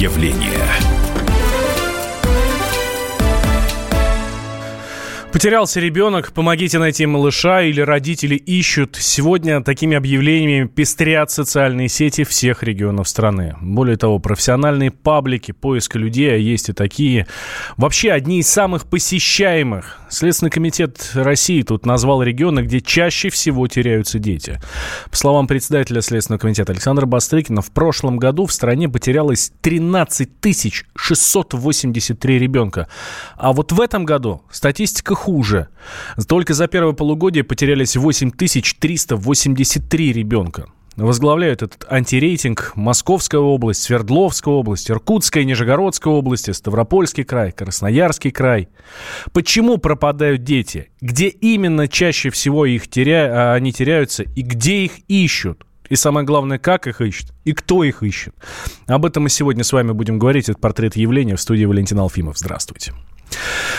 явление. 0.00 1.03
Потерялся 5.34 5.80
ребенок, 5.80 6.30
помогите 6.32 6.78
найти 6.78 7.06
малыша 7.06 7.62
или 7.62 7.80
родители 7.80 8.36
ищут. 8.36 8.94
Сегодня 8.94 9.60
такими 9.64 9.96
объявлениями 9.96 10.68
пестрят 10.68 11.28
социальные 11.32 11.88
сети 11.88 12.22
всех 12.22 12.62
регионов 12.62 13.08
страны. 13.08 13.56
Более 13.60 13.96
того, 13.96 14.20
профессиональные 14.20 14.92
паблики 14.92 15.50
поиска 15.50 15.98
людей, 15.98 16.32
а 16.32 16.36
есть 16.36 16.68
и 16.68 16.72
такие, 16.72 17.26
вообще 17.76 18.12
одни 18.12 18.38
из 18.38 18.48
самых 18.48 18.86
посещаемых. 18.86 19.98
Следственный 20.08 20.52
комитет 20.52 21.10
России 21.14 21.62
тут 21.62 21.84
назвал 21.84 22.22
регионы, 22.22 22.60
где 22.60 22.80
чаще 22.80 23.28
всего 23.28 23.66
теряются 23.66 24.20
дети. 24.20 24.60
По 25.10 25.16
словам 25.16 25.48
председателя 25.48 26.00
Следственного 26.00 26.38
комитета 26.38 26.70
Александра 26.70 27.06
Бастрыкина, 27.06 27.60
в 27.60 27.72
прошлом 27.72 28.18
году 28.18 28.46
в 28.46 28.52
стране 28.52 28.88
потерялось 28.88 29.50
13 29.62 30.28
683 30.94 32.38
ребенка. 32.38 32.88
А 33.36 33.52
вот 33.52 33.72
в 33.72 33.80
этом 33.80 34.04
году 34.04 34.42
статистика 34.52 35.16
хуже. 35.24 35.68
Только 36.28 36.52
за 36.52 36.66
первое 36.66 36.92
полугодие 36.92 37.44
потерялись 37.44 37.96
8383 37.96 40.12
ребенка. 40.12 40.66
Возглавляют 40.96 41.62
этот 41.62 41.86
антирейтинг 41.90 42.72
Московская 42.76 43.40
область, 43.40 43.82
Свердловская 43.82 44.54
область, 44.54 44.90
Иркутская, 44.90 45.44
Нижегородская 45.44 46.12
области, 46.12 46.52
Ставропольский 46.52 47.24
край, 47.24 47.52
Красноярский 47.52 48.30
край. 48.30 48.68
Почему 49.32 49.78
пропадают 49.78 50.44
дети? 50.44 50.90
Где 51.00 51.28
именно 51.28 51.88
чаще 51.88 52.30
всего 52.30 52.66
их 52.66 52.88
теря... 52.88 53.30
А, 53.32 53.54
они 53.54 53.72
теряются 53.72 54.22
и 54.22 54.42
где 54.42 54.84
их 54.84 54.98
ищут? 55.08 55.66
И 55.88 55.96
самое 55.96 56.26
главное, 56.26 56.58
как 56.58 56.86
их 56.86 57.00
ищут 57.00 57.32
и 57.44 57.52
кто 57.52 57.82
их 57.82 58.02
ищет. 58.02 58.34
Об 58.86 59.04
этом 59.04 59.24
мы 59.24 59.30
сегодня 59.30 59.64
с 59.64 59.72
вами 59.72 59.92
будем 59.92 60.18
говорить. 60.18 60.48
Это 60.48 60.58
портрет 60.58 60.96
явления 60.96 61.36
в 61.36 61.40
студии 61.40 61.64
Валентин 61.64 61.98
Алфимов. 61.98 62.38
Здравствуйте. 62.38 62.92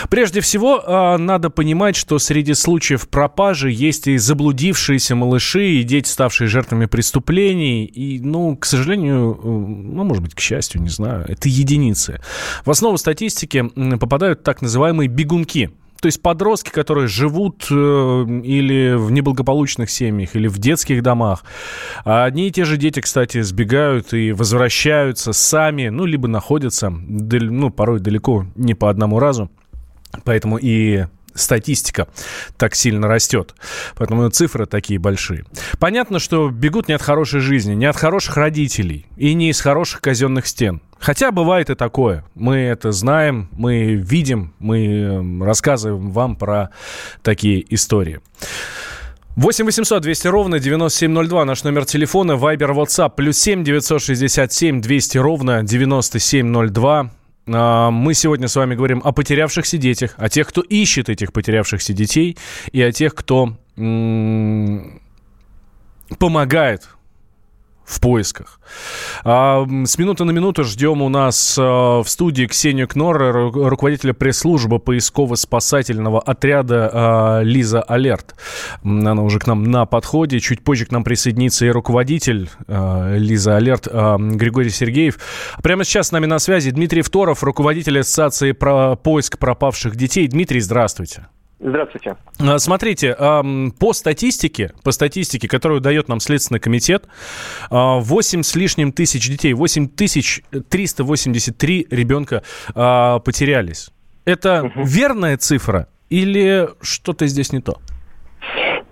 Прежде 0.08 0.40
всего, 0.40 0.82
а, 0.84 1.18
надо 1.18 1.50
понимать, 1.50 1.96
что 1.96 2.18
среди 2.18 2.54
случаев 2.54 3.08
пропажи 3.08 3.70
есть 3.70 4.06
и 4.06 4.18
заблудившиеся 4.18 5.14
малыши, 5.14 5.66
и 5.66 5.82
дети, 5.82 6.08
ставшие 6.08 6.48
жертвами 6.48 6.86
преступлений. 6.86 7.84
И, 7.84 8.20
ну, 8.20 8.56
к 8.56 8.64
сожалению, 8.66 9.38
ну, 9.42 10.04
может 10.04 10.22
быть, 10.22 10.34
к 10.34 10.40
счастью, 10.40 10.82
не 10.82 10.88
знаю, 10.88 11.24
это 11.28 11.48
единицы. 11.48 12.20
В 12.64 12.70
основу 12.70 12.98
статистики 12.98 13.70
попадают 13.98 14.42
так 14.42 14.62
называемые 14.62 15.08
бегунки– 15.08 15.70
то 16.06 16.08
есть 16.08 16.22
подростки, 16.22 16.70
которые 16.70 17.08
живут 17.08 17.66
э, 17.68 17.74
или 17.74 18.94
в 18.94 19.10
неблагополучных 19.10 19.90
семьях, 19.90 20.36
или 20.36 20.46
в 20.46 20.56
детских 20.58 21.02
домах. 21.02 21.42
А 22.04 22.26
одни 22.26 22.46
и 22.46 22.52
те 22.52 22.64
же 22.64 22.76
дети, 22.76 23.00
кстати, 23.00 23.42
сбегают 23.42 24.12
и 24.14 24.30
возвращаются 24.30 25.32
сами, 25.32 25.88
ну, 25.88 26.04
либо 26.04 26.28
находятся, 26.28 26.90
ну, 26.90 27.70
порой 27.70 27.98
далеко 27.98 28.46
не 28.54 28.74
по 28.74 28.88
одному 28.88 29.18
разу. 29.18 29.50
Поэтому 30.22 30.58
и 30.58 31.06
статистика 31.36 32.08
так 32.56 32.74
сильно 32.74 33.08
растет. 33.08 33.54
Поэтому 33.96 34.28
цифры 34.30 34.66
такие 34.66 34.98
большие. 34.98 35.44
Понятно, 35.78 36.18
что 36.18 36.50
бегут 36.50 36.88
не 36.88 36.94
от 36.94 37.02
хорошей 37.02 37.40
жизни, 37.40 37.74
не 37.74 37.86
от 37.86 37.96
хороших 37.96 38.36
родителей 38.36 39.06
и 39.16 39.34
не 39.34 39.50
из 39.50 39.60
хороших 39.60 40.00
казенных 40.00 40.46
стен. 40.46 40.80
Хотя 40.98 41.30
бывает 41.30 41.70
и 41.70 41.74
такое. 41.74 42.24
Мы 42.34 42.56
это 42.56 42.90
знаем, 42.92 43.48
мы 43.52 43.94
видим, 43.94 44.54
мы 44.58 44.86
эм, 44.86 45.42
рассказываем 45.42 46.10
вам 46.10 46.36
про 46.36 46.70
такие 47.22 47.64
истории. 47.74 48.20
8 49.36 49.66
800 49.66 50.02
200 50.02 50.28
ровно 50.28 50.58
9702 50.58 51.44
наш 51.44 51.62
номер 51.62 51.84
телефона, 51.84 52.36
Вайбер, 52.36 52.70
WhatsApp, 52.70 53.12
плюс 53.14 53.36
7 53.36 53.64
967 53.64 54.80
200 54.80 55.18
ровно 55.18 55.62
9702. 55.62 57.10
А, 57.48 57.90
мы 57.90 58.14
сегодня 58.14 58.48
с 58.48 58.56
вами 58.56 58.74
говорим 58.74 59.00
о 59.04 59.12
потерявшихся 59.12 59.78
детях, 59.78 60.14
о 60.16 60.28
тех, 60.28 60.48
кто 60.48 60.60
ищет 60.62 61.08
этих 61.08 61.32
потерявшихся 61.32 61.92
детей, 61.92 62.36
и 62.72 62.82
о 62.82 62.92
тех, 62.92 63.14
кто 63.14 63.56
помогает 66.18 66.88
в 67.86 68.00
поисках. 68.00 68.60
А, 69.24 69.64
с 69.84 69.96
минуты 69.96 70.24
на 70.24 70.32
минуту 70.32 70.64
ждем 70.64 71.02
у 71.02 71.08
нас 71.08 71.56
а, 71.58 72.02
в 72.02 72.08
студии 72.08 72.46
Ксению 72.46 72.88
Кнор, 72.88 73.52
руководителя 73.52 74.12
пресс-службы 74.12 74.78
поисково-спасательного 74.78 76.20
отряда 76.20 76.90
а, 76.92 77.40
Лиза 77.42 77.82
Алерт. 77.82 78.34
Она 78.82 79.22
уже 79.22 79.38
к 79.38 79.46
нам 79.46 79.64
на 79.64 79.86
подходе. 79.86 80.40
Чуть 80.40 80.62
позже 80.64 80.86
к 80.86 80.90
нам 80.90 81.04
присоединится 81.04 81.64
и 81.64 81.70
руководитель 81.70 82.50
а, 82.66 83.16
Лиза 83.16 83.56
Алерт 83.56 83.86
Григорий 83.86 84.70
Сергеев. 84.70 85.18
Прямо 85.62 85.84
сейчас 85.84 86.08
с 86.08 86.12
нами 86.12 86.26
на 86.26 86.38
связи 86.40 86.70
Дмитрий 86.72 87.02
Второв, 87.02 87.44
руководитель 87.44 88.00
Ассоциации 88.00 88.52
про 88.52 88.96
поиск 88.96 89.38
пропавших 89.38 89.94
детей. 89.94 90.26
Дмитрий, 90.26 90.60
здравствуйте. 90.60 91.28
Здравствуйте. 91.58 92.16
А, 92.38 92.58
смотрите, 92.58 93.16
по 93.78 93.92
статистике, 93.92 94.72
по 94.82 94.92
статистике, 94.92 95.48
которую 95.48 95.80
дает 95.80 96.08
нам 96.08 96.20
Следственный 96.20 96.60
комитет, 96.60 97.06
8 97.70 98.42
с 98.42 98.54
лишним 98.54 98.92
тысяч 98.92 99.28
детей, 99.28 99.54
8 99.54 99.88
тысяч 99.88 100.42
383 100.68 101.86
ребенка 101.90 102.42
а, 102.74 103.20
потерялись. 103.20 103.90
Это 104.24 104.64
угу. 104.64 104.82
верная 104.84 105.36
цифра 105.38 105.88
или 106.10 106.68
что-то 106.82 107.26
здесь 107.26 107.52
не 107.52 107.60
то? 107.60 107.78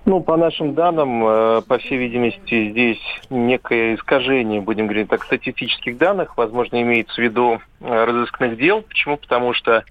Ну, 0.07 0.21
по 0.21 0.37
нашим 0.37 0.75
данным, 0.75 1.25
э, 1.27 1.63
по 1.63 1.79
всей 1.79 1.97
видимости, 1.97 2.71
здесь 2.71 3.01
некое 3.31 3.95
искажение, 3.95 4.61
будем 4.61 4.87
говорить 4.87 5.09
так, 5.09 5.25
статистических 5.25 5.97
данных, 5.97 6.37
возможно, 6.37 6.81
имеется 6.83 7.15
в 7.15 7.25
виду 7.25 7.61
э, 7.81 8.05
разыскных 8.05 8.59
дел. 8.59 8.83
Почему? 8.83 9.17
Потому 9.17 9.55
что, 9.55 9.83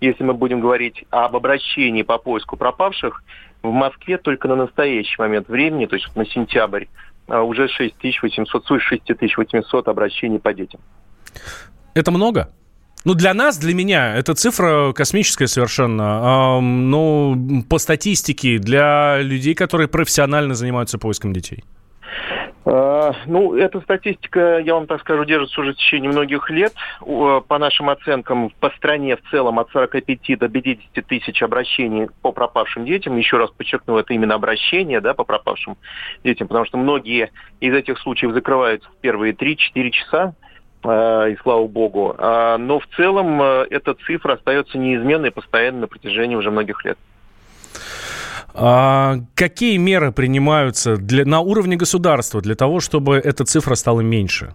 если 0.00 0.24
мы 0.24 0.34
будем 0.34 0.60
говорить 0.60 1.04
об 1.08 1.36
обращении 1.36 2.02
по 2.02 2.18
поиску 2.18 2.58
пропавших, 2.58 3.24
в 3.62 3.70
Москве 3.70 4.18
только 4.18 4.46
на 4.46 4.56
настоящий 4.56 5.16
момент 5.18 5.48
времени, 5.48 5.86
то 5.86 5.96
есть 5.96 6.14
на 6.14 6.26
сентябрь, 6.26 6.84
э, 7.28 7.38
уже 7.38 7.68
6800, 7.68 8.66
свыше 8.66 9.00
6800 9.06 9.88
обращений 9.88 10.38
по 10.38 10.52
детям. 10.52 10.82
Это 11.94 12.10
много? 12.10 12.50
Ну, 13.04 13.14
для 13.14 13.34
нас, 13.34 13.58
для 13.58 13.74
меня, 13.74 14.14
эта 14.16 14.34
цифра 14.34 14.92
космическая 14.92 15.48
совершенно. 15.48 16.60
Но 16.60 17.36
по 17.68 17.78
статистике, 17.78 18.58
для 18.58 19.20
людей, 19.20 19.54
которые 19.54 19.88
профессионально 19.88 20.54
занимаются 20.54 20.98
поиском 20.98 21.32
детей. 21.32 21.64
А, 22.64 23.12
ну, 23.26 23.56
эта 23.56 23.80
статистика, 23.80 24.58
я 24.58 24.74
вам 24.74 24.86
так 24.86 25.00
скажу, 25.00 25.24
держится 25.24 25.60
уже 25.60 25.72
в 25.72 25.76
течение 25.76 26.12
многих 26.12 26.48
лет. 26.48 26.72
По 27.00 27.58
нашим 27.58 27.90
оценкам, 27.90 28.50
по 28.60 28.70
стране 28.70 29.16
в 29.16 29.30
целом 29.30 29.58
от 29.58 29.70
45 29.72 30.38
до 30.38 30.48
50 30.48 31.04
тысяч 31.04 31.42
обращений 31.42 32.08
по 32.22 32.30
пропавшим 32.30 32.84
детям. 32.84 33.16
Еще 33.16 33.36
раз 33.36 33.50
подчеркну, 33.50 33.96
это 33.96 34.14
именно 34.14 34.34
обращение 34.34 35.00
да, 35.00 35.12
по 35.12 35.24
пропавшим 35.24 35.76
детям, 36.22 36.46
потому 36.46 36.64
что 36.66 36.78
многие 36.78 37.32
из 37.60 37.74
этих 37.74 37.98
случаев 37.98 38.32
закрываются 38.32 38.88
в 38.88 39.00
первые 39.00 39.32
3-4 39.32 39.90
часа 39.90 40.34
и 40.84 41.36
слава 41.42 41.66
богу. 41.66 42.14
А, 42.18 42.58
но 42.58 42.80
в 42.80 42.86
целом 42.96 43.40
э, 43.40 43.66
эта 43.70 43.94
цифра 43.94 44.34
остается 44.34 44.78
неизменной 44.78 45.30
постоянно 45.30 45.80
на 45.80 45.86
протяжении 45.86 46.34
уже 46.34 46.50
многих 46.50 46.84
лет. 46.84 46.98
А 48.54 49.16
какие 49.34 49.76
меры 49.78 50.12
принимаются 50.12 50.96
для, 50.96 51.24
на 51.24 51.40
уровне 51.40 51.76
государства 51.76 52.40
для 52.40 52.54
того, 52.54 52.80
чтобы 52.80 53.16
эта 53.16 53.44
цифра 53.44 53.74
стала 53.74 54.00
меньше? 54.00 54.54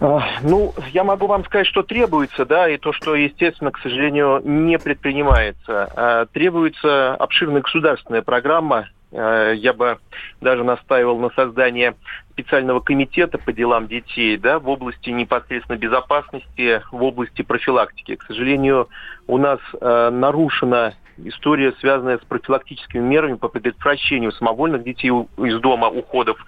Ну, 0.00 0.74
я 0.92 1.04
могу 1.04 1.28
вам 1.28 1.44
сказать, 1.44 1.66
что 1.66 1.84
требуется, 1.84 2.44
да, 2.44 2.68
и 2.68 2.76
то, 2.76 2.92
что, 2.92 3.14
естественно, 3.14 3.70
к 3.70 3.78
сожалению, 3.78 4.40
не 4.44 4.76
предпринимается. 4.76 6.26
Требуется 6.32 7.14
обширная 7.14 7.60
государственная 7.60 8.22
программа 8.22 8.88
Э, 8.88 9.01
я 9.12 9.72
бы 9.74 9.98
даже 10.40 10.64
настаивал 10.64 11.18
на 11.18 11.30
создание 11.30 11.94
специального 12.32 12.80
комитета 12.80 13.38
по 13.38 13.52
делам 13.52 13.86
детей 13.86 14.36
да, 14.38 14.58
в 14.58 14.68
области 14.68 15.10
непосредственно 15.10 15.76
безопасности, 15.76 16.82
в 16.90 17.02
области 17.02 17.42
профилактики. 17.42 18.16
К 18.16 18.22
сожалению, 18.24 18.88
у 19.26 19.38
нас 19.38 19.60
э, 19.80 20.10
нарушена 20.10 20.94
история, 21.18 21.72
связанная 21.80 22.18
с 22.18 22.24
профилактическими 22.24 23.00
мерами 23.00 23.34
по 23.34 23.48
предотвращению 23.48 24.32
самовольных 24.32 24.82
детей 24.82 25.10
из 25.10 25.60
дома, 25.60 25.88
уходов, 25.88 26.44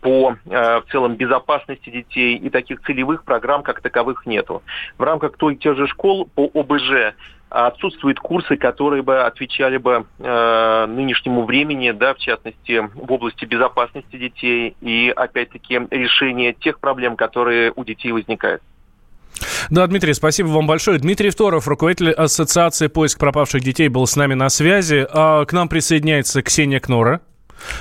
по 0.00 0.36
э, 0.44 0.80
в 0.80 0.84
целом 0.90 1.14
безопасности 1.14 1.90
детей 1.90 2.36
и 2.36 2.50
таких 2.50 2.82
целевых 2.82 3.24
программ 3.24 3.62
как 3.62 3.80
таковых 3.80 4.26
нету. 4.26 4.62
В 4.98 5.02
рамках 5.02 5.36
той 5.36 5.56
тех 5.56 5.76
же 5.76 5.86
школ 5.86 6.28
по 6.34 6.50
ОБЖ 6.52 7.14
отсутствуют 7.50 8.20
курсы, 8.20 8.56
которые 8.56 9.02
бы 9.02 9.22
отвечали 9.22 9.76
бы 9.76 10.06
э, 10.18 10.86
нынешнему 10.86 11.44
времени, 11.44 11.90
да, 11.90 12.14
в 12.14 12.18
частности, 12.18 12.88
в 12.94 13.12
области 13.12 13.44
безопасности 13.44 14.16
детей 14.16 14.76
и, 14.80 15.12
опять-таки, 15.14 15.80
решения 15.90 16.52
тех 16.52 16.78
проблем, 16.78 17.16
которые 17.16 17.72
у 17.74 17.84
детей 17.84 18.12
возникают. 18.12 18.62
Да, 19.70 19.86
Дмитрий, 19.86 20.14
спасибо 20.14 20.48
вам 20.48 20.66
большое. 20.66 20.98
Дмитрий 20.98 21.30
Второв, 21.30 21.68
руководитель 21.68 22.10
Ассоциации 22.10 22.88
поиск 22.88 23.18
пропавших 23.18 23.62
детей, 23.62 23.88
был 23.88 24.06
с 24.06 24.16
нами 24.16 24.34
на 24.34 24.48
связи. 24.48 25.06
А 25.10 25.44
к 25.44 25.52
нам 25.52 25.68
присоединяется 25.68 26.42
Ксения 26.42 26.80
Кнора. 26.80 27.20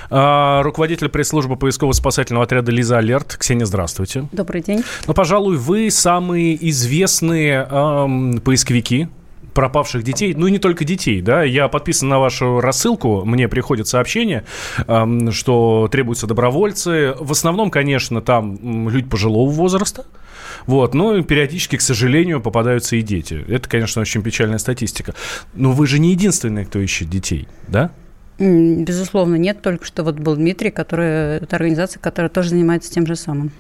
А, 0.09 0.63
руководитель 0.63 1.09
пресс-службы 1.09 1.55
поисково-спасательного 1.55 2.43
отряда 2.43 2.71
«Лиза 2.71 2.97
Алерт». 2.97 3.37
Ксения, 3.37 3.65
здравствуйте. 3.65 4.27
Добрый 4.31 4.61
день. 4.61 4.83
Ну, 5.05 5.13
пожалуй, 5.13 5.57
вы 5.57 5.89
самые 5.91 6.69
известные 6.69 7.67
эм, 7.69 8.41
поисковики 8.41 9.07
пропавших 9.57 10.04
детей, 10.04 10.36
ну 10.36 10.45
и 10.45 10.51
не 10.51 10.59
только 10.59 10.86
детей, 10.86 11.19
да, 11.19 11.42
я 11.42 11.68
подписан 11.68 12.09
на 12.09 12.19
вашу 12.19 12.62
рассылку, 12.62 13.25
мне 13.25 13.48
приходят 13.48 13.88
сообщения, 13.88 14.45
эм, 14.86 15.31
что 15.31 15.89
требуются 15.92 16.27
добровольцы, 16.27 17.15
в 17.19 17.31
основном, 17.31 17.71
конечно, 17.71 18.21
там 18.21 18.88
люди 18.88 19.09
пожилого 19.09 19.50
возраста, 19.50 20.06
вот, 20.68 20.94
но 20.94 21.24
периодически, 21.24 21.77
к 21.77 21.81
сожалению, 21.81 22.39
попадаются 22.39 22.98
и 22.98 23.01
дети. 23.01 23.44
Это, 23.48 23.68
конечно, 23.68 24.00
очень 24.00 24.21
печальная 24.21 24.59
статистика. 24.59 25.15
Но 25.56 25.71
вы 25.71 25.88
же 25.88 25.98
не 25.98 26.12
единственные, 26.12 26.68
кто 26.68 26.77
ищет 26.77 27.09
детей, 27.09 27.48
да? 27.68 27.89
Безусловно, 28.39 29.35
нет. 29.35 29.61
Только 29.61 29.85
что 29.85 30.03
вот 30.03 30.15
был 30.15 30.35
Дмитрий, 30.35 30.69
который, 30.69 31.37
это 31.37 31.55
организация, 31.55 31.99
которая 31.99 32.29
тоже 32.29 32.49
занимается 32.49 32.91
тем 32.91 33.07
же 33.07 33.15
самым. 33.15 33.51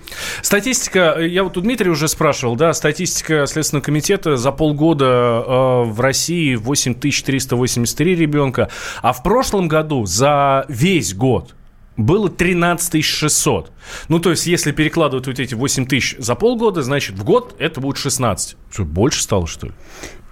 Статистика, 0.41 1.17
я 1.19 1.43
вот 1.43 1.57
у 1.57 1.61
Дмитрия 1.61 1.89
уже 1.89 2.07
спрашивал, 2.07 2.55
да, 2.55 2.73
статистика 2.73 3.45
Следственного 3.47 3.83
комитета 3.83 4.37
за 4.37 4.51
полгода 4.51 5.05
э, 5.05 5.83
в 5.85 5.99
России 5.99 6.55
8383 6.55 8.15
ребенка, 8.15 8.69
а 9.01 9.13
в 9.13 9.23
прошлом 9.23 9.67
году 9.67 10.05
за 10.05 10.65
весь 10.69 11.15
год 11.15 11.55
было 11.97 12.29
13 12.29 13.03
600. 13.03 13.71
Ну, 14.07 14.19
то 14.19 14.29
есть, 14.29 14.45
если 14.45 14.71
перекладывать 14.71 15.27
вот 15.27 15.39
эти 15.39 15.55
8 15.55 15.87
тысяч 15.87 16.15
за 16.19 16.35
полгода, 16.35 16.83
значит, 16.83 17.17
в 17.17 17.23
год 17.23 17.55
это 17.57 17.81
будет 17.81 17.97
16. 17.97 18.55
Что, 18.71 18.85
больше 18.85 19.23
стало, 19.23 19.47
что 19.47 19.67
ли? 19.67 19.73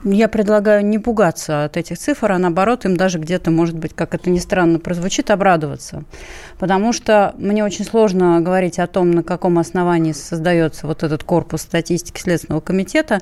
Я 0.07 0.27
предлагаю 0.27 0.85
не 0.85 0.99
пугаться 0.99 1.65
от 1.65 1.77
этих 1.77 1.97
цифр, 1.97 2.31
а 2.31 2.37
наоборот 2.37 2.85
им 2.85 2.95
даже 2.95 3.17
где-то, 3.17 3.49
может 3.49 3.75
быть, 3.75 3.95
как 3.95 4.13
это 4.13 4.29
ни 4.29 4.37
странно 4.37 4.77
прозвучит, 4.77 5.31
обрадоваться. 5.31 6.03
Потому 6.59 6.93
что 6.93 7.33
мне 7.39 7.65
очень 7.65 7.85
сложно 7.85 8.39
говорить 8.39 8.77
о 8.77 8.85
том, 8.85 9.09
на 9.09 9.23
каком 9.23 9.57
основании 9.57 10.11
создается 10.11 10.85
вот 10.85 11.01
этот 11.01 11.23
корпус 11.23 11.61
статистики 11.61 12.21
Следственного 12.21 12.61
комитета, 12.61 13.21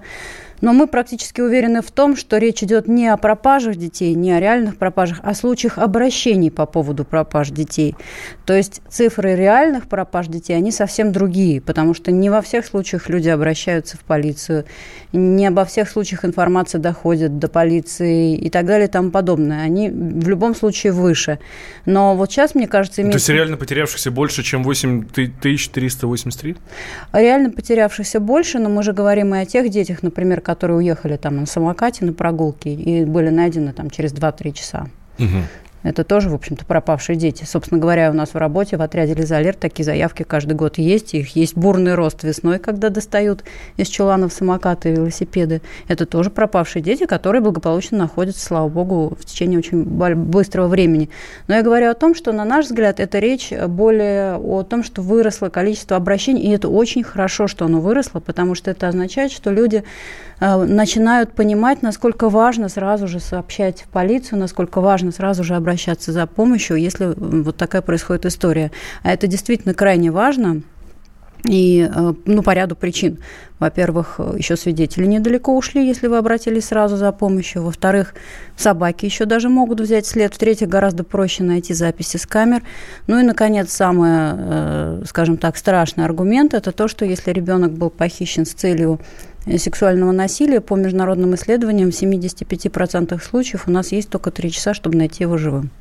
но 0.62 0.74
мы 0.74 0.88
практически 0.88 1.42
уверены 1.42 1.82
в 1.82 1.92
том, 1.92 2.16
что 2.16 2.38
речь 2.38 2.64
идет 2.64 2.88
не 2.88 3.08
о 3.08 3.18
пропажах 3.18 3.76
детей, 3.76 4.14
не 4.16 4.32
о 4.32 4.40
реальных 4.40 4.78
пропажах, 4.78 5.20
а 5.24 5.32
о 5.32 5.36
случаях 5.36 5.78
обращений 5.78 6.52
по 6.52 6.66
поводу 6.66 7.06
пропаж 7.06 7.50
детей. 7.50 7.96
То 8.46 8.54
есть 8.54 8.82
цифры 8.90 9.36
реальных 9.36 9.88
пропаж 9.88 10.28
детей, 10.28 10.54
они 10.54 10.72
совсем 10.72 11.12
другие, 11.12 11.62
потому 11.62 11.94
что 11.94 12.12
не 12.12 12.30
во 12.30 12.42
всех 12.42 12.66
случаях 12.66 13.10
люди 13.10 13.30
обращаются 13.30 13.98
в 13.98 14.02
полицию, 14.02 14.66
не 15.12 15.48
обо 15.48 15.66
всех 15.66 15.90
случаях 15.90 16.26
информация 16.26 16.80
доходит 16.80 17.40
до 17.40 17.48
полиции 17.48 18.36
и 18.36 18.50
так 18.50 18.66
далее 18.66 18.88
и 18.88 18.92
тому 18.92 19.12
подобное. 19.12 19.64
Они 19.64 19.90
в 19.90 20.28
любом 20.28 20.56
случае 20.56 20.94
выше. 20.94 21.40
Но 21.86 22.16
вот 22.16 22.32
сейчас, 22.32 22.56
мне 22.56 22.68
кажется, 22.68 23.02
имеет... 23.02 23.14
То 23.14 23.18
есть 23.18 23.30
реально 23.30 23.58
потерявшихся 23.58 24.12
больше, 24.12 24.44
чем 24.44 24.64
8383? 24.64 26.56
Реально 27.12 27.52
потерявшихся 27.52 28.20
больше, 28.20 28.60
но 28.60 28.70
мы 28.70 28.84
же 28.84 28.94
говорим 28.94 29.34
и 29.36 29.40
о 29.40 29.46
тех 29.46 29.70
детях, 29.70 30.04
например, 30.04 30.42
которые 30.42 30.53
уехали 30.78 31.18
там 31.18 31.38
на 31.38 31.46
самокате 31.46 32.06
на 32.06 32.14
прогулки 32.14 32.70
и 32.70 33.06
были 33.06 33.30
найдены 33.30 33.74
там 33.74 33.90
через 33.90 34.14
2-3 34.14 34.52
часа. 34.54 34.88
Угу. 35.20 35.28
Это 35.84 36.04
тоже, 36.04 36.30
в 36.30 36.34
общем-то, 36.34 36.66
пропавшие 36.66 37.18
дети. 37.18 37.44
Собственно 37.44 37.80
говоря, 37.80 38.10
у 38.10 38.14
нас 38.14 38.34
в 38.34 38.38
работе 38.38 38.78
в 38.78 38.82
отряде 38.82 39.14
«Лизалер» 39.14 39.54
такие 39.54 39.84
заявки 39.84 40.24
каждый 40.24 40.54
год 40.54 40.78
есть. 40.78 41.14
Их 41.14 41.36
есть 41.36 41.58
бурный 41.58 41.96
рост 41.96 42.24
весной, 42.24 42.58
когда 42.58 42.90
достают 42.90 43.44
из 43.76 43.90
чуланов 43.90 44.32
самокаты 44.32 44.90
и 44.90 44.94
велосипеды. 44.94 45.62
Это 45.90 46.06
тоже 46.06 46.30
пропавшие 46.30 46.82
дети, 46.82 47.06
которые 47.06 47.42
благополучно 47.42 47.98
находятся, 47.98 48.46
слава 48.46 48.70
богу, 48.70 49.16
в 49.20 49.26
течение 49.26 49.60
очень 49.60 49.84
быстрого 49.84 50.68
времени. 50.68 51.10
Но 51.48 51.56
я 51.56 51.62
говорю 51.62 51.90
о 51.90 51.94
том, 51.94 52.16
что, 52.16 52.32
на 52.32 52.46
наш 52.46 52.66
взгляд, 52.66 53.00
это 53.00 53.20
речь 53.20 53.52
более 53.52 54.38
о 54.38 54.64
том, 54.64 54.84
что 54.84 55.02
выросло 55.02 55.50
количество 55.50 55.98
обращений, 55.98 56.44
и 56.44 56.50
это 56.50 56.70
очень 56.70 57.04
хорошо, 57.04 57.48
что 57.48 57.66
оно 57.66 57.82
выросло, 57.82 58.22
потому 58.22 58.56
что 58.56 58.72
это 58.72 58.88
означает, 58.88 59.32
что 59.34 59.52
люди 59.52 59.84
э, 60.40 60.64
начинают 60.64 61.34
понимать, 61.34 61.82
насколько 61.82 62.30
важно 62.30 62.70
сразу 62.70 63.08
же 63.08 63.20
сообщать 63.20 63.82
в 63.82 63.88
полицию, 63.90 64.40
насколько 64.40 64.80
важно 64.80 65.12
сразу 65.12 65.44
же 65.44 65.56
обращаться 65.56 65.73
обращаться 65.74 66.12
за 66.12 66.28
помощью, 66.28 66.78
если 66.78 67.14
вот 67.18 67.58
такая 67.58 67.82
происходит 67.82 68.26
история. 68.26 68.72
А 69.02 69.12
это 69.12 69.28
действительно 69.28 69.74
крайне 69.74 70.12
важно. 70.12 70.62
И 71.46 71.90
э, 71.94 72.14
ну, 72.26 72.42
по 72.42 72.54
ряду 72.54 72.74
причин. 72.76 73.18
Во-первых, 73.60 74.20
еще 74.38 74.56
свидетели 74.56 75.06
недалеко 75.06 75.58
ушли, 75.58 75.86
если 75.86 76.08
вы 76.08 76.18
обратились 76.18 76.66
сразу 76.66 76.96
за 76.96 77.12
помощью. 77.12 77.64
Во-вторых, 77.64 78.14
собаки 78.56 79.06
еще 79.06 79.26
даже 79.26 79.50
могут 79.50 79.82
взять 79.82 80.06
след. 80.06 80.34
В-третьих, 80.34 80.70
гораздо 80.70 81.04
проще 81.04 81.44
найти 81.44 81.74
записи 81.74 82.16
с 82.16 82.26
камер. 82.26 82.64
Ну 83.08 83.20
и, 83.20 83.24
наконец, 83.24 83.74
самый, 83.74 84.10
э, 84.12 85.04
скажем 85.06 85.36
так, 85.36 85.58
страшный 85.58 86.06
аргумент– 86.06 86.54
это 86.54 86.72
то, 86.72 86.88
что 86.88 87.04
если 87.04 87.32
ребенок 87.32 87.74
был 87.74 87.90
похищен 87.90 88.46
с 88.46 88.54
целью 88.54 89.02
сексуального 89.58 90.12
насилия, 90.12 90.62
по 90.62 90.76
международным 90.76 91.36
исследованиям, 91.36 91.92
в 91.92 92.02
75% 92.02 93.22
случаев 93.22 93.68
у 93.68 93.72
нас 93.72 93.92
есть 93.92 94.10
только 94.10 94.32
3 94.32 94.52
часа, 94.52 94.74
чтобы 94.74 94.98
найти 94.98 95.24
его 95.24 95.38
живым. 95.38 95.72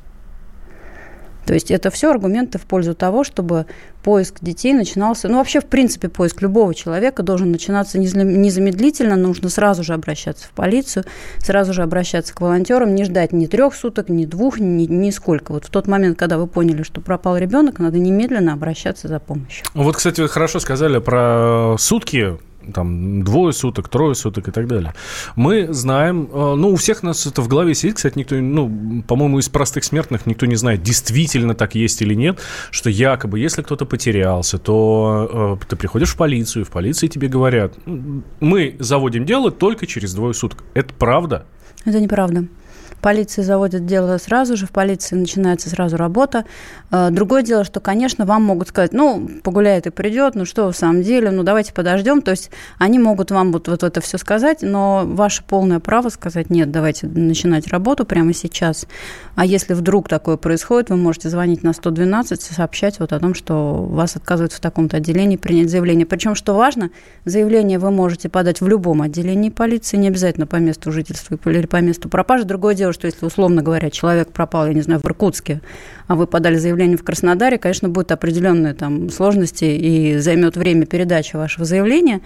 То 1.45 1.53
есть 1.53 1.71
это 1.71 1.89
все 1.89 2.09
аргументы 2.09 2.57
в 2.57 2.61
пользу 2.61 2.95
того, 2.95 3.23
чтобы 3.23 3.65
поиск 4.01 4.35
детей 4.41 4.73
начинался, 4.73 5.27
ну 5.27 5.37
вообще 5.37 5.59
в 5.59 5.65
принципе 5.65 6.09
поиск 6.09 6.41
любого 6.41 6.73
человека 6.73 7.23
должен 7.23 7.51
начинаться 7.51 7.99
незамедлительно, 7.99 9.15
нужно 9.15 9.49
сразу 9.49 9.83
же 9.83 9.93
обращаться 9.93 10.47
в 10.47 10.51
полицию, 10.51 11.05
сразу 11.39 11.73
же 11.73 11.83
обращаться 11.83 12.33
к 12.33 12.41
волонтерам, 12.41 12.95
не 12.95 13.03
ждать 13.03 13.33
ни 13.33 13.45
трех 13.45 13.75
суток, 13.75 14.09
ни 14.09 14.25
двух, 14.25 14.59
ни, 14.59 14.85
ни 14.85 15.09
сколько. 15.09 15.51
Вот 15.53 15.65
в 15.65 15.69
тот 15.69 15.87
момент, 15.87 16.17
когда 16.17 16.37
вы 16.37 16.47
поняли, 16.47 16.83
что 16.83 17.01
пропал 17.01 17.37
ребенок, 17.37 17.79
надо 17.79 17.99
немедленно 17.99 18.53
обращаться 18.53 19.07
за 19.07 19.19
помощью. 19.19 19.65
Вот, 19.73 19.97
кстати, 19.97 20.21
вы 20.21 20.29
хорошо 20.29 20.59
сказали 20.59 20.99
про 20.99 21.75
сутки 21.77 22.37
там 22.73 23.23
двое 23.23 23.53
суток, 23.53 23.89
трое 23.89 24.15
суток 24.15 24.47
и 24.47 24.51
так 24.51 24.67
далее. 24.67 24.93
Мы 25.35 25.73
знаем, 25.73 26.29
э, 26.31 26.55
ну, 26.55 26.69
у 26.69 26.75
всех 26.75 27.03
нас 27.03 27.25
это 27.25 27.41
в 27.41 27.47
голове 27.47 27.73
сидит, 27.75 27.95
кстати, 27.95 28.17
никто, 28.17 28.35
ну, 28.35 29.03
по-моему, 29.07 29.39
из 29.39 29.49
простых 29.49 29.83
смертных 29.83 30.25
никто 30.25 30.45
не 30.45 30.55
знает, 30.55 30.83
действительно 30.83 31.55
так 31.55 31.75
есть 31.75 32.01
или 32.01 32.13
нет, 32.13 32.39
что 32.71 32.89
якобы, 32.89 33.39
если 33.39 33.61
кто-то 33.61 33.85
потерялся, 33.85 34.57
то 34.57 35.57
э, 35.61 35.65
ты 35.67 35.75
приходишь 35.75 36.13
в 36.13 36.17
полицию, 36.17 36.65
в 36.65 36.69
полиции 36.69 37.07
тебе 37.07 37.27
говорят, 37.27 37.73
мы 38.39 38.75
заводим 38.79 39.25
дело 39.25 39.51
только 39.51 39.87
через 39.87 40.13
двое 40.13 40.33
суток. 40.33 40.63
Это 40.73 40.93
правда? 40.93 41.45
Это 41.85 41.99
неправда 41.99 42.45
полиции 43.03 43.41
заводят 43.41 43.85
дело 43.85 44.17
сразу 44.17 44.55
же, 44.55 44.65
в 44.65 44.71
полиции 44.71 45.15
начинается 45.15 45.69
сразу 45.69 45.97
работа. 45.97 46.45
Э, 46.89 47.09
другое 47.11 47.43
дело, 47.43 47.65
что, 47.65 47.81
конечно, 47.81 48.25
вам 48.25 48.43
могут 48.43 48.69
сказать, 48.69 48.93
ну, 48.93 49.29
погуляет 49.43 49.85
и 49.85 49.89
придет, 49.89 50.35
ну 50.35 50.45
что, 50.45 50.71
в 50.71 50.75
самом 50.75 51.03
деле, 51.03 51.29
ну 51.29 51.43
давайте 51.43 51.73
подождем. 51.73 52.21
То 52.21 52.31
есть 52.31 52.49
они 52.79 52.97
могут 52.97 53.29
вам 53.29 53.51
вот, 53.51 53.67
вот 53.67 53.83
это 53.83 53.99
все 53.99 54.17
сказать, 54.17 54.59
но 54.61 55.03
ваше 55.05 55.43
полное 55.43 55.79
право 55.79 56.09
сказать, 56.09 56.49
нет, 56.49 56.71
давайте 56.71 57.07
начинать 57.07 57.67
работу 57.67 58.05
прямо 58.05 58.33
сейчас. 58.33 58.87
А 59.35 59.45
если 59.45 59.73
вдруг 59.73 60.07
такое 60.07 60.37
происходит, 60.37 60.89
вы 60.89 60.95
можете 60.95 61.29
звонить 61.29 61.61
на 61.61 61.73
112 61.73 62.51
и 62.51 62.53
сообщать 62.53 62.99
вот 62.99 63.11
о 63.11 63.19
том, 63.19 63.33
что 63.33 63.83
вас 63.83 64.15
отказывают 64.15 64.53
в 64.53 64.61
таком-то 64.61 64.97
отделении 64.97 65.35
принять 65.35 65.69
заявление. 65.69 66.05
Причем, 66.05 66.35
что 66.35 66.53
важно, 66.53 66.89
заявление 67.25 67.79
вы 67.79 67.91
можете 67.91 68.29
подать 68.29 68.61
в 68.61 68.67
любом 68.67 69.01
отделении 69.01 69.49
полиции, 69.49 69.97
не 69.97 70.07
обязательно 70.07 70.47
по 70.47 70.55
месту 70.55 70.91
жительства 70.91 71.37
или 71.45 71.65
по 71.65 71.81
месту 71.81 72.07
пропажи. 72.07 72.45
Другое 72.45 72.75
дело, 72.75 72.92
что 72.93 73.07
если, 73.07 73.25
условно 73.25 73.61
говоря, 73.61 73.89
человек 73.89 74.31
пропал, 74.31 74.67
я 74.67 74.73
не 74.73 74.81
знаю, 74.81 75.01
в 75.01 75.05
Иркутске, 75.05 75.61
а 76.07 76.15
вы 76.15 76.27
подали 76.27 76.55
заявление 76.55 76.97
в 76.97 77.03
Краснодаре, 77.03 77.57
конечно, 77.57 77.89
будут 77.89 78.11
определенные 78.11 78.73
там 78.73 79.09
сложности 79.09 79.65
и 79.65 80.17
займет 80.19 80.55
время 80.55 80.85
передачи 80.85 81.35
вашего 81.35 81.65
заявления. 81.65 82.21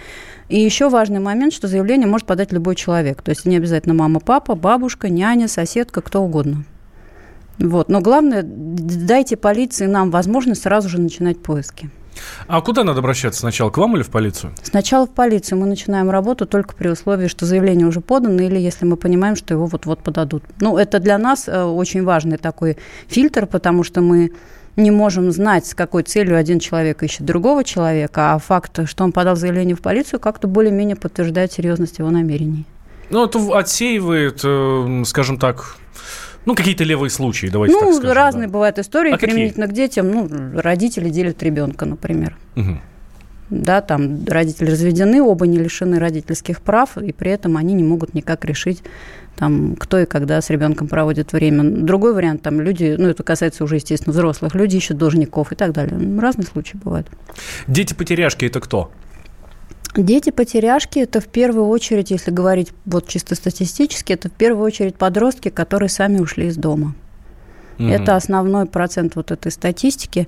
И 0.49 0.59
еще 0.59 0.89
важный 0.89 1.19
момент, 1.19 1.53
что 1.53 1.67
заявление 1.67 2.07
может 2.07 2.27
подать 2.27 2.51
любой 2.51 2.75
человек. 2.75 3.21
То 3.21 3.31
есть 3.31 3.45
не 3.45 3.57
обязательно 3.57 3.95
мама, 3.95 4.19
папа, 4.19 4.55
бабушка, 4.55 5.09
няня, 5.09 5.47
соседка, 5.47 6.01
кто 6.01 6.21
угодно. 6.21 6.63
Вот. 7.59 7.89
Но 7.89 8.01
главное, 8.01 8.43
дайте 8.43 9.35
полиции 9.35 9.85
нам 9.85 10.11
возможность 10.11 10.61
сразу 10.61 10.89
же 10.89 11.01
начинать 11.01 11.39
поиски. 11.39 11.89
А 12.47 12.61
куда 12.61 12.83
надо 12.83 12.99
обращаться? 12.99 13.41
Сначала 13.41 13.69
к 13.69 13.77
вам 13.77 13.95
или 13.95 14.03
в 14.03 14.09
полицию? 14.09 14.53
Сначала 14.63 15.05
в 15.05 15.11
полицию. 15.11 15.59
Мы 15.59 15.65
начинаем 15.67 16.09
работу 16.09 16.45
только 16.45 16.75
при 16.75 16.89
условии, 16.89 17.27
что 17.27 17.45
заявление 17.45 17.87
уже 17.87 18.01
подано, 18.01 18.41
или 18.41 18.57
если 18.57 18.85
мы 18.85 18.97
понимаем, 18.97 19.35
что 19.35 19.53
его 19.53 19.65
вот-вот 19.65 19.99
подадут. 19.99 20.43
Ну, 20.59 20.77
это 20.77 20.99
для 20.99 21.17
нас 21.17 21.47
э, 21.47 21.63
очень 21.63 22.03
важный 22.03 22.37
такой 22.37 22.77
фильтр, 23.07 23.45
потому 23.45 23.83
что 23.83 24.01
мы 24.01 24.31
не 24.77 24.91
можем 24.91 25.31
знать, 25.31 25.65
с 25.65 25.73
какой 25.73 26.03
целью 26.03 26.37
один 26.37 26.59
человек 26.59 27.03
ищет 27.03 27.25
другого 27.25 27.63
человека, 27.63 28.33
а 28.33 28.39
факт, 28.39 28.87
что 28.87 29.03
он 29.03 29.11
подал 29.11 29.35
заявление 29.35 29.75
в 29.75 29.81
полицию, 29.81 30.19
как-то 30.19 30.47
более-менее 30.47 30.95
подтверждает 30.95 31.51
серьезность 31.51 31.97
его 31.97 32.11
намерений. 32.11 32.65
Ну, 33.09 33.25
это 33.25 33.39
отсеивает, 33.57 34.41
э, 34.43 35.03
скажем 35.05 35.39
так, 35.39 35.77
ну, 36.47 36.55
какие-то 36.55 36.85
левые 36.85 37.09
случаи, 37.09 37.47
давайте 37.47 37.75
ну, 37.75 37.81
так 37.81 37.93
скажем. 37.95 38.09
Ну, 38.09 38.13
разные 38.15 38.47
да. 38.47 38.53
бывают 38.53 38.79
истории 38.79 39.11
а 39.11 39.17
применительно 39.17 39.67
какие? 39.67 39.85
к 39.85 39.89
детям. 39.89 40.09
Ну, 40.09 40.29
родители 40.61 41.09
делят 41.09 41.43
ребенка, 41.43 41.85
например. 41.85 42.37
Угу. 42.55 42.79
да, 43.49 43.81
там 43.81 44.25
родители 44.25 44.71
разведены, 44.71 45.21
оба 45.21 45.45
не 45.45 45.57
лишены 45.57 45.99
родительских 45.99 46.61
прав, 46.61 46.97
и 46.97 47.11
при 47.11 47.31
этом 47.31 47.57
они 47.57 47.73
не 47.73 47.83
могут 47.83 48.13
никак 48.13 48.45
решить, 48.45 48.81
там, 49.35 49.75
кто 49.75 49.99
и 49.99 50.05
когда 50.05 50.41
с 50.41 50.49
ребенком 50.49 50.87
проводит 50.87 51.33
время. 51.33 51.63
Другой 51.63 52.13
вариант, 52.13 52.43
там, 52.43 52.61
люди, 52.61 52.95
ну, 52.97 53.09
это 53.09 53.23
касается 53.23 53.65
уже, 53.65 53.75
естественно, 53.75 54.13
взрослых, 54.13 54.55
люди 54.55 54.77
ищут 54.77 54.97
должников 54.97 55.51
и 55.51 55.55
так 55.55 55.73
далее. 55.73 55.99
Разные 56.19 56.45
случаи 56.45 56.77
бывают. 56.77 57.07
Дети-потеряшки– 57.67 58.45
это 58.47 58.61
кто? 58.61 58.89
Дети-потеряшки– 59.97 60.99
это 61.01 61.19
в 61.19 61.27
первую 61.27 61.67
очередь, 61.67 62.11
если 62.11 62.29
говорить 62.29 62.71
вот 62.85 63.07
чисто 63.07 63.33
статистически, 63.33 64.13
это 64.13 64.29
в 64.29 64.31
первую 64.31 64.65
очередь 64.65 64.95
подростки, 64.95 65.49
которые 65.49 65.89
сами 65.89 66.19
ушли 66.19 66.47
из 66.47 66.55
дома. 66.55 66.93
Mm-hmm. 67.79 67.91
Это 67.91 68.15
основной 68.15 68.67
процент 68.67 69.15
вот 69.15 69.31
этой 69.31 69.51
статистики. 69.51 70.27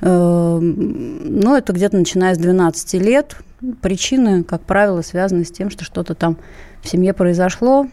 Эм, 0.00 1.40
ну, 1.40 1.54
это 1.54 1.74
где-то 1.74 1.98
начиная 1.98 2.34
с 2.34 2.38
12 2.38 2.94
лет. 2.94 3.36
Причины, 3.82 4.42
как 4.42 4.62
правило, 4.62 5.02
связаны 5.02 5.44
с 5.44 5.50
тем, 5.50 5.70
что 5.70 5.84
что-то 5.84 6.14
там 6.14 6.38
в 6.82 6.88
семье 6.88 7.12
произошло. 7.12 7.86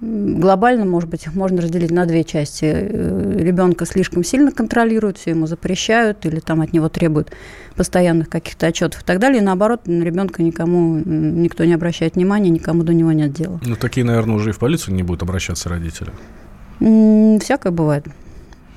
Глобально, 0.00 0.84
может 0.84 1.08
быть, 1.08 1.24
их 1.24 1.34
можно 1.34 1.62
разделить 1.62 1.90
на 1.90 2.04
две 2.04 2.22
части. 2.22 2.66
Э, 2.66 3.36
Ребенка 3.38 3.86
слишком 3.86 4.24
сильно 4.24 4.52
контролируют, 4.52 5.16
все 5.16 5.30
ему 5.30 5.46
запрещают 5.46 6.26
или 6.26 6.38
там 6.40 6.60
от 6.60 6.74
него 6.74 6.90
требуют 6.90 7.32
постоянных 7.76 8.28
каких-то 8.28 8.66
отчетов 8.66 9.02
и 9.02 9.04
так 9.04 9.18
далее. 9.18 9.40
И 9.40 9.44
наоборот, 9.44 9.86
на 9.86 10.02
ребенка 10.02 10.42
никому 10.42 11.00
никто 11.04 11.64
не 11.64 11.72
обращает 11.72 12.16
внимания, 12.16 12.50
никому 12.50 12.82
до 12.82 12.92
него 12.92 13.12
нет 13.12 13.32
дела. 13.32 13.58
Ну, 13.64 13.74
такие, 13.74 14.04
наверное, 14.04 14.36
уже 14.36 14.50
и 14.50 14.52
в 14.52 14.58
полицию 14.58 14.94
не 14.94 15.02
будут 15.02 15.22
обращаться 15.22 15.70
родители. 15.70 16.10
Всякое 16.78 17.72
бывает. 17.72 18.06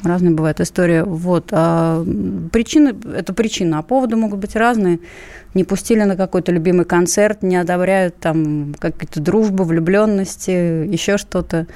Разные 0.03 0.33
бывают 0.33 0.61
истории. 0.61 1.01
Вот. 1.01 1.49
А 1.51 2.03
причины, 2.51 2.95
это 3.15 3.33
причина, 3.33 3.79
а 3.79 3.81
поводы 3.81 4.15
могут 4.15 4.39
быть 4.39 4.55
разные. 4.55 4.99
Не 5.53 5.63
пустили 5.63 6.03
на 6.03 6.15
какой-то 6.15 6.51
любимый 6.51 6.85
концерт, 6.85 7.43
не 7.43 7.57
одобряют 7.57 8.17
там 8.17 8.75
какие-то 8.79 9.19
дружбы, 9.19 9.63
влюбленности, 9.63 10.85
еще 10.87 11.17
что-то. 11.17 11.67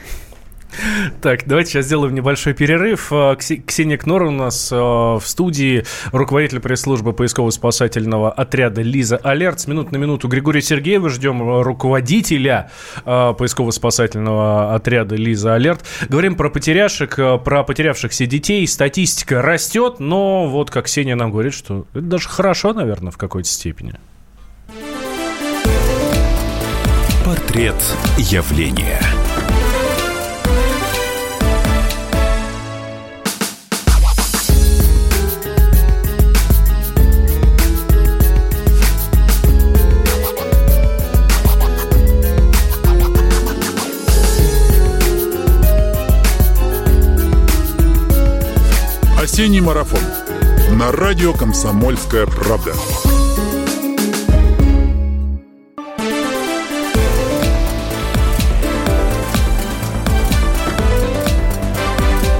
Так, 1.21 1.45
давайте 1.45 1.71
сейчас 1.71 1.85
сделаем 1.85 2.13
небольшой 2.15 2.53
перерыв. 2.53 3.07
А, 3.11 3.35
Ксения 3.35 3.97
Кнор 3.97 4.23
у 4.23 4.31
нас 4.31 4.69
а, 4.71 5.17
в 5.19 5.27
студии, 5.27 5.85
руководитель 6.11 6.59
пресс-службы 6.59 7.13
поисково-спасательного 7.13 8.31
отряда 8.31 8.81
«Лиза 8.81 9.17
Алерт». 9.17 9.59
С 9.59 9.67
минут 9.67 9.91
на 9.91 9.97
минуту 9.97 10.27
Григория 10.27 10.61
Сергеева 10.61 11.09
ждем 11.09 11.41
а, 11.43 11.63
руководителя 11.63 12.71
поисково-спасательного 13.05 14.75
отряда 14.75 15.15
«Лиза 15.15 15.55
Алерт». 15.55 15.85
Говорим 16.09 16.35
про 16.35 16.49
потеряшек, 16.49 17.15
про 17.15 17.63
потерявшихся 17.63 18.25
детей. 18.25 18.67
Статистика 18.67 19.41
растет, 19.41 19.99
но 19.99 20.47
вот 20.47 20.71
как 20.71 20.85
Ксения 20.85 21.15
нам 21.15 21.31
говорит, 21.31 21.53
что 21.53 21.85
это 21.93 22.01
даже 22.01 22.29
хорошо, 22.29 22.73
наверное, 22.73 23.11
в 23.11 23.17
какой-то 23.17 23.47
степени. 23.47 23.93
Портрет 27.25 27.75
явления. 28.17 28.99
Осенний 49.33 49.61
марафон. 49.61 49.99
На 50.77 50.91
радио 50.91 51.33
«Комсомольская 51.33 52.27
правда». 52.27 52.71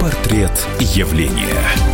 Портрет 0.00 0.52
явления. 0.78 1.93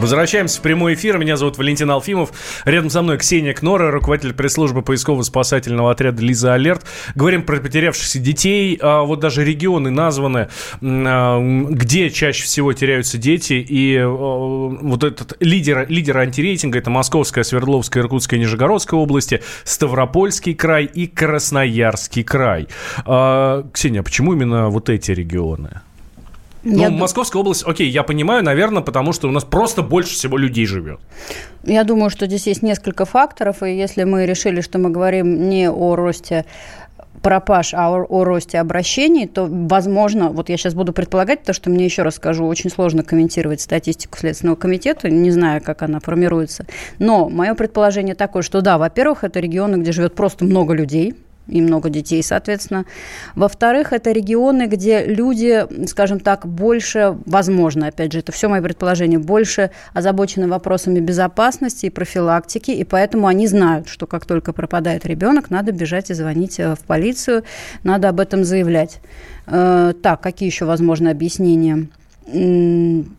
Возвращаемся 0.00 0.60
в 0.60 0.62
прямой 0.62 0.94
эфир. 0.94 1.18
Меня 1.18 1.36
зовут 1.36 1.58
Валентин 1.58 1.90
Алфимов. 1.90 2.30
Рядом 2.64 2.88
со 2.88 3.02
мной 3.02 3.18
Ксения 3.18 3.52
Кнора, 3.52 3.90
руководитель 3.90 4.32
пресс-службы 4.32 4.82
поисково-спасательного 4.82 5.90
отряда 5.90 6.22
«Лиза 6.22 6.54
Алерт». 6.54 6.86
Говорим 7.16 7.42
про 7.42 7.56
потерявшихся 7.56 8.20
детей. 8.20 8.78
А 8.80 9.02
вот 9.02 9.18
даже 9.18 9.44
регионы 9.44 9.90
названы, 9.90 10.50
а, 10.80 11.40
где 11.40 12.10
чаще 12.10 12.44
всего 12.44 12.72
теряются 12.72 13.18
дети. 13.18 13.54
И 13.54 13.96
а, 13.98 14.06
вот 14.08 15.02
этот 15.02 15.36
лидер, 15.40 15.84
лидер 15.88 16.18
антирейтинга– 16.18 16.78
это 16.80 16.90
Московская, 16.90 17.42
Свердловская, 17.42 18.04
Иркутская, 18.04 18.38
Нижегородская 18.38 19.00
области, 19.00 19.42
Ставропольский 19.64 20.54
край 20.54 20.84
и 20.84 21.08
Красноярский 21.08 22.22
край. 22.22 22.68
Ксения, 23.04 24.04
почему 24.04 24.32
именно 24.32 24.68
вот 24.68 24.90
эти 24.90 25.10
регионы? 25.10 25.80
Ну, 26.64 26.78
я 26.80 26.90
Московская 26.90 27.38
область, 27.38 27.64
окей, 27.66 27.88
я 27.88 28.02
понимаю, 28.02 28.42
наверное, 28.42 28.82
потому 28.82 29.12
что 29.12 29.28
у 29.28 29.30
нас 29.30 29.44
просто 29.44 29.82
больше 29.82 30.14
всего 30.14 30.36
людей 30.36 30.66
живет. 30.66 31.00
Я 31.64 31.84
думаю, 31.84 32.10
что 32.10 32.26
здесь 32.26 32.46
есть 32.46 32.62
несколько 32.62 33.04
факторов, 33.04 33.62
и 33.62 33.76
если 33.76 34.04
мы 34.04 34.26
решили, 34.26 34.60
что 34.60 34.78
мы 34.78 34.90
говорим 34.90 35.48
не 35.48 35.70
о 35.70 35.94
росте 35.94 36.44
пропаж, 37.22 37.74
а 37.74 37.90
о, 37.90 38.04
о 38.04 38.24
росте 38.24 38.58
обращений, 38.58 39.26
то, 39.26 39.46
возможно, 39.50 40.30
вот 40.30 40.48
я 40.48 40.56
сейчас 40.56 40.74
буду 40.74 40.92
предполагать, 40.92 41.42
то, 41.42 41.52
что 41.52 41.70
мне 41.70 41.84
еще 41.84 42.02
раз 42.02 42.16
скажу, 42.16 42.46
очень 42.46 42.70
сложно 42.70 43.02
комментировать 43.02 43.60
статистику 43.60 44.18
Следственного 44.18 44.56
комитета, 44.56 45.10
не 45.10 45.30
знаю, 45.30 45.62
как 45.62 45.82
она 45.82 46.00
формируется. 46.00 46.66
Но 46.98 47.28
мое 47.28 47.54
предположение 47.54 48.14
такое, 48.14 48.42
что 48.42 48.60
да, 48.60 48.78
во-первых, 48.78 49.24
это 49.24 49.40
регионы, 49.40 49.76
где 49.76 49.92
живет 49.92 50.14
просто 50.14 50.44
много 50.44 50.74
людей, 50.74 51.14
и 51.48 51.60
много 51.60 51.90
детей, 51.90 52.22
соответственно. 52.22 52.84
Во-вторых, 53.34 53.92
это 53.92 54.12
регионы, 54.12 54.66
где 54.66 55.04
люди, 55.04 55.66
скажем 55.86 56.20
так, 56.20 56.46
больше, 56.46 57.16
возможно, 57.26 57.88
опять 57.88 58.12
же, 58.12 58.20
это 58.20 58.32
все 58.32 58.48
мои 58.48 58.60
предположения, 58.60 59.18
больше 59.18 59.70
озабочены 59.92 60.48
вопросами 60.48 61.00
безопасности 61.00 61.86
и 61.86 61.90
профилактики, 61.90 62.70
и 62.70 62.84
поэтому 62.84 63.26
они 63.26 63.46
знают, 63.46 63.88
что 63.88 64.06
как 64.06 64.26
только 64.26 64.52
пропадает 64.52 65.06
ребенок, 65.06 65.50
надо 65.50 65.72
бежать 65.72 66.10
и 66.10 66.14
звонить 66.14 66.60
э, 66.60 66.74
в 66.74 66.80
полицию, 66.80 67.44
надо 67.82 68.08
об 68.08 68.20
этом 68.20 68.44
заявлять. 68.44 69.00
Э, 69.46 69.92
так, 70.02 70.20
какие 70.20 70.48
еще 70.48 70.64
возможны 70.64 71.08
объяснения? 71.08 71.88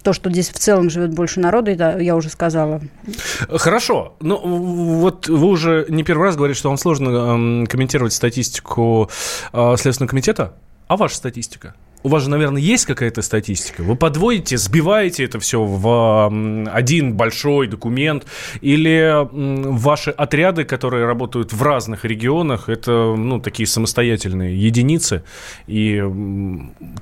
То, 0.03 0.13
что 0.13 0.29
здесь 0.29 0.49
в 0.49 0.59
целом 0.59 0.89
живет 0.89 1.13
больше 1.13 1.39
народа, 1.39 1.71
это 1.71 1.97
я 1.99 2.15
уже 2.15 2.29
сказала. 2.29 2.81
Хорошо. 3.49 4.13
Ну, 4.19 4.37
вот 4.99 5.27
вы 5.27 5.47
уже 5.47 5.85
не 5.89 6.03
первый 6.03 6.25
раз 6.25 6.35
говорите, 6.35 6.59
что 6.59 6.69
вам 6.69 6.77
сложно 6.77 7.63
э, 7.63 7.65
комментировать 7.65 8.13
статистику 8.13 9.09
э, 9.51 9.75
Следственного 9.77 10.09
комитета. 10.09 10.53
А 10.87 10.97
ваша 10.97 11.15
статистика? 11.15 11.75
У 12.01 12.07
вас 12.07 12.23
же, 12.23 12.29
наверное, 12.29 12.61
есть 12.61 12.85
какая-то 12.85 13.21
статистика? 13.21 13.81
Вы 13.81 13.97
подводите, 13.97 14.57
сбиваете 14.57 15.25
это 15.25 15.37
все 15.39 15.65
в 15.65 16.31
один 16.71 17.15
большой 17.15 17.67
документ? 17.67 18.25
Или 18.61 19.27
ваши 19.31 20.11
отряды, 20.11 20.63
которые 20.63 21.05
работают 21.05 21.51
в 21.51 21.61
разных 21.61 22.05
регионах, 22.05 22.69
это 22.69 23.15
ну, 23.17 23.41
такие 23.41 23.67
самостоятельные 23.67 24.57
единицы? 24.57 25.23
И 25.67 26.01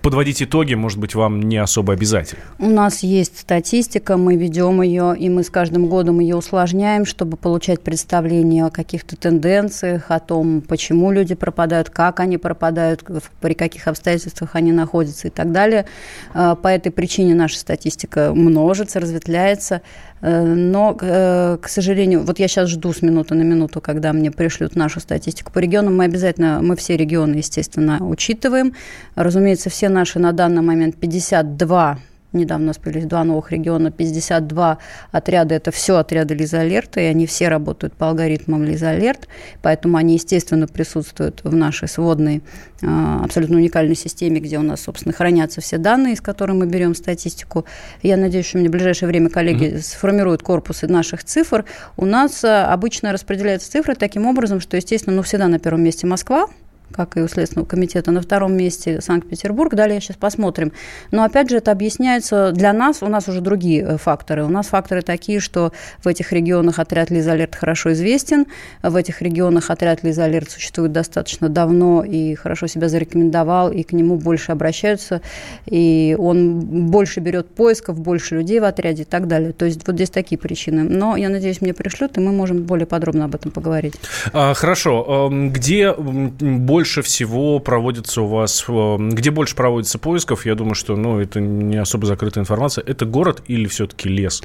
подводить 0.02 0.42
итоги, 0.42 0.74
может 0.74 0.98
быть, 0.98 1.14
вам 1.14 1.44
не 1.44 1.58
особо 1.58 1.94
обязательно? 1.94 2.42
У 2.58 2.70
нас 2.70 3.04
есть 3.04 3.38
статистика, 3.38 4.18
мы 4.18 4.36
ведем 4.36 4.82
ее, 4.82 5.16
и 5.16 5.30
мы 5.30 5.44
с 5.44 5.52
каждым 5.52 5.90
годом 5.90 6.20
ее 6.22 6.38
усложняем, 6.38 7.06
чтобы 7.06 7.38
получать 7.38 7.82
представление 7.82 8.66
о 8.66 8.72
каких-то 8.72 9.16
тенденциях, 9.16 10.10
о 10.10 10.20
том, 10.20 10.62
почему 10.62 11.12
люди 11.12 11.36
пропадают, 11.36 11.92
как 11.92 12.20
они 12.20 12.40
пропадают, 12.40 13.04
при 13.42 13.54
каких 13.54 13.88
обстоятельствах 13.88 14.56
они 14.56 14.72
находятся 14.72 14.87
находится 14.88 15.28
и 15.28 15.32
так 15.32 15.52
далее. 15.52 15.86
А, 16.34 16.56
по 16.56 16.70
этой 16.70 16.92
причине 16.92 17.36
наша 17.36 17.60
статистика 17.60 18.32
множится, 18.34 19.00
разветвляется. 19.00 19.82
Э, 20.22 20.44
но, 20.44 20.98
э, 21.00 21.58
к 21.62 21.68
сожалению, 21.68 22.24
вот 22.24 22.40
я 22.40 22.48
сейчас 22.48 22.70
жду 22.70 22.94
с 22.94 23.02
минуты 23.02 23.36
на 23.36 23.44
минуту, 23.44 23.82
когда 23.82 24.14
мне 24.14 24.32
пришлют 24.32 24.76
нашу 24.76 25.00
статистику 25.00 25.52
по 25.52 25.60
регионам. 25.60 25.98
Мы 25.98 26.06
обязательно, 26.06 26.60
мы 26.62 26.76
все 26.76 26.98
регионы, 26.98 27.36
естественно, 27.36 27.98
учитываем. 28.02 28.74
Разумеется, 29.16 29.70
все 29.70 29.90
наши 29.90 30.20
на 30.20 30.32
данный 30.32 30.62
момент 30.62 30.96
52 30.96 32.00
Недавно 32.38 32.66
у 32.66 32.68
нас 32.68 32.78
появились 32.78 33.06
два 33.06 33.24
новых 33.24 33.52
региона, 33.52 33.92
52 33.92 34.78
отряда. 35.12 35.56
Это 35.56 35.72
все 35.72 35.98
отряды 35.98 36.34
Лиза 36.34 36.62
Алерта, 36.62 37.00
и 37.00 37.04
они 37.04 37.26
все 37.26 37.50
работают 37.50 37.94
по 37.94 38.10
алгоритмам 38.10 38.64
Лиза 38.64 38.90
Алерт, 38.90 39.28
поэтому 39.62 39.98
они, 39.98 40.14
естественно, 40.16 40.68
присутствуют 40.68 41.42
в 41.44 41.56
нашей 41.56 41.88
сводной 41.88 42.44
а, 42.84 43.24
абсолютно 43.24 43.58
уникальной 43.58 43.96
системе, 43.96 44.40
где 44.40 44.58
у 44.60 44.62
нас, 44.62 44.82
собственно, 44.82 45.14
хранятся 45.14 45.62
все 45.62 45.78
данные, 45.78 46.14
из 46.14 46.22
которых 46.22 46.56
мы 46.56 46.66
берем 46.68 46.96
статистику. 46.96 47.66
Я 48.04 48.18
надеюсь, 48.18 48.46
что 48.46 48.58
мне 48.58 48.70
в 48.70 48.72
ближайшее 48.72 49.08
время 49.08 49.30
коллеги 49.30 49.66
mm-hmm. 49.66 49.82
сформируют 49.82 50.44
корпусы 50.44 50.88
наших 50.88 51.24
цифр. 51.24 51.66
У 51.96 52.06
нас 52.06 52.44
а, 52.44 52.72
обычно 52.72 53.12
распределяются 53.12 53.72
цифры 53.72 53.96
таким 53.96 54.26
образом, 54.26 54.60
что, 54.60 54.78
естественно, 54.78 55.16
ну, 55.16 55.24
всегда 55.24 55.48
на 55.48 55.60
первом 55.60 55.84
месте 55.84 56.06
Москва, 56.06 56.48
как 56.92 57.18
и 57.18 57.22
у 57.22 57.28
Следственного 57.28 57.68
комитета. 57.68 58.12
На 58.12 58.22
втором 58.22 58.56
месте 58.56 59.02
Санкт-Петербург. 59.02 59.74
Далее 59.76 60.02
сейчас 60.02 60.18
посмотрим. 60.18 60.72
Но 61.12 61.24
опять 61.24 61.50
же 61.50 61.58
это 61.58 61.72
объясняется 61.72 62.52
для 62.52 62.74
нас, 62.74 63.04
у 63.04 63.08
нас 63.08 63.28
уже 63.28 63.42
другие 63.42 63.84
э, 63.84 63.98
факторы. 63.98 64.44
У 64.44 64.50
нас 64.50 64.68
факторы 64.68 65.02
такие, 65.02 65.40
что 65.40 65.72
в 66.04 66.08
этих 66.08 66.32
регионах 66.32 66.80
отряд 66.80 67.12
Лиза 67.12 67.34
Алерт 67.34 67.56
хорошо 67.56 67.94
известен, 67.94 68.46
в 68.82 68.96
этих 68.96 69.22
регионах 69.22 69.70
отряд 69.70 70.04
Лиза 70.04 70.26
Алерт 70.26 70.50
существует 70.50 70.92
достаточно 70.92 71.50
давно 71.50 72.04
и 72.04 72.36
хорошо 72.36 72.68
себя 72.68 72.90
зарекомендовал, 72.90 73.72
и 73.72 73.84
к 73.84 73.92
нему 73.94 74.18
больше 74.18 74.52
обращаются, 74.52 75.22
и 75.66 76.16
он 76.18 76.60
больше 76.90 77.20
берет 77.20 77.50
поисков, 77.50 78.00
больше 78.00 78.36
людей 78.36 78.60
в 78.60 78.64
отряде 78.64 79.04
и 79.04 79.06
так 79.06 79.28
далее. 79.28 79.54
То 79.54 79.66
есть 79.66 79.86
вот 79.86 79.96
здесь 79.96 80.10
такие 80.10 80.38
причины. 80.38 80.84
Но 80.84 81.16
я 81.16 81.30
надеюсь, 81.30 81.62
мне 81.62 81.74
пришлют, 81.74 82.18
и 82.18 82.22
мы 82.22 82.32
можем 82.32 82.64
более 82.64 82.88
подробно 82.88 83.26
об 83.26 83.36
этом 83.36 83.52
поговорить. 83.52 83.96
А, 84.34 84.54
хорошо. 84.54 85.30
Эм, 85.32 85.52
где 85.52 85.94
больше 85.94 86.77
всего 86.84 87.60
проводится 87.60 88.22
у 88.22 88.28
вас, 88.28 88.66
эм, 88.68 89.10
где 89.10 89.32
больше 89.32 89.56
проводится 89.56 89.98
поисков? 90.00 90.46
Я 90.46 90.56
думаю, 90.56 90.76
что 90.76 90.96
ну, 90.96 91.20
это 91.20 91.40
не 91.40 91.78
особо 91.78 92.06
закрытая 92.06 92.44
информация. 92.44 92.84
Это 92.86 93.06
город 93.06 93.44
или 93.48 93.68
все-таки 93.68 94.10
лес? 94.10 94.44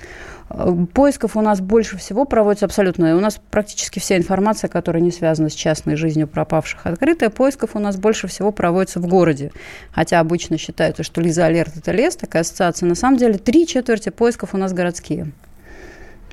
Э, 0.51 0.71
поисков 0.93 1.37
у 1.37 1.41
нас 1.41 1.61
больше 1.61 1.97
всего 1.99 2.25
проводится 2.25 2.67
абсолютно. 2.67 3.17
У 3.17 3.21
нас 3.21 3.41
практически 3.51 3.99
вся 3.99 4.17
информация, 4.17 4.69
которая 4.69 5.03
не 5.03 5.11
связана 5.11 5.49
с 5.49 5.55
частной 5.55 5.97
жизнью 5.97 6.29
пропавших, 6.29 6.87
открытая. 6.87 7.31
Поисков 7.31 7.71
у 7.75 7.79
нас 7.79 7.97
больше 7.97 8.29
всего 8.29 8.53
проводится 8.53 9.01
в 9.01 9.07
городе. 9.07 9.53
Хотя 9.93 10.21
обычно 10.21 10.59
считается, 10.59 11.03
что 11.03 11.21
Лиза 11.21 11.47
Алерт– 11.47 11.77
это 11.77 11.93
лес, 11.93 12.17
такая 12.17 12.43
ассоциация. 12.43 12.89
На 12.89 12.95
самом 12.95 13.17
деле 13.17 13.35
три 13.35 13.67
четверти 13.67 14.11
поисков 14.11 14.55
у 14.55 14.57
нас 14.59 14.73
городские. 14.73 15.33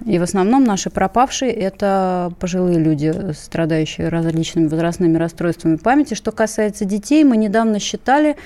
И 0.06 0.18
в 0.18 0.24
основном 0.24 0.64
наши 0.64 0.90
пропавшие– 0.90 1.52
это 1.54 2.32
пожилые 2.40 2.80
люди, 2.80 3.14
страдающие 3.34 4.08
различными 4.08 4.68
возрастными 4.68 5.18
расстройствами 5.18 5.76
памяти. 5.76 6.14
Что 6.14 6.32
касается 6.32 6.86
детей, 6.86 7.24
мы 7.24 7.38
недавно 7.38 7.80
считали, 7.80 8.38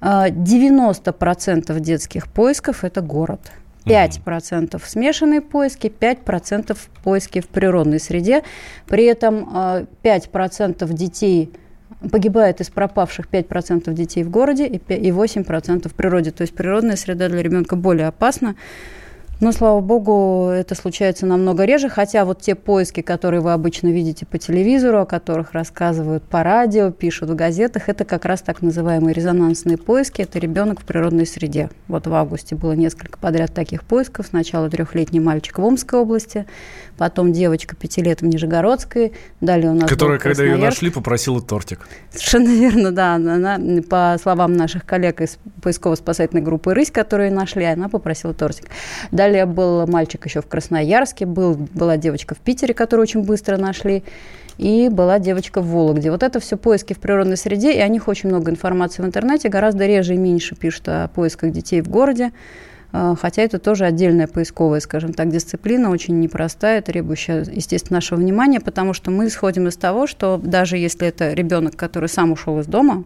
90% 0.00 1.64
э, 1.68 1.80
детских 1.80 2.28
поисков– 2.28 2.84
это 2.84 3.00
город– 3.00 3.40
5% 3.84 4.80
смешанные 4.84 5.40
поиски, 5.40 5.86
5% 5.86 6.76
поиски 7.02 7.40
в 7.40 7.48
природной 7.48 8.00
среде. 8.00 8.42
При 8.86 9.04
этом 9.04 9.88
5% 10.02 10.84
э, 10.84 10.92
детей 10.92 11.52
погибает 12.10 12.60
из 12.60 12.70
пропавших 12.70 13.28
5% 13.28 13.92
детей 13.92 14.24
в 14.24 14.30
городе 14.30 14.66
и 14.66 14.78
8% 14.78 15.88
в 15.88 15.94
природе. 15.94 16.30
То 16.30 16.42
есть 16.42 16.54
природная 16.54 16.96
среда 16.96 17.28
для 17.28 17.42
ребенка 17.42 17.76
более 17.76 18.08
опасна. 18.08 18.56
Но, 19.42 19.50
слава 19.50 19.80
богу, 19.80 20.50
это 20.50 20.76
случается 20.76 21.26
намного 21.26 21.64
реже, 21.64 21.88
хотя 21.88 22.24
вот 22.24 22.40
те 22.40 22.54
поиски, 22.54 23.00
которые 23.00 23.40
вы 23.40 23.52
обычно 23.52 23.88
видите 23.88 24.24
по 24.24 24.38
телевизору, 24.38 25.00
о 25.00 25.04
которых 25.04 25.50
рассказывают 25.50 26.22
по 26.22 26.44
радио, 26.44 26.92
пишут 26.92 27.30
в 27.30 27.34
газетах, 27.34 27.88
это 27.88 28.04
как 28.04 28.24
раз 28.24 28.40
так 28.40 28.62
называемые 28.62 29.12
резонансные 29.12 29.78
поиски, 29.78 30.22
это 30.22 30.38
ребенок 30.38 30.82
в 30.82 30.84
природной 30.84 31.26
среде. 31.26 31.70
Вот 31.88 32.06
в 32.06 32.14
августе 32.14 32.54
было 32.54 32.74
несколько 32.74 33.18
подряд 33.18 33.52
таких 33.52 33.82
поисков. 33.82 34.28
Сначала 34.28 34.70
трехлетний 34.70 35.18
мальчик 35.18 35.58
в 35.58 35.64
Омской 35.64 35.98
области, 35.98 36.46
потом 36.96 37.32
девочка 37.32 37.74
пяти 37.74 38.00
лет 38.00 38.20
в 38.20 38.26
Нижегородской, 38.26 39.12
далее 39.40 39.72
у 39.72 39.74
нас 39.74 39.90
Которая, 39.90 40.20
когда 40.20 40.44
ее 40.44 40.56
нашли, 40.56 40.88
попросила 40.88 41.42
тортик. 41.42 41.80
Совершенно 42.12 42.50
верно, 42.50 42.92
да. 42.92 43.16
Она, 43.16 43.58
по 43.90 44.16
словам 44.22 44.52
наших 44.52 44.86
коллег 44.86 45.20
из 45.20 45.38
поисково-спасательной 45.62 46.42
группы 46.42 46.74
«Рысь», 46.74 46.92
которые 46.92 47.32
нашли, 47.32 47.64
она 47.64 47.88
попросила 47.88 48.34
тортик. 48.34 48.66
Далее 49.10 49.31
Далее 49.32 49.46
был 49.46 49.86
мальчик 49.86 50.26
еще 50.26 50.42
в 50.42 50.46
Красноярске, 50.46 51.24
был, 51.24 51.54
была 51.54 51.96
девочка 51.96 52.34
в 52.34 52.38
Питере, 52.38 52.74
которую 52.74 53.04
очень 53.04 53.22
быстро 53.22 53.56
нашли, 53.56 54.02
и 54.58 54.90
была 54.90 55.18
девочка 55.18 55.62
в 55.62 55.68
Вологде. 55.68 56.10
Вот 56.10 56.22
это 56.22 56.38
все 56.38 56.58
поиски 56.58 56.92
в 56.92 56.98
природной 56.98 57.38
среде, 57.38 57.72
и 57.72 57.78
о 57.78 57.88
них 57.88 58.08
очень 58.08 58.28
много 58.28 58.50
информации 58.50 59.00
в 59.00 59.06
интернете, 59.06 59.48
гораздо 59.48 59.86
реже 59.86 60.16
и 60.16 60.18
меньше 60.18 60.54
пишут 60.54 60.86
о 60.88 61.08
поисках 61.08 61.50
детей 61.50 61.80
в 61.80 61.88
городе. 61.88 62.32
А, 62.92 63.16
хотя 63.18 63.40
это 63.40 63.58
тоже 63.58 63.86
отдельная 63.86 64.26
поисковая, 64.26 64.80
скажем 64.80 65.14
так, 65.14 65.30
дисциплина, 65.30 65.88
очень 65.88 66.20
непростая, 66.20 66.82
требующая, 66.82 67.46
естественно, 67.50 67.96
нашего 67.96 68.18
внимания, 68.18 68.60
потому 68.60 68.92
что 68.92 69.10
мы 69.10 69.28
исходим 69.28 69.66
из 69.66 69.78
того, 69.78 70.06
что 70.06 70.38
даже 70.44 70.76
если 70.76 71.08
это 71.08 71.32
ребенок, 71.32 71.74
который 71.74 72.10
сам 72.10 72.32
ушел 72.32 72.60
из 72.60 72.66
дома, 72.66 73.04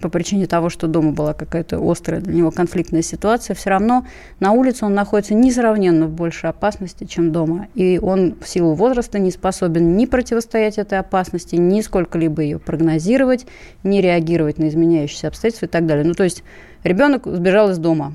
по 0.00 0.08
причине 0.08 0.46
того, 0.46 0.70
что 0.70 0.86
дома 0.86 1.12
была 1.12 1.34
какая-то 1.34 1.78
острая 1.80 2.20
для 2.20 2.34
него 2.34 2.50
конфликтная 2.50 3.02
ситуация, 3.02 3.54
все 3.54 3.70
равно 3.70 4.06
на 4.40 4.52
улице 4.52 4.84
он 4.86 4.94
находится 4.94 5.34
несравненно 5.34 6.06
в 6.06 6.10
большей 6.10 6.50
опасности, 6.50 7.04
чем 7.04 7.32
дома. 7.32 7.68
И 7.74 7.98
он 8.02 8.36
в 8.40 8.48
силу 8.48 8.74
возраста 8.74 9.18
не 9.18 9.30
способен 9.30 9.96
ни 9.96 10.06
противостоять 10.06 10.78
этой 10.78 10.98
опасности, 10.98 11.56
ни 11.56 11.80
сколько-либо 11.82 12.42
ее 12.42 12.58
прогнозировать, 12.58 13.46
ни 13.82 13.98
реагировать 13.98 14.58
на 14.58 14.68
изменяющиеся 14.68 15.28
обстоятельства 15.28 15.66
и 15.66 15.68
так 15.68 15.86
далее. 15.86 16.04
Ну, 16.04 16.14
то 16.14 16.24
есть 16.24 16.42
ребенок 16.82 17.26
сбежал 17.26 17.70
из 17.70 17.78
дома, 17.78 18.14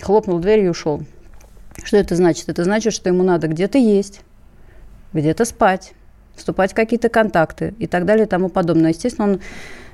хлопнул 0.00 0.38
дверью 0.38 0.66
и 0.66 0.70
ушел. 0.70 1.02
Что 1.84 1.98
это 1.98 2.16
значит? 2.16 2.48
Это 2.48 2.64
значит, 2.64 2.94
что 2.94 3.10
ему 3.10 3.22
надо 3.22 3.48
где-то 3.48 3.76
есть, 3.76 4.22
где-то 5.12 5.44
спать, 5.44 5.92
вступать 6.34 6.72
в 6.72 6.74
какие-то 6.74 7.08
контакты 7.08 7.74
и 7.78 7.86
так 7.86 8.06
далее 8.06 8.26
и 8.26 8.28
тому 8.28 8.48
подобное. 8.48 8.90
Естественно, 8.90 9.32
он 9.32 9.40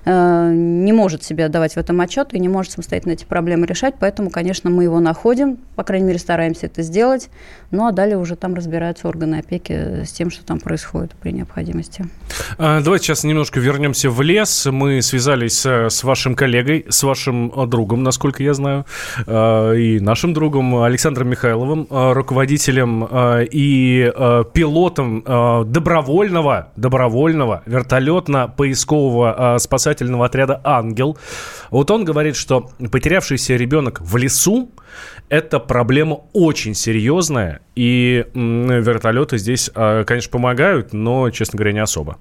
не 0.05 0.93
может 0.93 1.23
себе 1.23 1.49
давать 1.49 1.75
в 1.75 1.77
этом 1.77 2.01
отчет 2.01 2.35
и 2.35 2.41
не 2.41 2.49
может 2.49 2.73
самостоятельно 2.73 3.13
эти 3.13 3.25
проблемы 3.25 3.67
решать, 3.67 3.95
поэтому, 4.01 4.31
конечно, 4.31 4.69
мы 4.69 4.85
его 4.85 4.99
находим, 5.01 5.59
по 5.77 5.85
крайней 5.85 6.07
мере, 6.07 6.19
стараемся 6.19 6.67
это 6.67 6.83
сделать, 6.83 7.31
ну 7.71 7.87
а 7.87 7.93
далее 7.93 8.19
уже 8.19 8.35
там 8.35 8.55
разбираются 8.55 9.07
органы 9.07 9.37
опеки 9.37 10.05
с 10.05 10.11
тем, 10.13 10.31
что 10.31 10.45
там 10.45 10.59
происходит 10.59 11.13
при 11.13 11.31
необходимости. 11.31 12.05
А, 12.59 12.81
давайте 12.81 13.07
сейчас 13.07 13.23
немножко 13.25 13.61
вернемся 13.61 14.11
в 14.11 14.21
лес. 14.23 14.67
Мы 14.67 15.03
связались 15.03 15.65
с 15.65 16.03
вашим 16.03 16.35
коллегой, 16.35 16.85
с 16.89 17.03
вашим 17.05 17.53
э, 17.55 17.67
другом, 17.67 18.03
насколько 18.03 18.43
я 18.43 18.55
знаю, 18.55 18.87
э, 19.27 19.77
и 19.77 20.01
нашим 20.01 20.35
другом 20.35 20.83
Александром 20.83 21.29
Михайловым, 21.29 21.87
руководителем 21.91 23.07
и 23.51 24.13
пилотом 24.53 25.23
добровольного, 25.71 26.69
добровольного 26.77 27.63
вертолетно-поискового 27.67 29.59
спасательного 29.59 29.92
спасательного 29.93 30.27
отряда 30.27 30.61
«Ангел». 30.65 31.17
Вот 31.71 31.91
он 31.91 32.05
говорит, 32.05 32.37
что 32.37 32.67
потерявшийся 32.91 33.57
ребенок 33.57 34.01
в 34.01 34.17
лесу– 34.17 34.71
это 35.29 35.61
проблема 35.61 36.21
очень 36.33 36.75
серьезная, 36.75 37.61
и 37.75 38.25
вертолеты 38.35 39.39
здесь, 39.39 39.71
а, 39.75 40.05
конечно, 40.05 40.31
помогают, 40.31 40.93
но, 40.93 41.31
честно 41.31 41.59
говоря, 41.59 41.73
не 41.73 41.81
особо. 41.83 42.17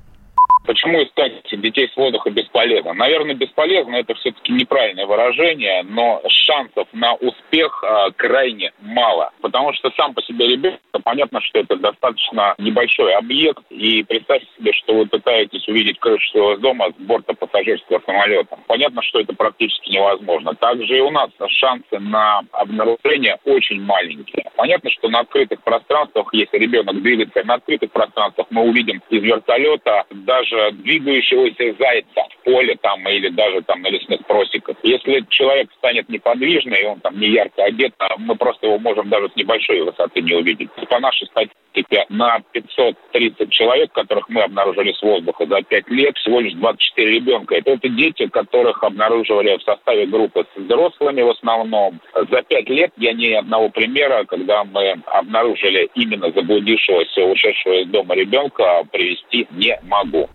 Почему 0.66 1.04
искать 1.04 1.34
детей 1.52 1.90
с 1.92 1.98
воздуха 1.98 2.30
бесполезно? 2.30 2.94
Наверное, 2.94 3.36
бесполезно 3.36 3.96
это 3.96 4.14
все-таки 4.16 4.54
неправильное 4.54 5.06
выражение, 5.06 5.84
но 5.84 6.22
шансов 6.52 6.88
на 6.94 7.14
успех 7.16 7.84
э, 7.84 8.12
крайне 8.18 8.72
мало. 8.82 9.32
Потому 9.42 9.74
что 9.74 9.92
сам 9.92 10.14
по 10.14 10.22
себе 10.24 10.48
ребенок, 10.48 10.80
понятно, 11.04 11.42
что 11.42 11.60
это 11.60 11.76
достаточно 11.78 12.56
небольшой 12.58 13.14
объект. 13.14 13.64
И 13.70 14.04
представьте 14.04 14.48
себе, 14.58 14.74
что 14.74 14.96
вы 14.96 15.06
пытаетесь 15.06 15.68
увидеть 15.68 16.00
крышу 16.00 16.30
своего 16.32 16.58
дома 16.58 16.90
с 16.92 17.02
борта 17.02 17.34
пассажирского 17.34 18.02
самолета. 18.06 18.58
Понятно, 18.68 19.02
что 19.02 19.20
это 19.20 19.34
практически 19.34 19.92
невозможно. 19.92 20.54
Также 20.56 20.98
и 20.98 21.02
у 21.02 21.10
нас 21.10 21.30
шансы 21.48 22.00
на 22.00 22.42
обнаружение 22.52 23.38
очень 23.46 23.82
маленькие. 23.82 24.46
Понятно, 24.56 24.90
что 24.90 25.10
на 25.10 25.20
открытых 25.20 25.62
пространствах, 25.64 26.30
если 26.34 26.58
ребенок 26.58 27.02
двигается 27.02 27.44
на 27.44 27.56
открытых 27.56 27.92
пространствах, 27.92 28.48
мы 28.50 28.64
увидим 28.64 29.02
из 29.10 29.24
вертолета 29.24 30.06
даже 30.12 30.72
двигающегося 30.74 31.76
зайца 31.80 32.22
в 32.30 32.44
поле 32.44 32.76
там 32.82 33.08
или 33.08 33.30
даже 33.30 33.62
там 33.62 33.82
на 33.82 33.88
лесных 33.88 34.26
просеках. 34.26 34.76
Если 34.84 35.26
человек 35.30 35.70
станет 35.78 36.10
неподвижный, 36.42 36.86
он 36.88 37.00
там 37.00 37.20
не 37.20 37.28
ярко 37.28 37.64
одет, 37.64 37.94
а 38.00 38.18
мы 38.18 38.36
просто 38.36 38.68
его 38.68 38.80
можем 38.80 39.10
даже 39.10 39.30
с 39.30 39.36
небольшой 39.36 39.82
высоты 39.82 40.22
не 40.22 40.34
увидеть. 40.34 40.70
По 40.90 41.00
нашей 41.00 41.28
статистике 41.28 42.06
на 42.10 42.40
530 42.52 43.50
человек, 43.50 43.92
которых 43.94 44.28
мы 44.30 44.42
обнаружили 44.42 44.92
с 44.94 45.02
воздуха 45.02 45.46
за 45.46 45.62
5 45.62 45.90
лет, 45.90 46.18
всего 46.18 46.40
лишь 46.40 46.54
24 46.54 47.12
ребенка. 47.12 47.56
Это, 47.56 47.72
это 47.72 47.90
дети, 47.90 48.28
которых 48.28 48.84
обнаруживали 48.84 49.58
в 49.58 49.64
составе 49.64 50.06
группы 50.06 50.46
с 50.54 50.60
взрослыми 50.60 51.22
в 51.22 51.30
основном. 51.30 52.00
За 52.14 52.42
5 52.42 52.70
лет 52.70 52.92
я 52.98 53.14
ни 53.14 53.32
одного 53.32 53.70
примера, 53.70 54.26
когда 54.26 54.64
мы 54.64 54.96
обнаружили 55.06 55.90
именно 55.96 56.32
заблудившегося, 56.32 57.24
ушедшего 57.24 57.82
из 57.82 57.88
дома 57.88 58.16
ребенка, 58.16 58.84
привести 58.92 59.48
не 59.52 59.80
могу. 59.84 60.30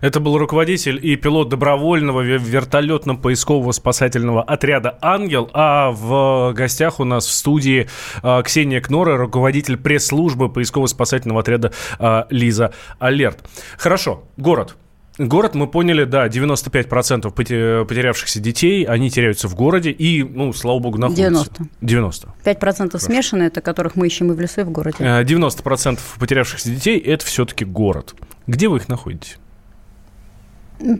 Это 0.00 0.20
был 0.20 0.38
руководитель 0.38 0.98
и 1.04 1.16
пилот 1.16 1.48
добровольного 1.48 2.22
вертолетно-поискового 2.22 3.72
спасательного 3.72 4.42
отряда 4.42 4.98
«Ангел», 5.00 5.50
а 5.52 5.90
в 5.90 6.52
гостях 6.54 7.00
у 7.00 7.04
нас 7.04 7.26
в 7.26 7.32
студии 7.32 7.88
а, 8.22 8.42
Ксения 8.42 8.80
Кнора, 8.80 9.16
руководитель 9.16 9.76
пресс-службы 9.76 10.48
поисково-спасательного 10.48 11.40
отряда 11.40 11.72
а, 11.98 12.26
«Лиза 12.30 12.72
Алерт». 12.98 13.38
Хорошо, 13.78 14.24
город. 14.36 14.76
Город, 15.18 15.54
мы 15.54 15.66
поняли, 15.66 16.04
да, 16.04 16.26
95% 16.26 17.30
потерявшихся 17.30 18.40
детей, 18.40 18.84
они 18.84 19.10
теряются 19.10 19.46
в 19.46 19.54
городе 19.54 19.90
и, 19.90 20.22
ну, 20.22 20.54
слава 20.54 20.78
богу, 20.78 20.96
находятся. 20.96 21.50
90. 21.52 21.64
90. 21.82 22.28
5% 22.44 22.58
Хорошо. 22.58 22.98
смешанные, 22.98 23.48
это 23.48 23.60
которых 23.60 23.94
мы 23.94 24.06
ищем 24.06 24.32
и 24.32 24.34
в 24.34 24.40
лесу, 24.40 24.62
и 24.62 24.64
в 24.64 24.70
городе. 24.70 24.96
90% 25.00 25.98
потерявшихся 26.18 26.70
детей– 26.70 26.98
это 27.00 27.26
все-таки 27.26 27.66
город. 27.66 28.14
Где 28.46 28.68
вы 28.68 28.78
их 28.78 28.88
находите? 28.88 29.36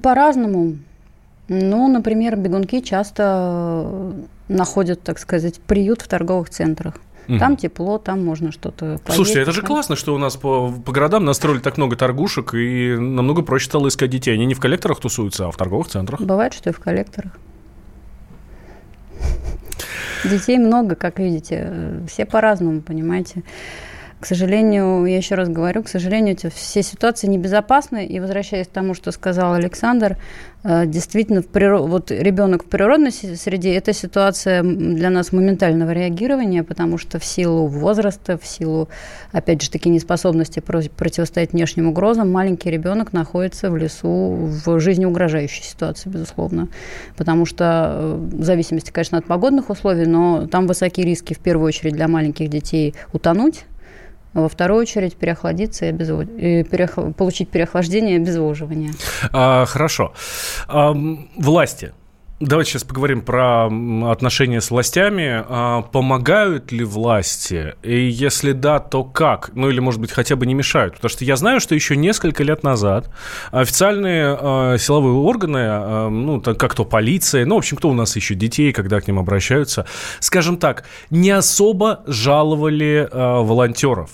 По-разному. 0.03 0.79
Ну, 1.49 1.89
например, 1.89 2.37
бегунки 2.37 2.81
часто 2.81 4.13
находят, 4.49 5.03
так 5.03 5.19
сказать, 5.19 5.61
приют 5.61 6.03
в 6.03 6.09
торговых 6.09 6.51
центрах. 6.51 6.95
Угу. 7.29 7.39
Там 7.39 7.57
тепло, 7.57 7.99
там 7.99 8.25
можно 8.25 8.53
что-то 8.53 8.99
поесть. 9.05 9.15
Слушайте, 9.15 9.41
это 9.43 9.53
же 9.53 9.63
классно, 9.63 9.97
что 9.97 10.15
у 10.15 10.19
нас 10.19 10.37
по, 10.37 10.73
по 10.73 10.93
городам 10.93 11.25
настроили 11.25 11.61
так 11.61 11.77
много 11.77 11.97
торгушек, 11.97 12.55
и 12.55 12.97
намного 12.97 13.43
проще 13.43 13.67
стало 13.67 13.89
искать 13.89 14.11
детей. 14.11 14.35
Они 14.35 14.47
не 14.47 14.55
в 14.55 14.61
коллекторах 14.61 15.01
тусуются, 15.01 15.47
а 15.47 15.51
в 15.51 15.57
торговых 15.57 15.89
центрах. 15.89 16.21
Бывает, 16.21 16.53
что 16.53 16.71
и 16.71 16.73
в 16.73 16.81
коллекторах. 16.81 17.39
Детей 20.25 20.59
много, 20.59 20.95
как 20.95 21.19
видите. 21.19 22.01
Все 22.09 22.25
по-разному, 22.25 22.81
понимаете. 22.81 23.43
К 24.23 24.27
сожалению, 24.27 25.05
я 25.05 25.17
еще 25.17 25.35
раз 25.35 25.49
говорю, 25.49 25.83
к 25.83 25.89
сожалению, 25.89 26.35
эти 26.35 26.49
все 26.49 26.85
ситуации 26.85 27.27
небезопасны. 27.27 28.07
И 28.07 28.21
возвращаясь 28.21 28.69
к 28.69 28.71
тому, 28.71 28.95
что 28.95 29.11
сказал 29.11 29.55
Александр, 29.55 30.17
э, 30.63 30.87
действительно, 30.87 31.43
в 31.43 31.49
природ... 31.49 31.89
вот 31.89 32.13
ребенок 32.13 32.63
в 32.63 32.69
природной 32.69 33.11
среде– 33.11 33.75
это 33.77 33.93
ситуация 33.93 34.63
для 34.63 35.11
нас 35.11 35.33
моментального 35.33 35.91
реагирования, 35.91 36.63
потому 36.63 36.99
что 36.99 37.19
в 37.19 37.25
силу 37.25 37.67
возраста, 37.67 38.39
в 38.39 38.47
силу, 38.47 38.89
опять 39.33 39.61
же 39.61 39.69
таки, 39.73 39.89
неспособности 39.89 40.61
противостоять 40.61 41.53
внешним 41.53 41.89
угрозам, 41.89 42.31
маленький 42.31 42.71
ребенок 42.71 43.13
находится 43.13 43.73
в 43.73 43.77
лесу 43.77 44.37
в 44.65 44.79
жизнеугрожающей 44.79 45.65
ситуации, 45.65 46.09
безусловно. 46.09 46.69
Потому 47.17 47.45
что, 47.45 47.91
э, 47.93 48.29
в 48.35 48.45
зависимости, 48.45 48.93
конечно, 48.93 49.19
от 49.19 49.25
погодных 49.25 49.69
условий, 49.69 50.07
но 50.07 50.47
там 50.47 50.69
высокие 50.69 51.05
риски, 51.05 51.35
в 51.35 51.41
первую 51.41 51.67
очередь, 51.67 51.95
для 51.95 52.07
маленьких 52.07 52.49
детей 52.49 52.95
утонуть, 53.13 53.65
во 54.35 54.49
вторую 54.49 54.81
очередь 54.81 55.17
переохладиться 55.17 55.87
и, 55.87 55.89
обезвод... 55.89 56.29
и 56.37 56.65
перех... 56.65 56.99
получить 57.17 57.49
переохлаждение 57.49 58.17
и 58.17 58.17
обезвоживание. 58.17 58.93
А, 59.33 59.65
хорошо. 59.67 60.13
А, 60.69 60.95
власти 61.37 61.93
Давайте 62.45 62.73
сейчас 62.73 62.83
поговорим 62.83 63.23
про 63.23 63.67
отношения 64.11 64.61
с 64.61 64.73
властями. 64.73 65.45
А, 65.49 65.83
помогают 65.83 66.73
ли 66.73 66.83
власти? 66.83 67.77
И 67.85 68.09
если 68.09 68.51
да, 68.51 68.81
то 68.81 69.05
как? 69.05 69.51
Ну 69.55 69.71
или, 69.71 69.79
может 69.79 70.01
быть, 70.01 70.11
хотя 70.11 70.35
бы 70.35 70.45
не 70.45 70.53
мешают? 70.53 70.95
Потому 70.95 71.09
что 71.09 71.25
я 71.25 71.37
знаю, 71.37 71.61
что 71.61 71.77
еще 71.77 71.95
несколько 71.95 72.43
лет 72.43 72.65
назад 72.65 73.11
официальные 73.53 74.37
э, 74.41 74.77
силовые 74.81 75.15
органы, 75.15 75.59
э, 75.59 76.09
ну, 76.09 76.41
как 76.41 76.75
то 76.75 76.85
полиция, 76.85 77.47
ну, 77.47 77.55
в 77.55 77.59
общем, 77.59 77.77
кто 77.77 77.91
у 77.91 77.95
нас 77.95 78.17
ищет 78.17 78.39
детей, 78.39 78.73
когда 78.73 79.01
к 79.01 79.07
ним 79.07 79.21
обращаются, 79.21 79.87
скажем 80.19 80.57
так, 80.57 80.83
не 81.11 81.31
особо 81.31 82.03
жаловали 82.09 83.09
волонтеров. 83.13 84.11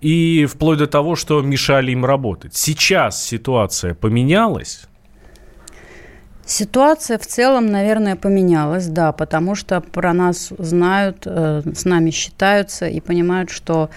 И 0.00 0.46
вплоть 0.46 0.78
до 0.78 0.88
того, 0.88 1.14
что 1.14 1.40
мешали 1.42 1.92
им 1.92 2.04
работать. 2.04 2.56
Сейчас 2.56 3.24
ситуация 3.24 3.94
поменялась. 3.94 4.88
Ситуация 6.48 7.18
в 7.18 7.26
целом, 7.26 7.66
наверное, 7.66 8.16
поменялась, 8.16 8.86
да, 8.86 9.12
потому 9.12 9.54
что 9.54 9.82
про 9.82 10.14
нас 10.14 10.50
знают, 10.56 11.24
э, 11.26 11.60
с 11.74 11.84
нами 11.84 12.08
считаются 12.08 12.86
и 12.86 13.00
понимают, 13.00 13.50
что 13.50 13.90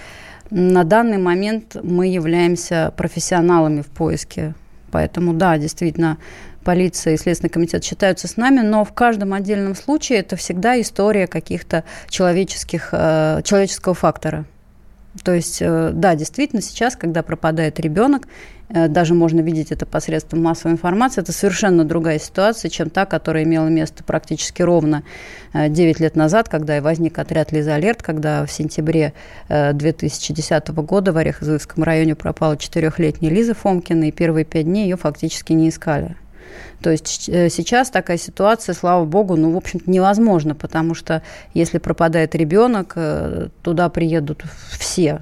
на 0.49 0.83
данный 0.83 1.17
момент 1.17 1.77
мы 1.81 2.07
являемся 2.07 2.93
профессионалами 2.97 3.79
в 3.79 3.87
поиске. 3.87 4.53
Поэтому, 4.91 5.33
да, 5.33 5.57
действительно, 5.57 6.17
полиция 6.65 7.13
и 7.13 7.17
Следственный 7.17 7.49
комитет 7.49 7.85
считаются 7.85 8.27
с 8.27 8.35
нами, 8.35 8.59
но 8.59 8.83
в 8.83 8.91
каждом 8.91 9.31
отдельном 9.33 9.73
случае 9.73 10.19
это 10.19 10.35
всегда 10.35 10.79
история 10.81 11.27
каких-то 11.27 11.85
человеческих, 12.09 12.89
э, 12.91 13.39
человеческого 13.45 13.95
фактора. 13.95 14.43
То 15.23 15.33
есть, 15.33 15.61
э, 15.61 15.91
да, 15.93 16.15
действительно, 16.15 16.61
сейчас, 16.61 16.97
когда 16.97 17.23
пропадает 17.23 17.79
ребенок, 17.79 18.27
даже 18.73 19.13
можно 19.13 19.41
видеть 19.41 19.71
это 19.71 19.85
посредством 19.85 20.41
массовой 20.41 20.73
информации, 20.73 21.21
это 21.21 21.31
совершенно 21.31 21.83
другая 21.83 22.19
ситуация, 22.19 22.69
чем 22.69 22.89
та, 22.89 23.05
которая 23.05 23.43
имела 23.43 23.67
место 23.67 24.03
практически 24.03 24.61
ровно 24.61 25.03
9 25.53 25.99
э, 25.99 26.03
лет 26.03 26.15
назад, 26.15 26.49
когда 26.49 26.77
и 26.77 26.81
возник 26.81 27.19
отряд 27.19 27.51
«Лиза 27.51 27.75
Алерт», 27.75 28.01
когда 28.01 28.45
в 28.45 28.51
сентябре 28.51 29.13
2010 29.49 30.69
года 30.69 31.11
в 31.11 31.17
Орехово-Зуевском 31.17 31.83
районе 31.83 32.15
пропала 32.15 32.57
четырехлетняя 32.57 33.31
Лиза 33.31 33.53
Фомкина, 33.53 34.05
и 34.05 34.11
первые 34.11 34.45
пять 34.45 34.65
дней 34.65 34.85
ее 34.85 34.97
фактически 34.97 35.53
не 35.53 35.69
искали. 35.69 36.15
То 36.81 36.89
есть 36.89 37.29
э, 37.29 37.49
сейчас 37.49 37.89
такая 37.89 38.17
ситуация, 38.17 38.73
слава 38.73 39.05
богу, 39.05 39.35
ну, 39.35 39.51
в 39.51 39.57
общем-то, 39.57 39.89
невозможно, 39.89 40.55
потому 40.55 40.95
что 40.95 41.21
если 41.53 41.77
пропадает 41.77 42.35
ребенок, 42.35 42.93
э, 42.95 43.49
туда 43.61 43.89
приедут 43.89 44.43
все, 44.77 45.21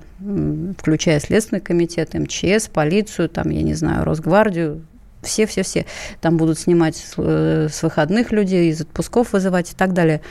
включая 0.77 1.19
Следственный 1.19 1.61
комитет, 1.61 2.13
МЧС, 2.13 2.67
полицию, 2.67 3.29
там, 3.29 3.49
я 3.49 3.61
не 3.61 3.73
знаю, 3.73 4.05
Росгвардию, 4.05 4.85
все-все-все. 5.21 5.85
Там 6.21 6.37
будут 6.37 6.59
снимать 6.59 6.95
с 6.95 7.13
э, 7.17 7.67
выходных 7.81 8.31
людей, 8.31 8.69
из 8.69 8.81
отпусков 8.81 9.33
вызывать 9.33 9.71
и 9.71 9.75
так 9.75 9.93
далее. 9.93 10.21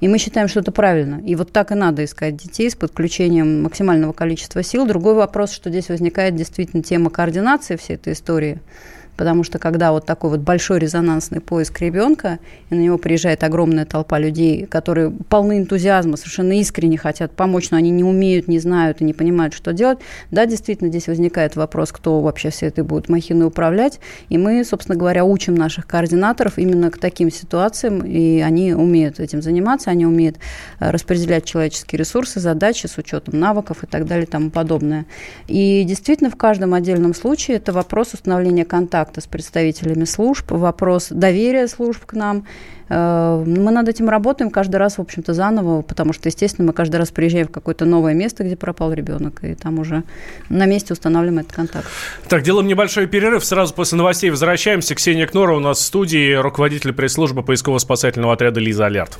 И 0.00 0.08
мы 0.08 0.18
считаем, 0.18 0.48
что 0.48 0.60
это 0.60 0.72
правильно. 0.72 1.20
И 1.26 1.34
вот 1.34 1.52
так 1.52 1.72
и 1.72 1.74
надо 1.74 2.04
искать 2.04 2.36
детей 2.36 2.70
с 2.70 2.74
подключением 2.74 3.62
максимального 3.62 4.12
количества 4.12 4.62
сил. 4.62 4.86
Другой 4.86 5.14
вопрос, 5.14 5.52
что 5.52 5.68
здесь 5.68 5.90
возникает 5.90 6.34
действительно 6.34 6.82
тема 6.82 7.10
координации 7.10 7.76
всей 7.76 7.96
этой 7.96 8.14
истории 8.14 8.60
потому 9.20 9.44
что 9.44 9.58
когда 9.58 9.92
вот 9.92 10.06
такой 10.06 10.30
вот 10.30 10.40
большой 10.40 10.78
резонансный 10.78 11.42
поиск 11.42 11.78
ребенка, 11.82 12.38
и 12.70 12.74
на 12.74 12.80
него 12.80 12.96
приезжает 12.96 13.44
огромная 13.44 13.84
толпа 13.84 14.18
людей, 14.18 14.64
которые 14.64 15.10
полны 15.10 15.58
энтузиазма, 15.58 16.16
совершенно 16.16 16.58
искренне 16.58 16.96
хотят 16.96 17.32
помочь, 17.32 17.70
но 17.70 17.76
они 17.76 17.90
не 17.90 18.02
умеют, 18.02 18.48
не 18.48 18.58
знают 18.58 19.02
и 19.02 19.04
не 19.04 19.12
понимают, 19.12 19.52
что 19.52 19.74
делать, 19.74 19.98
да, 20.30 20.46
действительно, 20.46 20.88
здесь 20.88 21.06
возникает 21.06 21.54
вопрос, 21.54 21.92
кто 21.92 22.22
вообще 22.22 22.48
все 22.48 22.68
это 22.68 22.82
будет 22.82 23.10
махиной 23.10 23.48
управлять, 23.48 24.00
и 24.30 24.38
мы, 24.38 24.64
собственно 24.64 24.96
говоря, 24.96 25.26
учим 25.26 25.54
наших 25.54 25.86
координаторов 25.86 26.56
именно 26.56 26.90
к 26.90 26.96
таким 26.96 27.30
ситуациям, 27.30 28.00
и 28.00 28.40
они 28.40 28.72
умеют 28.72 29.20
этим 29.20 29.42
заниматься, 29.42 29.90
они 29.90 30.06
умеют 30.06 30.38
э, 30.78 30.90
распределять 30.90 31.44
человеческие 31.44 31.98
ресурсы, 31.98 32.40
задачи 32.40 32.86
с 32.86 32.96
учетом 32.96 33.38
навыков 33.38 33.84
и 33.84 33.86
так 33.86 34.06
далее 34.06 34.24
и 34.24 34.30
тому 34.30 34.48
подобное. 34.48 35.04
И 35.46 35.84
действительно, 35.84 36.30
в 36.30 36.36
каждом 36.36 36.72
отдельном 36.72 37.12
случае 37.12 37.58
это 37.58 37.74
вопрос 37.74 38.14
установления 38.14 38.64
контакта 38.64 39.09
контакта 39.10 39.20
с 39.20 39.26
представителями 39.26 40.04
служб, 40.04 40.50
вопрос 40.50 41.08
доверия 41.10 41.68
служб 41.68 42.04
к 42.06 42.12
нам. 42.14 42.44
Э, 42.88 43.42
мы 43.46 43.70
над 43.70 43.88
этим 43.88 44.08
работаем 44.08 44.50
каждый 44.50 44.76
раз, 44.76 44.98
в 44.98 45.00
общем-то, 45.00 45.34
заново, 45.34 45.82
потому 45.82 46.12
что, 46.12 46.28
естественно, 46.28 46.66
мы 46.66 46.72
каждый 46.72 46.96
раз 46.96 47.10
приезжаем 47.10 47.46
в 47.46 47.50
какое-то 47.50 47.84
новое 47.84 48.14
место, 48.14 48.44
где 48.44 48.56
пропал 48.56 48.92
ребенок, 48.92 49.44
и 49.44 49.54
там 49.54 49.78
уже 49.78 50.02
на 50.48 50.66
месте 50.66 50.92
устанавливаем 50.92 51.40
этот 51.40 51.52
контакт. 51.52 51.86
Так, 52.28 52.42
делаем 52.42 52.68
небольшой 52.68 53.06
перерыв. 53.06 53.44
Сразу 53.44 53.74
после 53.74 53.98
новостей 53.98 54.30
возвращаемся. 54.30 54.94
Ксения 54.94 55.26
Кнора 55.26 55.56
у 55.56 55.60
нас 55.60 55.78
в 55.78 55.82
студии, 55.82 56.34
руководитель 56.34 56.92
пресс-службы 56.92 57.42
поисково-спасательного 57.42 58.32
отряда 58.32 58.60
«Лиза 58.60 58.86
Алерт». 58.86 59.18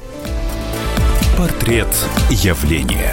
Портрет 1.37 1.88
явления. 2.31 3.12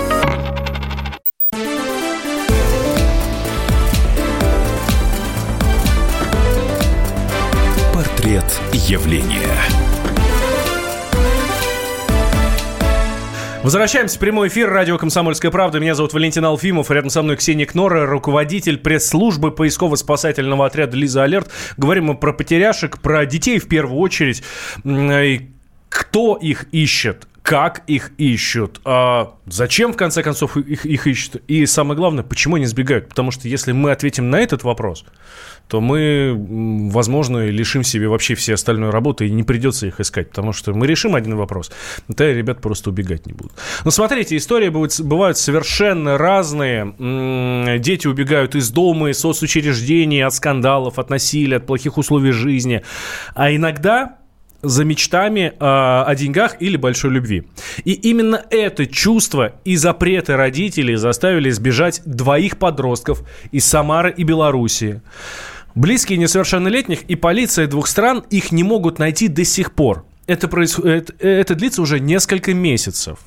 Явления. 8.91 9.47
Возвращаемся 13.63 14.17
в 14.17 14.19
прямой 14.19 14.49
эфир. 14.49 14.69
Радио 14.69 14.97
«Комсомольская 14.97 15.49
правда». 15.49 15.79
Меня 15.79 15.95
зовут 15.95 16.11
Валентин 16.11 16.43
Алфимов. 16.43 16.91
Рядом 16.91 17.09
со 17.09 17.21
мной 17.21 17.37
Ксения 17.37 17.65
Кнора, 17.65 18.05
руководитель 18.05 18.77
пресс-службы 18.77 19.51
поисково-спасательного 19.51 20.65
отряда 20.65 20.97
«Лиза 20.97 21.23
Алерт». 21.23 21.49
Говорим 21.77 22.07
мы 22.07 22.17
про 22.17 22.33
потеряшек, 22.33 22.99
про 22.99 23.25
детей 23.25 23.59
в 23.59 23.69
первую 23.69 23.97
очередь. 23.97 24.43
Кто 25.87 26.35
их 26.35 26.65
ищет? 26.73 27.27
как 27.43 27.81
их 27.87 28.11
ищут, 28.17 28.79
а 28.85 29.33
зачем, 29.47 29.93
в 29.93 29.97
конце 29.97 30.21
концов, 30.21 30.57
их, 30.57 30.85
их 30.85 31.07
ищут, 31.07 31.41
и 31.47 31.65
самое 31.65 31.97
главное, 31.97 32.23
почему 32.23 32.55
они 32.55 32.65
сбегают. 32.65 33.09
Потому 33.09 33.31
что 33.31 33.47
если 33.47 33.71
мы 33.71 33.91
ответим 33.91 34.29
на 34.29 34.39
этот 34.39 34.63
вопрос, 34.63 35.05
то 35.67 35.79
мы, 35.79 36.35
возможно, 36.91 37.47
лишим 37.47 37.83
себе 37.83 38.07
вообще 38.07 38.35
все 38.35 38.55
остальной 38.55 38.89
работы 38.89 39.27
и 39.27 39.31
не 39.31 39.43
придется 39.43 39.87
их 39.87 39.99
искать, 39.99 40.29
потому 40.29 40.51
что 40.51 40.73
мы 40.73 40.85
решим 40.85 41.15
один 41.15 41.35
вопрос, 41.35 41.71
то 42.15 42.29
ребят 42.29 42.61
просто 42.61 42.89
убегать 42.89 43.25
не 43.25 43.33
будут. 43.33 43.53
Но 43.85 43.91
смотрите, 43.91 44.35
истории 44.35 44.69
бывают 44.69 45.37
совершенно 45.37 46.17
разные. 46.17 46.93
Дети 47.79 48.07
убегают 48.07 48.55
из 48.55 48.69
дома, 48.69 49.11
из 49.11 49.19
соцучреждений, 49.19 50.25
от 50.25 50.33
скандалов, 50.33 50.99
от 50.99 51.09
насилия, 51.09 51.57
от 51.57 51.65
плохих 51.65 51.97
условий 51.97 52.31
жизни. 52.31 52.83
А 53.33 53.55
иногда 53.55 54.17
за 54.61 54.83
мечтами 54.85 55.53
э, 55.53 55.53
о 55.59 56.13
деньгах 56.15 56.61
или 56.61 56.77
большой 56.77 57.11
любви. 57.11 57.43
И 57.83 57.93
именно 57.93 58.43
это 58.49 58.85
чувство 58.85 59.53
и 59.65 59.75
запреты 59.75 60.35
родителей 60.35 60.95
заставили 60.95 61.49
сбежать 61.49 62.01
двоих 62.05 62.57
подростков 62.57 63.23
из 63.51 63.65
Самары 63.65 64.13
и 64.15 64.23
Белоруссии. 64.23 65.01
Близкие 65.73 66.17
несовершеннолетних 66.17 67.03
и 67.03 67.15
полиция 67.15 67.67
двух 67.67 67.87
стран 67.87 68.23
их 68.29 68.51
не 68.51 68.63
могут 68.63 68.99
найти 68.99 69.27
до 69.27 69.45
сих 69.45 69.73
пор. 69.73 70.05
Это, 70.27 70.47
происходит, 70.47 71.15
это, 71.19 71.55
длится 71.55 71.81
уже 71.81 71.99
несколько 71.99 72.53
месяцев. 72.53 73.19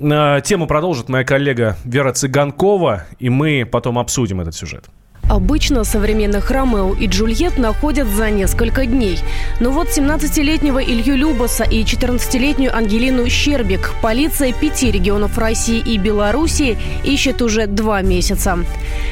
А, 0.00 0.40
тему 0.40 0.66
продолжит 0.66 1.08
моя 1.08 1.24
коллега 1.24 1.76
Вера 1.84 2.12
Цыганкова, 2.12 3.06
и 3.18 3.28
мы 3.28 3.66
потом 3.70 3.98
обсудим 3.98 4.40
этот 4.40 4.54
сюжет. 4.54 4.86
Обычно 5.28 5.84
современных 5.84 6.50
Ромео 6.50 6.94
и 6.94 7.06
Джульет 7.06 7.58
находят 7.58 8.08
за 8.08 8.30
несколько 8.30 8.84
дней. 8.84 9.18
Но 9.58 9.70
вот 9.70 9.88
17-летнего 9.88 10.82
Илью 10.82 11.16
Любаса 11.16 11.64
и 11.64 11.82
14-летнюю 11.82 12.76
Ангелину 12.76 13.28
Щербик 13.28 13.92
полиция 14.02 14.52
пяти 14.52 14.90
регионов 14.90 15.38
России 15.38 15.78
и 15.78 15.96
Белоруссии 15.96 16.76
ищет 17.04 17.40
уже 17.40 17.66
два 17.66 18.02
месяца. 18.02 18.58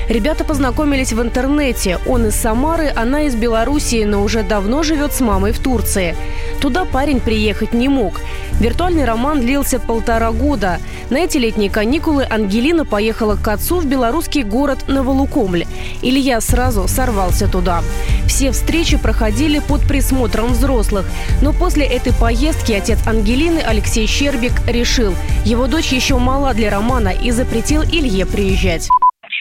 Ребята 0.09 0.44
познакомились 0.44 1.12
в 1.12 1.22
интернете. 1.22 1.98
Он 2.07 2.27
из 2.27 2.35
Самары, 2.35 2.92
она 2.94 3.22
из 3.22 3.35
Белоруссии, 3.35 4.05
но 4.05 4.22
уже 4.22 4.42
давно 4.42 4.83
живет 4.83 5.12
с 5.12 5.20
мамой 5.20 5.53
в 5.53 5.61
Турции. 5.61 6.14
Туда 6.61 6.85
парень 6.85 7.20
приехать 7.20 7.72
не 7.72 7.88
мог. 7.88 8.20
Виртуальный 8.61 9.05
роман 9.05 9.40
длился 9.40 9.81
полтора 9.81 10.31
года. 10.31 10.79
На 11.11 11.18
эти 11.18 11.38
летние 11.38 11.70
каникулы 11.70 12.27
Ангелина 12.29 12.85
поехала 12.85 13.37
к 13.37 13.48
отцу 13.48 13.81
в 13.81 13.87
белорусский 13.87 14.42
город 14.42 14.85
Новолукомль. 14.87 15.64
Илья 16.03 16.41
сразу 16.41 16.87
сорвался 16.88 17.49
туда. 17.49 17.83
Все 18.27 18.51
встречи 18.51 18.97
проходили 18.97 19.61
под 19.61 19.83
присмотром 19.83 20.53
взрослых. 20.53 21.07
Но 21.41 21.53
после 21.53 21.85
этой 21.87 22.12
поездки 22.12 22.73
отец 22.73 22.99
Ангелины 23.07 23.61
Алексей 23.61 24.07
Щербик 24.07 24.53
решил, 24.67 25.15
его 25.45 25.67
дочь 25.67 25.93
еще 25.93 26.19
мала 26.19 26.55
для 26.55 26.71
романа 26.71 27.09
и 27.09 27.31
запретил 27.31 27.83
Илье 27.83 28.27
приезжать. 28.27 28.88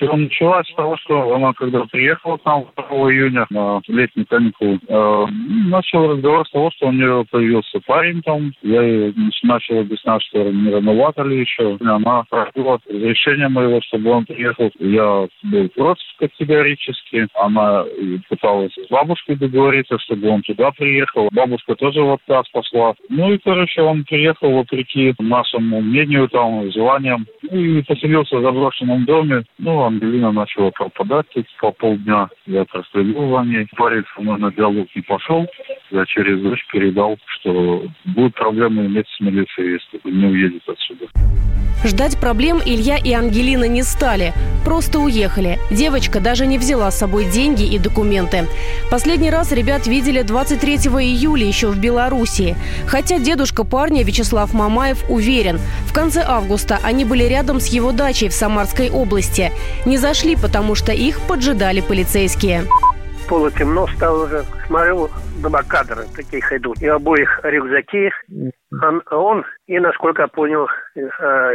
Все 0.01 0.17
началось 0.17 0.67
с 0.67 0.73
того, 0.73 0.97
что 0.97 1.35
она, 1.35 1.53
когда 1.53 1.83
приехала 1.85 2.37
к 2.37 2.45
нам 2.45 2.65
2 2.75 2.85
июня 3.11 3.45
на 3.51 3.81
летний 3.87 4.25
каникулы, 4.25 4.79
э, 4.87 5.25
начал 5.67 6.13
разговор 6.13 6.47
с 6.47 6.51
того, 6.51 6.71
что 6.71 6.87
у 6.87 6.91
нее 6.91 7.23
появился 7.29 7.79
парень 7.85 8.23
там. 8.23 8.51
Я 8.63 8.81
ей 8.81 9.13
начал 9.43 9.79
объяснять, 9.79 10.23
что 10.23 10.51
не 10.51 10.71
рановато 10.71 11.21
ли 11.21 11.41
еще. 11.41 11.77
Она 11.81 12.23
просила 12.31 12.79
разрешения 12.89 13.47
моего, 13.47 13.79
чтобы 13.83 14.09
он 14.09 14.25
приехал. 14.25 14.71
Я 14.79 15.27
был 15.43 15.69
против 15.69 16.05
категорически. 16.17 17.27
Она 17.35 17.85
пыталась 18.27 18.73
с 18.73 18.89
бабушкой 18.89 19.35
договориться, 19.35 19.99
чтобы 19.99 20.29
он 20.29 20.41
туда 20.41 20.71
приехал. 20.71 21.29
Бабушка 21.31 21.75
тоже 21.75 22.01
в 22.01 22.13
отказ 22.13 22.49
пошла. 22.51 22.95
Ну 23.09 23.33
и, 23.33 23.37
короче, 23.37 23.83
он 23.83 24.03
приехал 24.05 24.51
вопреки 24.51 25.13
нашему 25.19 25.79
мнению, 25.81 26.27
там, 26.27 26.71
желаниям. 26.71 27.27
И 27.49 27.82
поселился 27.82 28.38
в 28.38 28.43
заброшенном 28.43 29.06
доме. 29.06 29.43
Ну, 29.58 29.84
Ангелина 29.84 30.32
начала 30.32 30.71
пропадать 30.71 31.25
по 31.60 31.71
полдня. 31.71 32.30
Я 32.45 32.65
проследил 32.65 33.30
за 33.36 33.43
ней. 33.43 33.67
Парень 33.75 34.04
со 34.15 34.21
мной 34.21 34.39
на 34.39 34.51
диалог 34.51 34.88
не 34.95 35.01
пошел. 35.01 35.47
Я 35.89 36.06
через 36.06 36.41
дочь 36.41 36.65
передал, 36.71 37.17
что 37.25 37.84
будут 38.06 38.36
проблемы 38.36 38.86
иметь 38.86 39.08
с 39.08 39.19
милицией, 39.19 39.73
если 39.73 40.10
не 40.10 40.25
уедет 40.27 40.67
отсюда. 40.67 41.08
Ждать 41.84 42.19
проблем 42.19 42.62
Илья 42.63 42.97
и 42.97 43.12
Ангелина 43.12 43.67
не 43.67 43.82
стали. 43.82 44.34
Просто 44.63 44.99
уехали. 44.99 45.58
Девочка 45.71 46.19
даже 46.19 46.45
не 46.45 46.60
взяла 46.60 46.91
с 46.91 46.99
собой 46.99 47.25
деньги 47.25 47.63
и 47.63 47.80
документы. 47.80 48.45
Последний 48.91 49.32
раз 49.32 49.51
ребят 49.51 49.88
видели 49.88 50.21
23 50.21 50.75
июля 50.75 51.43
еще 51.43 51.69
в 51.69 51.80
Белоруссии. 51.80 52.56
Хотя 52.86 53.17
дедушка 53.17 53.63
парня 53.63 54.04
Вячеслав 54.04 54.54
Мамаев 54.54 55.04
уверен, 55.10 55.58
в 55.88 55.93
конце 55.93 56.23
августа 56.23 56.77
они 56.84 57.04
были 57.04 57.23
рядом 57.32 57.60
с 57.60 57.67
его 57.67 57.91
дачей 57.91 58.30
в 58.30 58.34
Самарской 58.34 58.89
области. 58.91 59.52
Не 59.86 59.98
зашли, 59.98 60.36
потому 60.36 60.76
что 60.76 60.91
их 60.91 61.20
поджидали 61.28 61.82
полицейские 61.82 62.63
полутемно 63.32 63.88
стало 63.96 64.26
уже. 64.26 64.44
Смотрю, 64.67 65.10
два 65.41 65.63
кадра 65.63 66.04
таких 66.15 66.52
идут. 66.52 66.82
И 66.82 66.88
обоих 66.88 67.39
рюкзаки. 67.44 68.12
Он, 68.84 69.02
он 69.10 69.46
и, 69.67 69.80
насколько 69.80 70.24
я 70.24 70.28
понял, 70.28 70.67
э, 70.96 71.00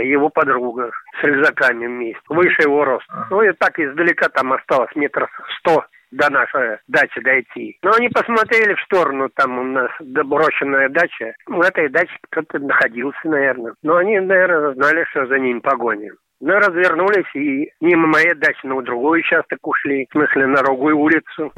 его 0.04 0.30
подруга 0.30 0.90
с 1.20 1.22
рюкзаками 1.22 1.86
вместе. 1.86 2.22
Выше 2.30 2.62
его 2.62 2.84
роста. 2.84 3.26
Ну 3.30 3.42
и 3.42 3.52
так 3.52 3.78
издалека 3.78 4.30
там 4.30 4.54
осталось 4.54 4.94
метров 4.94 5.28
сто 5.58 5.84
до 6.16 6.30
нашей 6.30 6.78
дачи 6.88 7.20
дойти. 7.20 7.78
Но 7.82 7.92
они 7.92 8.08
посмотрели 8.08 8.74
в 8.74 8.80
сторону, 8.82 9.28
там 9.34 9.58
у 9.58 9.64
нас 9.64 9.90
доброшенная 10.00 10.88
дача. 10.88 11.34
В 11.46 11.60
этой 11.60 11.88
даче 11.88 12.16
кто-то 12.30 12.58
находился, 12.58 13.18
наверное. 13.24 13.74
Но 13.82 13.96
они, 13.96 14.18
наверное, 14.18 14.74
знали, 14.74 15.04
что 15.10 15.26
за 15.26 15.38
ним 15.38 15.60
погоня. 15.60 16.12
Мы 16.40 16.54
развернулись 16.54 17.34
и 17.34 17.70
мимо 17.80 18.08
моей 18.08 18.34
дачи 18.34 18.66
на 18.66 18.82
другой 18.82 19.20
участок 19.20 19.66
ушли, 19.66 20.06
в 20.08 20.12
смысле 20.12 20.46
на 20.46 20.62
другую 20.62 20.98
улицу. 20.98 21.52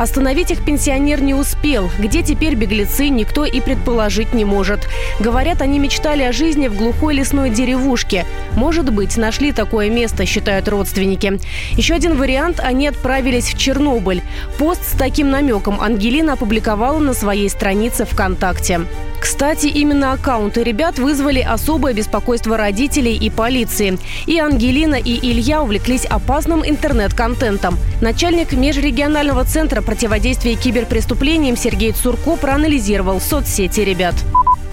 Остановить 0.00 0.50
их 0.50 0.64
пенсионер 0.64 1.20
не 1.20 1.34
успел. 1.34 1.90
Где 1.98 2.22
теперь 2.22 2.54
беглецы, 2.54 3.10
никто 3.10 3.44
и 3.44 3.60
предположить 3.60 4.32
не 4.32 4.46
может. 4.46 4.88
Говорят, 5.18 5.60
они 5.60 5.78
мечтали 5.78 6.22
о 6.22 6.32
жизни 6.32 6.68
в 6.68 6.74
глухой 6.74 7.14
лесной 7.16 7.50
деревушке. 7.50 8.24
Может 8.56 8.90
быть, 8.90 9.18
нашли 9.18 9.52
такое 9.52 9.90
место, 9.90 10.24
считают 10.24 10.68
родственники. 10.68 11.38
Еще 11.72 11.92
один 11.92 12.16
вариант– 12.16 12.60
они 12.64 12.88
отправились 12.88 13.52
в 13.52 13.58
Чернобыль. 13.58 14.22
Пост 14.56 14.80
с 14.88 14.96
таким 14.96 15.28
намеком 15.28 15.78
Ангелина 15.78 16.32
опубликовала 16.32 16.98
на 16.98 17.12
своей 17.12 17.50
странице 17.50 18.06
ВКонтакте. 18.06 18.80
Кстати, 19.20 19.66
именно 19.66 20.12
аккаунты 20.12 20.62
ребят 20.62 20.98
вызвали 20.98 21.40
особое 21.40 21.92
беспокойство 21.92 22.56
родителей 22.56 23.16
и 23.16 23.28
полиции. 23.28 23.98
И 24.26 24.38
Ангелина, 24.38 24.94
и 24.94 25.30
Илья 25.30 25.62
увлеклись 25.62 26.06
опасным 26.06 26.66
интернет-контентом. 26.66 27.76
Начальник 28.00 28.52
межрегионального 28.52 29.44
центра 29.44 29.82
противодействия 29.90 30.54
киберпреступлениям 30.54 31.56
Сергей 31.56 31.90
Цурко 31.90 32.36
проанализировал 32.36 33.18
соцсети 33.18 33.80
ребят 33.80 34.14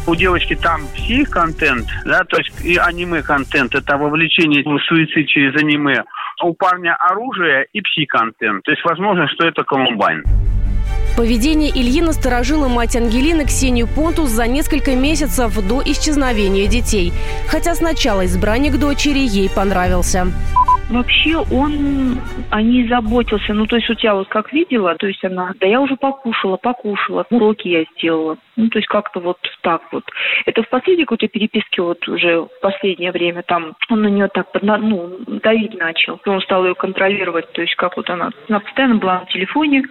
у 0.05 0.15
девочки 0.15 0.55
там 0.55 0.87
псих-контент, 0.95 1.87
да, 2.05 2.23
то 2.23 2.37
есть 2.37 2.51
и 2.63 2.77
аниме-контент, 2.77 3.75
это 3.75 3.97
вовлечение 3.97 4.63
в 4.63 4.79
суицид 4.83 5.27
через 5.27 5.53
аниме. 5.55 6.05
У 6.41 6.53
парня 6.53 6.95
оружие 6.95 7.67
и 7.73 7.81
псих-контент. 7.81 8.63
То 8.63 8.71
есть 8.71 8.85
возможно, 8.85 9.27
что 9.27 9.45
это 9.45 9.63
Колумбайн. 9.63 10.23
Поведение 11.17 11.71
Ильи 11.71 12.01
насторожило 12.01 12.69
мать 12.69 12.95
Ангелины 12.95 13.43
Ксению 13.43 13.87
Понтус 13.87 14.29
за 14.29 14.47
несколько 14.47 14.95
месяцев 14.95 15.53
до 15.67 15.81
исчезновения 15.83 16.67
детей. 16.67 17.11
Хотя 17.49 17.75
сначала 17.75 18.25
избранник 18.25 18.77
дочери 18.77 19.19
ей 19.19 19.49
понравился. 19.49 20.27
Вообще 20.89 21.35
он 21.51 22.17
о 22.49 22.61
ней 22.61 22.87
заботился. 22.87 23.53
Ну, 23.53 23.65
то 23.65 23.75
есть, 23.75 23.89
у 23.89 23.93
тебя 23.93 24.15
вот 24.15 24.29
как 24.29 24.53
видела, 24.53 24.95
то 24.95 25.07
есть 25.07 25.23
она, 25.25 25.53
да 25.59 25.67
я 25.67 25.81
уже 25.81 25.97
покушала, 25.97 26.55
покушала, 26.55 27.25
уроки 27.29 27.67
я 27.67 27.83
сделала. 27.95 28.37
Ну, 28.55 28.69
то 28.69 28.79
есть, 28.79 28.87
как-то 28.87 29.19
вот 29.19 29.37
так 29.61 29.81
вот. 29.91 30.05
Это 30.45 30.63
в 30.63 30.69
последней 30.69 31.03
какой-то 31.03 31.27
переписке 31.27 31.81
вот 31.81 32.07
уже 32.07 32.41
в 32.41 32.49
последнее 32.61 33.11
время 33.11 33.43
там 33.43 33.75
он 33.89 34.01
на 34.01 34.07
нее 34.07 34.29
так, 34.29 34.47
ну, 34.61 35.17
давить 35.27 35.77
начал. 35.77 36.21
Он 36.25 36.41
стал 36.41 36.65
ее 36.65 36.73
контролировать, 36.73 37.51
то 37.51 37.61
есть, 37.61 37.75
как 37.75 37.97
вот 37.97 38.09
она, 38.09 38.29
она 38.47 38.61
постоянно 38.61 38.95
была 38.95 39.19
на 39.19 39.25
телефоне, 39.25 39.83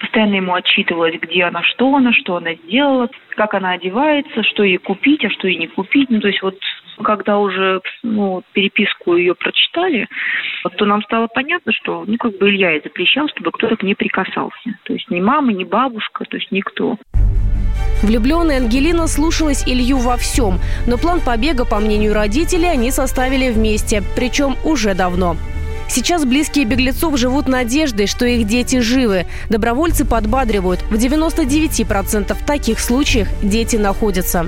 постоянно 0.00 0.34
ему 0.34 0.54
отчитывалась, 0.54 1.14
где 1.20 1.44
она, 1.44 1.62
что 1.62 1.94
она, 1.94 2.12
что 2.12 2.36
она 2.36 2.54
сделала, 2.54 3.08
как 3.36 3.54
она 3.54 3.72
одевается, 3.72 4.42
что 4.42 4.64
ей 4.64 4.78
купить, 4.78 5.24
а 5.24 5.30
что 5.30 5.46
ей 5.46 5.56
не 5.56 5.68
купить. 5.68 6.10
Ну, 6.10 6.20
то 6.20 6.26
есть, 6.26 6.42
вот 6.42 6.58
когда 7.02 7.38
уже 7.38 7.80
ну, 8.02 8.42
переписку 8.52 9.16
ее 9.16 9.34
прочитали, 9.34 10.08
то 10.76 10.84
нам 10.84 11.02
стало 11.02 11.28
понятно, 11.28 11.72
что 11.72 12.04
ну, 12.06 12.16
как 12.18 12.38
бы 12.38 12.48
Илья 12.50 12.76
и 12.76 12.82
запрещал, 12.82 13.28
чтобы 13.28 13.50
кто-то 13.52 13.76
к 13.76 13.82
ней 13.82 13.94
прикасался. 13.94 14.78
То 14.84 14.92
есть 14.92 15.10
ни 15.10 15.20
мама, 15.20 15.52
ни 15.52 15.64
бабушка, 15.64 16.24
то 16.24 16.36
есть 16.36 16.50
никто. 16.50 16.98
Влюбленная 18.02 18.58
Ангелина 18.58 19.06
слушалась 19.06 19.62
Илью 19.66 19.98
во 19.98 20.16
всем, 20.16 20.58
но 20.88 20.98
план 20.98 21.20
побега, 21.20 21.64
по 21.64 21.78
мнению 21.78 22.14
родителей, 22.14 22.68
они 22.68 22.90
составили 22.90 23.50
вместе, 23.50 24.02
причем 24.16 24.56
уже 24.64 24.94
давно. 24.94 25.36
Сейчас 25.88 26.24
близкие 26.24 26.64
беглецов 26.64 27.18
живут 27.18 27.48
надеждой, 27.48 28.06
что 28.06 28.24
их 28.24 28.46
дети 28.46 28.80
живы. 28.80 29.26
Добровольцы 29.50 30.06
подбадривают. 30.06 30.80
В 30.82 30.94
99% 30.94 32.34
таких 32.46 32.80
случаях 32.80 33.28
дети 33.42 33.76
находятся 33.76 34.46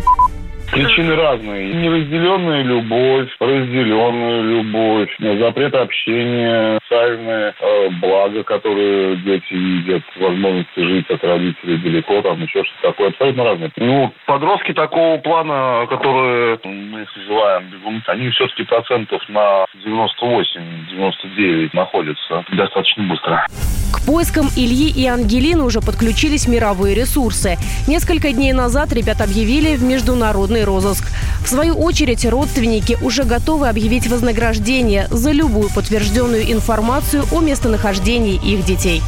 Причины 0.75 1.15
разные. 1.15 1.73
Неразделенная 1.73 2.63
любовь, 2.63 3.29
разделенная 3.39 4.43
любовь, 4.43 5.09
запрет 5.19 5.75
общения, 5.75 6.81
социальное 6.83 7.55
э, 7.61 7.89
благо, 8.01 8.43
которое 8.43 9.17
дети 9.17 9.55
видят, 9.55 10.03
возможность 10.17 10.69
жить 10.77 11.09
от 11.11 11.23
родителей 11.23 11.77
далеко, 11.79 12.21
там 12.23 12.43
еще 12.43 12.65
что-то 12.65 12.89
такое. 12.91 13.09
Абсолютно 13.09 13.45
разные. 13.45 13.71
Ну, 13.77 14.13
подростки 14.27 14.73
такого 14.73 15.19
плана, 15.19 15.87
которые 15.89 16.59
мы 16.65 17.03
их 17.03 17.17
называем 17.17 17.69
бегунцы, 17.71 18.09
они 18.09 18.31
все-таки 18.31 18.65
процентов 18.65 19.23
на 19.29 19.67
98-99 19.85 21.71
находятся 21.73 22.45
достаточно 22.51 23.05
быстро. 23.05 23.47
К 23.95 24.01
поискам 24.01 24.51
Ильи 24.57 24.91
и 24.91 25.07
Ангелины 25.07 25.63
уже 25.63 25.81
подключились 25.81 26.49
мировые 26.49 26.97
ресурсы. 26.97 27.57
Несколько 27.87 28.33
дней 28.33 28.53
назад 28.53 28.93
ребят 28.93 29.21
объявили 29.21 29.77
в 29.77 29.85
международный 29.85 30.65
розыск. 30.65 31.05
В 31.45 31.49
свою 31.49 31.75
очередь, 31.75 32.27
родственники 32.27 32.99
уже 33.03 33.23
готовы 33.23 33.69
объявить 33.69 34.09
вознаграждение 34.09 35.07
за 35.13 35.31
любую 35.31 35.71
подтвержденную 35.73 36.53
информацию 36.53 37.23
о 37.31 37.41
местонахождении 37.41 38.35
их 38.35 38.65
детей. 38.65 39.01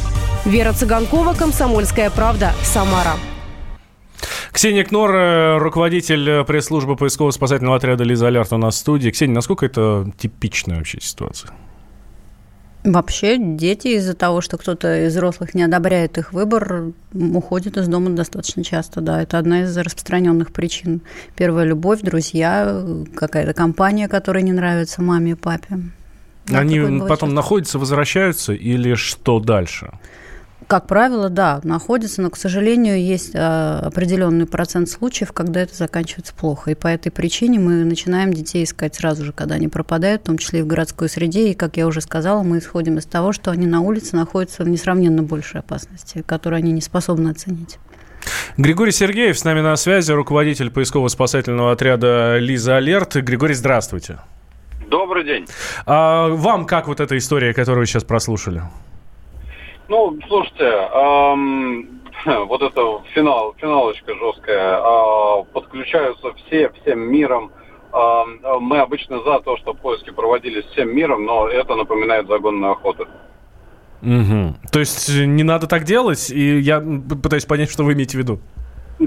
Вера 0.45 0.71
Цыганкова, 0.71 1.33
«Комсомольская 1.33 2.09
правда», 2.09 2.53
Самара. 2.63 3.15
Ксения 4.53 4.85
Кнор, 4.85 5.13
э, 5.13 5.57
руководитель 5.57 6.29
э, 6.29 6.43
пресс-службы 6.45 6.95
поисково-спасательного 6.95 7.75
отряда 7.75 8.05
«Лиза 8.05 8.27
Алерт» 8.27 8.53
у 8.53 8.57
нас 8.57 8.75
в 8.75 8.77
студии. 8.77 9.09
Ксения, 9.09 9.35
насколько 9.35 9.65
это 9.65 10.09
типичная 10.17 10.77
вообще 10.77 11.01
ситуация? 11.01 11.51
Вообще 12.87 13.37
дети 13.37 13.89
из-за 13.89 14.13
того, 14.13 14.39
что 14.39 14.57
кто-то 14.57 15.07
из 15.07 15.11
взрослых 15.11 15.53
не 15.53 15.63
одобряет 15.63 16.17
их 16.17 16.31
выбор, 16.31 16.93
уходят 17.13 17.75
из 17.75 17.85
дома 17.89 18.11
достаточно 18.11 18.63
часто, 18.63 19.01
да. 19.01 19.21
Это 19.21 19.37
одна 19.37 19.63
из 19.63 19.77
распространенных 19.77 20.53
причин. 20.53 21.01
Первая 21.35 21.65
любовь, 21.65 21.99
друзья, 21.99 22.81
какая-то 23.13 23.53
компания, 23.53 24.07
которая 24.07 24.41
не 24.41 24.53
нравится 24.53 25.01
маме 25.01 25.31
и 25.31 25.35
папе. 25.35 25.79
Да, 26.45 26.59
Они 26.59 26.79
потом 26.79 27.09
часто. 27.09 27.25
находятся, 27.27 27.77
возвращаются 27.77 28.53
или 28.53 28.93
что 28.93 29.41
дальше? 29.41 29.91
Как 30.67 30.85
правило, 30.85 31.29
да, 31.29 31.61
находится, 31.63 32.21
но, 32.21 32.29
к 32.29 32.35
сожалению, 32.35 33.01
есть 33.01 33.31
а, 33.33 33.79
определенный 33.85 34.45
процент 34.45 34.89
случаев, 34.89 35.31
когда 35.31 35.61
это 35.61 35.73
заканчивается 35.73 36.33
плохо. 36.33 36.71
И 36.71 36.75
по 36.75 36.87
этой 36.87 37.09
причине 37.09 37.57
мы 37.57 37.85
начинаем 37.85 38.33
детей 38.33 38.65
искать 38.65 38.93
сразу 38.93 39.23
же, 39.23 39.31
когда 39.31 39.55
они 39.55 39.69
пропадают, 39.69 40.23
в 40.23 40.25
том 40.25 40.37
числе 40.37 40.59
и 40.59 40.63
в 40.63 40.67
городской 40.67 41.07
среде. 41.07 41.51
И, 41.51 41.53
как 41.53 41.77
я 41.77 41.87
уже 41.87 42.01
сказала, 42.01 42.43
мы 42.43 42.57
исходим 42.57 42.97
из 42.97 43.05
того, 43.05 43.31
что 43.31 43.51
они 43.51 43.65
на 43.65 43.79
улице 43.79 44.17
находятся 44.17 44.65
в 44.65 44.67
несравненно 44.67 45.23
большей 45.23 45.61
опасности, 45.61 46.21
которую 46.25 46.57
они 46.57 46.73
не 46.73 46.81
способны 46.81 47.29
оценить. 47.29 47.79
Григорий 48.57 48.91
Сергеев 48.91 49.39
с 49.39 49.45
нами 49.45 49.61
на 49.61 49.77
связи, 49.77 50.11
руководитель 50.11 50.69
поисково-спасательного 50.69 51.71
отряда 51.71 52.39
«Лиза 52.39 52.75
Алерт». 52.75 53.15
Григорий, 53.15 53.53
здравствуйте. 53.53 54.19
Добрый 54.89 55.23
день. 55.23 55.45
А 55.85 56.27
вам 56.27 56.65
как 56.65 56.89
вот 56.89 56.99
эта 56.99 57.17
история, 57.17 57.53
которую 57.53 57.83
вы 57.83 57.85
сейчас 57.85 58.03
прослушали? 58.03 58.63
Ну, 59.89 60.17
слушайте, 60.27 60.65
эм, 60.65 62.01
вот 62.47 62.61
это 62.61 63.01
финал, 63.13 63.55
финалочка 63.57 64.13
жесткая. 64.15 64.79
Э, 64.79 65.43
подключаются 65.53 66.33
все, 66.33 66.69
всем 66.81 66.99
миром. 66.99 67.51
Э, 67.93 68.23
мы 68.59 68.79
обычно 68.79 69.21
за 69.23 69.39
то, 69.39 69.55
что 69.57 69.73
поиски 69.73 70.09
проводились 70.09 70.65
всем 70.65 70.93
миром, 70.95 71.25
но 71.25 71.47
это 71.47 71.75
напоминает 71.75 72.27
загонную 72.27 72.73
охоту. 72.73 73.07
Угу. 74.01 74.55
То 74.71 74.79
есть 74.79 75.09
не 75.09 75.43
надо 75.43 75.67
так 75.67 75.83
делать, 75.83 76.29
и 76.29 76.59
я 76.59 76.81
пытаюсь 77.23 77.45
понять, 77.45 77.71
что 77.71 77.83
вы 77.83 77.93
имеете 77.93 78.17
в 78.17 78.21
виду. 78.21 78.39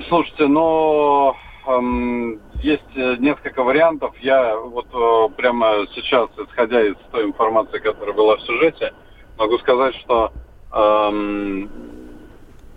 Слушайте, 0.08 0.46
но 0.46 1.36
эм, 1.66 2.40
есть 2.62 2.96
несколько 2.96 3.62
вариантов. 3.62 4.14
Я 4.20 4.56
вот 4.56 4.86
э, 4.92 5.34
прямо 5.36 5.86
сейчас, 5.94 6.28
исходя 6.38 6.82
из 6.82 6.96
той 7.12 7.26
информации, 7.26 7.78
которая 7.78 8.14
была 8.14 8.36
в 8.36 8.40
сюжете, 8.40 8.92
могу 9.38 9.58
сказать, 9.58 9.94
что 9.96 10.32
эм, 10.72 11.70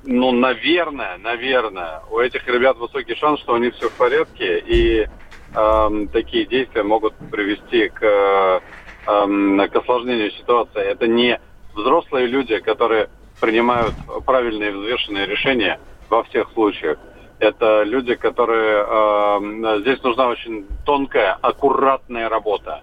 ну, 0.04 0.32
наверное, 0.32 1.18
наверное, 1.18 2.02
у 2.10 2.20
этих 2.20 2.46
ребят 2.48 2.78
высокий 2.78 3.16
шанс, 3.16 3.40
что 3.42 3.54
у 3.54 3.58
них 3.58 3.74
все 3.76 3.90
в 3.90 3.96
порядке, 3.96 4.60
и 4.60 5.08
эм, 5.54 6.08
такие 6.10 6.46
действия 6.46 6.84
могут 6.84 7.14
привести 7.30 7.90
к, 7.90 8.62
эм, 9.06 9.70
к 9.70 9.76
осложнению 9.76 10.32
ситуации. 10.32 10.82
Это 10.82 11.08
не 11.08 11.40
взрослые 11.74 12.28
люди, 12.28 12.60
которые 12.60 13.10
принимают 13.40 13.96
правильные 14.26 14.72
взвешенные 14.72 15.26
решения 15.26 15.80
во 16.10 16.24
всех 16.24 16.52
случаях. 16.54 16.98
Это 17.40 17.84
люди, 17.84 18.16
которые... 18.16 18.86
Э, 18.88 19.80
здесь 19.82 20.02
нужна 20.04 20.30
очень 20.30 20.66
тонкая, 20.86 21.34
аккуратная 21.42 22.30
работа. 22.30 22.82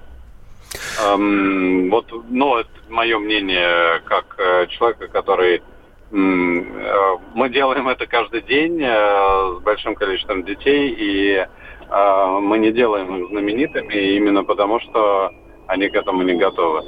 Эм, 1.03 1.91
вот, 1.91 2.07
ну, 2.29 2.57
это 2.57 2.69
мое 2.89 3.19
мнение 3.19 4.01
как 4.05 4.37
э, 4.39 4.67
человека, 4.69 5.09
который 5.09 5.57
э, 5.57 5.63
мы 6.11 7.49
делаем 7.49 7.89
это 7.89 8.07
каждый 8.07 8.43
день 8.43 8.81
э, 8.83 9.57
с 9.59 9.63
большим 9.63 9.95
количеством 9.95 10.45
детей, 10.45 10.95
и 10.99 11.37
э, 11.37 12.39
мы 12.41 12.59
не 12.59 12.73
делаем 12.73 13.17
их 13.17 13.29
знаменитыми 13.29 13.95
именно 14.17 14.45
потому, 14.45 14.81
что 14.81 15.33
они 15.71 15.89
к 15.89 15.95
этому 15.95 16.23
не 16.23 16.35
готовы. 16.35 16.83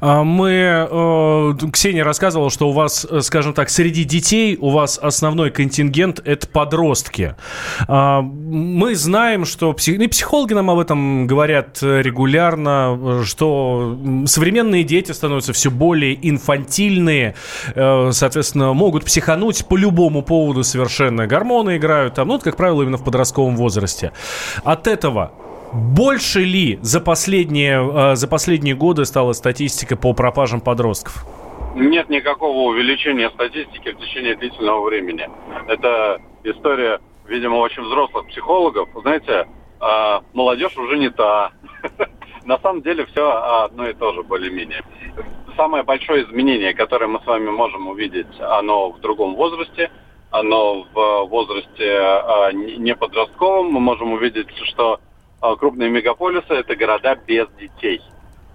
А, 0.00 0.24
мы, 0.24 0.88
э, 0.90 1.52
Ксения 1.72 2.02
рассказывала, 2.02 2.50
что 2.50 2.68
у 2.68 2.72
вас, 2.72 3.06
э, 3.08 3.20
скажем 3.20 3.52
так, 3.52 3.68
среди 3.68 4.04
детей 4.04 4.56
у 4.58 4.70
вас 4.70 4.98
основной 4.98 5.50
контингент– 5.50 6.20
это 6.24 6.48
подростки. 6.48 7.36
А, 7.88 8.22
мы 8.22 8.94
знаем, 8.94 9.44
что 9.44 9.66
ну, 9.66 10.08
психологи 10.08 10.54
нам 10.54 10.70
об 10.70 10.78
этом 10.78 11.26
говорят 11.26 11.82
регулярно, 11.82 13.22
что 13.24 13.98
современные 14.24 14.84
дети 14.84 15.12
становятся 15.12 15.52
все 15.52 15.70
более 15.70 16.18
инфантильные, 16.26 17.34
э, 17.74 18.10
соответственно, 18.12 18.72
могут 18.72 19.04
психануть 19.04 19.66
по 19.66 19.76
любому 19.76 20.22
поводу 20.22 20.64
совершенно. 20.64 21.26
Гормоны 21.26 21.76
играют 21.76 22.14
там, 22.14 22.28
ну, 22.28 22.38
как 22.38 22.56
правило, 22.56 22.82
именно 22.82 22.96
в 22.96 23.04
подростковом 23.04 23.56
возрасте. 23.56 24.12
От 24.64 24.86
этого 24.86 25.32
больше 25.72 26.40
ли 26.40 26.78
за 26.82 27.00
последние, 27.00 28.12
э, 28.12 28.14
за 28.14 28.28
последние 28.28 28.74
годы 28.74 29.06
стала 29.06 29.32
статистика 29.32 29.96
по 29.96 30.12
пропажам 30.12 30.60
подростков? 30.60 31.24
Нет 31.74 32.10
никакого 32.10 32.68
увеличения 32.68 33.30
статистики 33.30 33.92
в 33.92 33.98
течение 33.98 34.36
длительного 34.36 34.84
времени. 34.84 35.28
Это 35.68 36.20
история, 36.44 37.00
видимо, 37.26 37.56
очень 37.56 37.82
взрослых 37.82 38.26
психологов. 38.26 38.90
Знаете, 39.00 39.46
э, 39.80 40.20
молодежь 40.34 40.76
уже 40.76 40.98
не 40.98 41.10
та. 41.10 41.52
На 42.44 42.58
самом 42.58 42.82
деле 42.82 43.06
все 43.06 43.30
одно 43.64 43.88
и 43.88 43.94
то 43.94 44.12
же 44.12 44.22
более-менее. 44.22 44.82
Самое 45.56 45.84
большое 45.84 46.24
изменение, 46.24 46.74
которое 46.74 47.06
мы 47.06 47.20
с 47.20 47.26
вами 47.26 47.48
можем 47.50 47.88
увидеть, 47.88 48.26
оно 48.40 48.90
в 48.90 49.00
другом 49.00 49.36
возрасте, 49.36 49.90
оно 50.30 50.86
в 50.92 51.24
возрасте 51.28 51.86
э, 51.86 52.52
не 52.52 52.94
подростковом. 52.94 53.72
Мы 53.72 53.80
можем 53.80 54.12
увидеть, 54.12 54.48
что 54.64 54.94
а, 54.94 55.11
крупные 55.58 55.90
мегаполисы– 55.90 56.46
это 56.48 56.76
города 56.76 57.14
без 57.26 57.48
детей. 57.58 58.00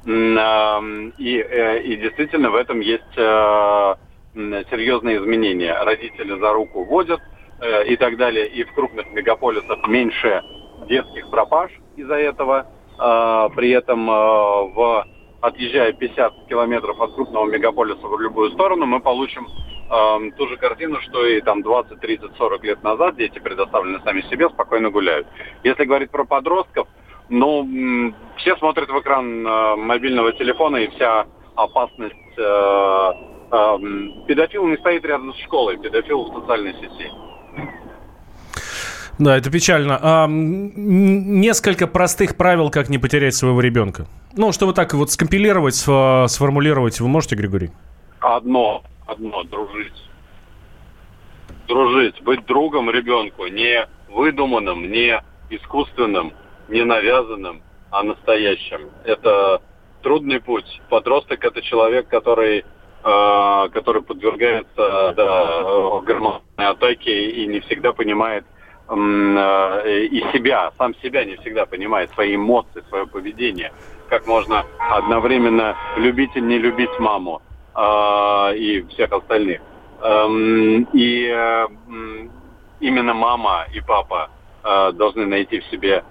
И, 0.08 0.10
э, 0.10 1.82
и 1.82 1.98
действительно 1.98 2.50
в 2.50 2.56
этом 2.56 2.80
есть 2.80 3.04
э, 3.18 3.96
серьезные 4.34 5.18
изменения. 5.18 5.78
Родители 5.84 6.40
за 6.40 6.54
руку 6.54 6.86
водят 6.86 7.20
э, 7.60 7.88
и 7.88 7.98
так 7.98 8.16
далее. 8.16 8.48
И 8.48 8.64
в 8.64 8.74
крупных 8.74 9.12
мегаполисах 9.12 9.86
меньше 9.86 10.42
детских 10.88 11.30
пропаж 11.30 11.72
из-за 11.98 12.16
этого. 12.16 12.68
А, 13.00 13.50
при 13.50 13.72
этом 13.72 14.08
в 14.08 15.06
отъезжая 15.42 15.94
50 15.94 16.48
километров 16.48 17.00
от 17.02 17.14
крупного 17.14 17.46
мегаполиса 17.46 18.08
в 18.08 18.20
любую 18.20 18.52
сторону, 18.52 18.86
мы 18.86 19.02
получим 19.02 19.48
э, 19.90 20.32
ту 20.38 20.48
же 20.48 20.58
картину, 20.58 21.00
что 21.02 21.26
и 21.26 21.42
там 21.42 21.62
20, 21.62 22.00
30, 22.00 22.36
40 22.38 22.64
лет 22.64 22.84
назад 22.84 23.16
дети 23.16 23.40
предоставлены 23.40 24.00
сами 24.04 24.22
себе, 24.22 24.50
спокойно 24.50 24.90
гуляют. 24.90 25.28
Если 25.64 25.86
говорить 25.86 26.12
про 26.12 26.26
подростков, 26.26 26.88
ну, 27.30 28.14
все 28.38 28.56
смотрят 28.58 28.90
в 28.90 29.00
экран 29.00 29.46
э, 29.46 29.76
мобильного 29.76 30.34
телефона, 30.34 30.78
и 30.78 30.88
вся 30.90 31.26
опасность... 31.56 32.16
Э, 32.38 33.12
э, 33.52 33.78
педофил 34.28 34.68
не 34.68 34.78
стоит 34.78 35.04
рядом 35.06 35.34
с 35.34 35.38
школой, 35.44 35.78
педофил 35.78 36.24
в 36.24 36.40
социальной 36.40 36.74
сети. 36.74 37.12
Да, 39.20 39.36
это 39.36 39.50
печально. 39.50 39.98
А, 40.00 40.28
несколько 40.30 41.88
простых 41.88 42.38
правил, 42.38 42.70
как 42.70 42.90
не 42.90 43.00
потерять 43.00 43.34
своего 43.34 43.60
ребенка. 43.62 44.06
Ну, 44.36 44.52
чтобы 44.52 44.74
так 44.74 44.94
вот 44.94 45.12
скомпилировать, 45.12 45.76
сформулировать, 45.76 47.00
вы 47.00 47.08
можете, 47.08 47.36
Григорий? 47.36 47.72
Одно, 48.20 48.84
одно, 49.08 49.44
дружить. 49.44 50.04
Дружить, 51.68 52.22
быть 52.22 52.46
другом 52.46 52.90
ребенку, 52.90 53.48
не 53.48 53.88
выдуманным, 54.10 54.90
не 54.90 55.22
искусственным, 55.50 56.34
не 56.68 56.84
навязанным, 56.84 57.62
а 57.90 58.04
настоящим. 58.04 58.90
Это 59.06 59.62
трудный 60.02 60.40
путь. 60.40 60.82
Подросток 60.90 61.44
это 61.44 61.62
человек, 61.62 62.08
который 62.08 62.66
э, 63.04 63.70
который 63.74 64.02
подвергается 64.02 65.14
да, 65.16 66.02
гормональной 66.02 66.44
атаке 66.58 67.32
и 67.32 67.48
не 67.48 67.60
всегда 67.62 67.94
понимает, 67.94 68.46
э, 68.90 70.06
и 70.06 70.22
себя, 70.34 70.72
сам 70.78 70.96
себя 70.96 71.26
не 71.26 71.36
всегда 71.38 71.66
понимает, 71.66 72.12
свои 72.12 72.36
эмоции, 72.36 72.84
свое 72.90 73.08
поведение. 73.08 73.72
Как 74.10 74.28
можно 74.28 74.66
одновременно 74.90 75.76
любить 75.98 76.36
и 76.36 76.42
не 76.42 76.58
любить 76.58 76.98
маму 77.00 77.42
э, 77.42 77.47
и 77.80 78.86
всех 78.90 79.12
остальных. 79.12 79.62
Эм, 80.00 80.84
и 80.94 81.28
э, 81.28 81.68
именно 82.80 83.14
мама 83.16 83.66
и 83.74 83.82
папа 83.82 84.30
э, 84.64 84.92
должны 84.94 85.26
найти 85.26 85.60
в 85.60 85.66
себе 85.66 86.04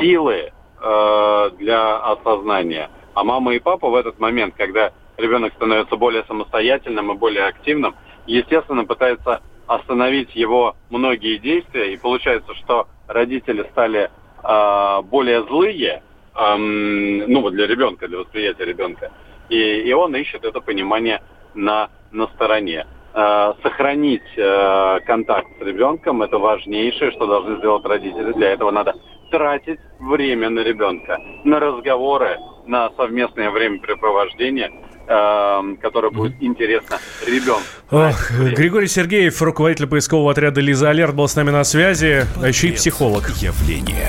силы 0.00 0.50
э, 0.80 1.50
для 1.58 1.96
осознания. 1.98 2.90
А 3.12 3.22
мама 3.22 3.54
и 3.54 3.58
папа 3.58 3.90
в 3.90 3.94
этот 3.94 4.18
момент, 4.18 4.54
когда 4.56 4.92
ребенок 5.18 5.52
становится 5.54 5.96
более 5.96 6.24
самостоятельным 6.24 7.12
и 7.12 7.16
более 7.16 7.44
активным, 7.44 7.94
естественно, 8.26 8.86
пытаются 8.86 9.42
остановить 9.66 10.34
его 10.34 10.74
многие 10.88 11.36
действия, 11.36 11.92
и 11.92 11.98
получается, 11.98 12.54
что 12.54 12.88
родители 13.06 13.66
стали 13.72 14.10
более 14.42 15.42
злые, 15.44 16.02
э, 16.34 16.56
ну 16.56 17.40
вот 17.42 17.52
для 17.52 17.66
ребенка, 17.66 18.08
для 18.08 18.18
восприятия 18.18 18.64
ребенка, 18.64 19.10
и, 19.48 19.56
и 19.56 19.92
он 19.92 20.14
ищет 20.16 20.44
это 20.44 20.60
понимание 20.60 21.22
на, 21.54 21.88
на 22.12 22.26
стороне. 22.28 22.86
Э, 23.14 23.52
сохранить 23.62 24.22
э, 24.36 25.00
контакт 25.06 25.48
с 25.58 25.62
ребенком– 25.62 26.22
это 26.24 26.38
важнейшее, 26.38 27.12
что 27.12 27.26
должны 27.26 27.58
сделать 27.58 27.84
родители. 27.84 28.32
Для 28.32 28.52
этого 28.52 28.70
надо 28.70 28.94
тратить 29.30 29.80
время 29.98 30.50
на 30.50 30.60
ребенка, 30.60 31.18
на 31.44 31.60
разговоры, 31.60 32.38
на 32.66 32.90
совместное 32.96 33.50
времяпрепровождение– 33.50 34.70
Эм, 35.06 35.76
которая 35.76 36.10
будет 36.10 36.32
интересна 36.40 36.98
ребенку. 37.26 37.62
Ох, 37.90 38.30
Григорий 38.56 38.86
Сергеев, 38.86 39.42
руководитель 39.42 39.86
поискового 39.86 40.30
отряда 40.30 40.62
«Лиза 40.62 40.88
Алерт» 40.88 41.14
был 41.14 41.28
с 41.28 41.36
нами 41.36 41.50
на 41.50 41.62
связи, 41.64 42.24
а 42.42 42.48
еще 42.48 42.68
и 42.68 42.72
психолог. 42.72 43.28
Явление. 43.36 44.08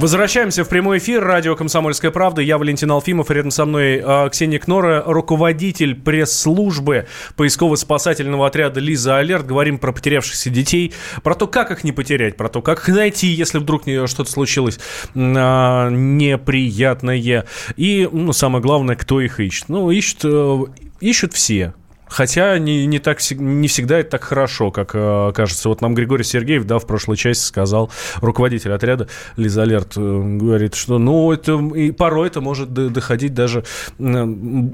Возвращаемся 0.00 0.64
в 0.64 0.68
прямой 0.70 0.96
эфир. 0.96 1.22
Радио 1.22 1.54
«Комсомольская 1.54 2.10
правда». 2.10 2.40
Я 2.40 2.56
Валентин 2.56 2.90
Алфимов. 2.90 3.30
Рядом 3.30 3.50
со 3.50 3.66
мной 3.66 4.02
э, 4.02 4.30
Ксения 4.30 4.58
Кнора, 4.58 5.04
руководитель 5.06 5.94
пресс-службы 5.94 7.06
поисково-спасательного 7.36 8.46
отряда 8.46 8.80
«Лиза 8.80 9.18
Алерт». 9.18 9.44
Говорим 9.44 9.76
про 9.76 9.92
потерявшихся 9.92 10.48
детей, 10.48 10.94
про 11.22 11.34
то, 11.34 11.46
как 11.46 11.70
их 11.70 11.84
не 11.84 11.92
потерять, 11.92 12.38
про 12.38 12.48
то, 12.48 12.62
как 12.62 12.88
их 12.88 12.94
найти, 12.94 13.26
если 13.26 13.58
вдруг 13.58 13.82
что-то 13.82 14.30
случилось 14.30 14.80
э, 15.14 15.18
неприятное. 15.18 17.44
И, 17.76 18.08
ну, 18.10 18.32
самое 18.32 18.62
главное, 18.62 18.96
кто 18.96 19.20
их 19.20 19.38
ищет. 19.38 19.68
Ну, 19.68 19.90
ищут, 19.90 20.20
э, 20.24 20.64
ищут 21.00 21.34
все. 21.34 21.74
Хотя 22.10 22.58
не, 22.58 22.86
не, 22.86 22.98
так, 22.98 23.18
не 23.30 23.68
всегда 23.68 23.98
это 24.00 24.10
так 24.10 24.24
хорошо, 24.24 24.70
как 24.72 24.90
э, 24.94 25.32
кажется. 25.34 25.68
Вот 25.68 25.80
нам 25.80 25.94
Григорий 25.94 26.24
Сергеев, 26.24 26.64
да, 26.64 26.78
в 26.78 26.86
прошлой 26.86 27.16
части 27.16 27.44
сказал, 27.44 27.90
руководитель 28.16 28.72
отряда 28.72 29.08
Лиза 29.36 29.62
Алерт, 29.62 29.96
э, 29.96 30.00
говорит, 30.00 30.74
что, 30.74 30.98
ну, 30.98 31.30
это 31.30 31.52
и 31.74 31.92
порой 31.92 32.26
это 32.26 32.40
может 32.40 32.72
доходить 32.72 33.32
даже, 33.32 33.64
э, 33.98 34.02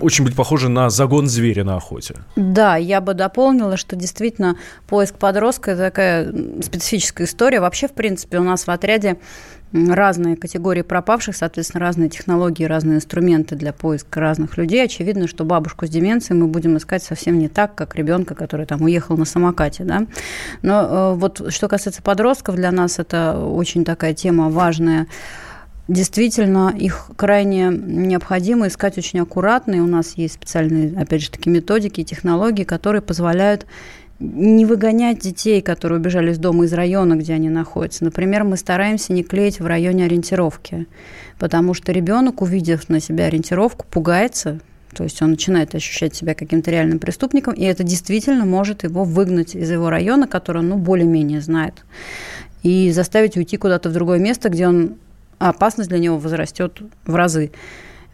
очень 0.00 0.24
быть 0.24 0.34
похоже 0.34 0.70
на 0.70 0.88
загон 0.88 1.28
зверя 1.28 1.64
на 1.64 1.76
охоте. 1.76 2.16
Да, 2.36 2.76
я 2.76 3.02
бы 3.02 3.12
дополнила, 3.12 3.76
что 3.76 3.96
действительно 3.96 4.56
поиск 4.86 5.16
подростка– 5.16 5.70
это 5.72 5.82
такая 5.82 6.32
специфическая 6.62 7.26
история. 7.26 7.60
Вообще, 7.60 7.86
в 7.86 7.92
принципе, 7.92 8.38
у 8.38 8.44
нас 8.44 8.66
в 8.66 8.70
отряде 8.70 9.18
разные 9.88 10.36
категории 10.36 10.82
пропавших, 10.82 11.36
соответственно, 11.36 11.80
разные 11.80 12.08
технологии, 12.08 12.64
разные 12.64 12.96
инструменты 12.96 13.56
для 13.56 13.72
поиска 13.72 14.20
разных 14.20 14.56
людей. 14.56 14.84
Очевидно, 14.84 15.28
что 15.28 15.44
бабушку 15.44 15.86
с 15.86 15.90
деменцией 15.90 16.40
мы 16.40 16.46
будем 16.46 16.76
искать 16.76 17.02
совсем 17.02 17.38
не 17.38 17.48
так, 17.48 17.74
как 17.74 17.94
ребенка, 17.94 18.34
который 18.34 18.66
там 18.66 18.82
уехал 18.82 19.16
на 19.16 19.24
самокате. 19.24 19.84
Да? 19.84 20.06
Но 20.62 20.82
э, 20.82 21.14
вот 21.16 21.52
что 21.52 21.68
касается 21.68 22.02
подростков, 22.02 22.56
для 22.56 22.72
нас 22.72 22.98
это 22.98 23.38
очень 23.38 23.84
такая 23.84 24.14
тема 24.14 24.50
важная. 24.50 25.06
Действительно, 25.88 26.74
их 26.76 27.10
крайне 27.14 27.68
необходимо 27.68 28.66
искать 28.66 28.98
очень 28.98 29.20
аккуратно, 29.20 29.74
и 29.76 29.80
у 29.80 29.86
нас 29.86 30.14
есть 30.16 30.34
специальные, 30.34 30.98
опять 30.98 31.22
же, 31.22 31.30
такие 31.30 31.52
методики 31.52 32.00
и 32.00 32.04
технологии, 32.04 32.64
которые 32.64 33.02
позволяют 33.02 33.66
не 34.18 34.64
выгонять 34.64 35.18
детей, 35.18 35.60
которые 35.60 35.98
убежали 35.98 36.32
из 36.32 36.38
дома, 36.38 36.64
из 36.64 36.72
района, 36.72 37.16
где 37.16 37.34
они 37.34 37.48
находятся. 37.48 38.04
Например, 38.04 38.44
мы 38.44 38.56
стараемся 38.56 39.12
не 39.12 39.22
клеить 39.22 39.60
в 39.60 39.66
районе 39.66 40.06
ориентировки, 40.06 40.86
потому 41.38 41.74
что 41.74 41.92
ребенок, 41.92 42.40
увидев 42.40 42.88
на 42.88 43.00
себя 43.00 43.26
ориентировку, 43.26 43.86
пугается, 43.90 44.60
то 44.94 45.04
есть 45.04 45.20
он 45.20 45.30
начинает 45.30 45.74
ощущать 45.74 46.14
себя 46.14 46.34
каким-то 46.34 46.70
реальным 46.70 46.98
преступником, 46.98 47.52
и 47.52 47.64
это 47.64 47.84
действительно 47.84 48.46
может 48.46 48.84
его 48.84 49.04
выгнать 49.04 49.54
из 49.54 49.70
его 49.70 49.90
района, 49.90 50.26
который 50.26 50.58
он 50.58 50.70
ну, 50.70 50.76
более-менее 50.78 51.42
знает, 51.42 51.84
и 52.62 52.90
заставить 52.92 53.36
уйти 53.36 53.58
куда-то 53.58 53.90
в 53.90 53.92
другое 53.92 54.18
место, 54.18 54.48
где 54.48 54.66
он 54.66 54.94
опасность 55.38 55.90
для 55.90 55.98
него 55.98 56.16
возрастет 56.16 56.80
в 57.04 57.14
разы. 57.14 57.50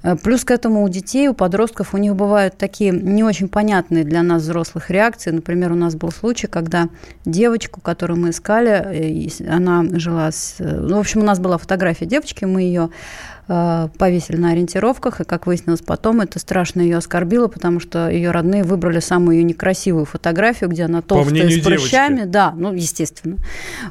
Э, 0.03 0.16
плюс 0.16 0.44
к 0.44 0.50
этому 0.50 0.82
у 0.84 0.88
детей, 0.88 1.28
у 1.28 1.34
подростков, 1.34 1.94
у 1.94 1.98
них 1.98 2.14
бывают 2.14 2.57
такие 2.57 2.90
не 2.92 3.24
очень 3.24 3.48
понятные 3.48 4.05
для 4.05 4.22
нас 4.22 4.42
взрослых 4.42 4.90
реакции. 4.90 5.30
Например, 5.30 5.72
у 5.72 5.76
нас 5.76 5.94
был 5.94 6.11
случай, 6.11 6.46
когда 6.46 6.88
девочку, 7.24 7.80
которую 7.80 8.20
мы 8.20 8.30
искали, 8.30 8.70
э, 8.70 9.48
она 9.48 9.84
жила 9.98 10.30
с... 10.30 10.57
Э, 10.59 10.80
ну, 10.80 10.96
в 10.96 11.00
общем, 11.00 11.20
у 11.20 11.24
нас 11.24 11.38
была 11.38 11.59
фотография 11.59 12.07
девочки, 12.07 12.44
мы 12.44 12.62
ее 12.62 12.90
повесили 13.47 14.36
на 14.36 14.53
ориентировках, 14.53 15.20
и, 15.20 15.24
как 15.24 15.47
выяснилось 15.47 15.80
потом, 15.80 16.20
это 16.20 16.38
страшно 16.38 16.80
ее 16.80 16.97
оскорбило, 16.99 17.49
потому 17.49 17.80
что 17.80 18.09
ее 18.09 18.30
родные 18.30 18.62
выбрали 18.62 19.01
самую 19.01 19.38
ее 19.38 19.45
некрасивую 19.45 20.05
фотографию, 20.05 20.70
где 20.70 20.84
она 20.84 21.03
толстая, 21.03 21.51
с 21.51 21.61
прыщами. 21.62 22.16
Девочки. 22.16 22.32
Да, 22.32 22.55
ну, 22.57 22.72
естественно. 22.72 23.36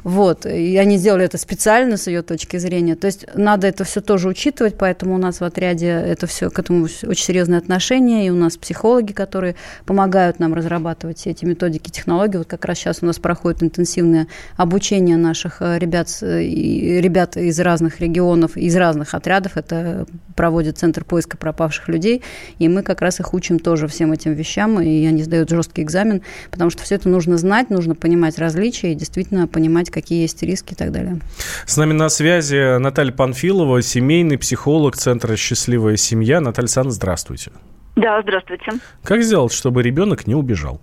Вот. 0.04 0.46
И 0.46 0.76
они 0.76 0.96
сделали 0.96 1.24
это 1.24 1.38
специально 1.38 1.96
с 1.96 2.06
ее 2.06 2.22
точки 2.22 2.56
зрения. 2.56 2.94
То 2.94 3.06
есть 3.06 3.26
надо 3.34 3.66
это 3.66 3.84
все 3.84 4.00
тоже 4.00 4.28
учитывать, 4.28 4.76
поэтому 4.78 5.14
у 5.14 5.18
нас 5.18 5.40
в 5.40 5.44
отряде 5.44 5.88
это 5.88 6.26
все 6.26 6.48
к 6.48 6.58
этому 6.58 6.84
очень 6.84 7.24
серьезное 7.24 7.58
отношение, 7.58 8.26
и 8.26 8.30
у 8.30 8.36
нас 8.36 8.56
психологи, 8.56 9.12
которые 9.12 9.54
помогают 9.84 10.38
нам 10.38 10.54
разрабатывать 10.54 11.18
все 11.18 11.30
эти 11.30 11.44
методики, 11.44 11.90
технологии. 11.90 12.38
Вот 12.38 12.48
как 12.48 12.64
раз 12.64 12.78
сейчас 12.78 12.98
у 13.02 13.06
нас 13.06 13.18
проходит 13.18 13.62
интенсивное 13.62 14.28
обучение 14.56 15.16
наших 15.16 15.60
э, 15.60 15.78
ребят, 15.78 16.08
ребят 16.22 17.36
из 17.36 17.60
разных 17.60 18.00
регионов, 18.00 18.56
из 18.56 18.74
разных 18.76 19.14
отрядов, 19.14 19.41
отрядов, 19.42 19.56
это 19.56 20.06
проводит 20.36 20.78
Центр 20.78 21.04
поиска 21.04 21.36
пропавших 21.36 21.88
людей, 21.88 22.22
и 22.58 22.68
мы 22.68 22.82
как 22.82 23.00
раз 23.02 23.20
их 23.20 23.34
учим 23.34 23.58
тоже 23.58 23.86
всем 23.88 24.12
этим 24.12 24.32
вещам, 24.34 24.80
и 24.80 25.06
они 25.06 25.22
сдают 25.22 25.50
жесткий 25.50 25.82
экзамен, 25.82 26.22
потому 26.50 26.70
что 26.70 26.82
все 26.82 26.96
это 26.96 27.08
нужно 27.08 27.36
знать, 27.36 27.70
нужно 27.70 27.94
понимать 27.94 28.38
различия 28.38 28.92
и 28.92 28.94
действительно 28.94 29.46
понимать, 29.46 29.90
какие 29.90 30.22
есть 30.22 30.42
риски 30.42 30.72
и 30.72 30.76
так 30.76 30.92
далее. 30.92 31.18
С 31.66 31.76
нами 31.76 31.92
на 31.92 32.08
связи 32.08 32.78
Наталья 32.78 33.12
Панфилова, 33.12 33.82
семейный 33.82 34.38
психолог 34.38 34.96
Центра 34.96 35.36
«Счастливая 35.36 35.96
семья». 35.96 36.40
Наталья 36.40 36.64
Александровна, 36.64 36.94
здравствуйте. 36.94 37.52
Да, 37.96 38.22
здравствуйте. 38.22 38.72
Как 39.02 39.22
сделать, 39.22 39.52
чтобы 39.52 39.82
ребенок 39.82 40.26
не 40.26 40.34
убежал? 40.34 40.80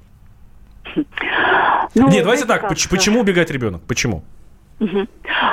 Ну, 1.95 2.07
Нет, 2.09 2.23
давайте 2.23 2.45
так, 2.45 2.61
как? 2.61 2.69
почему 2.89 3.21
убегать 3.21 3.49
ребенок? 3.49 3.81
Почему? 3.87 4.23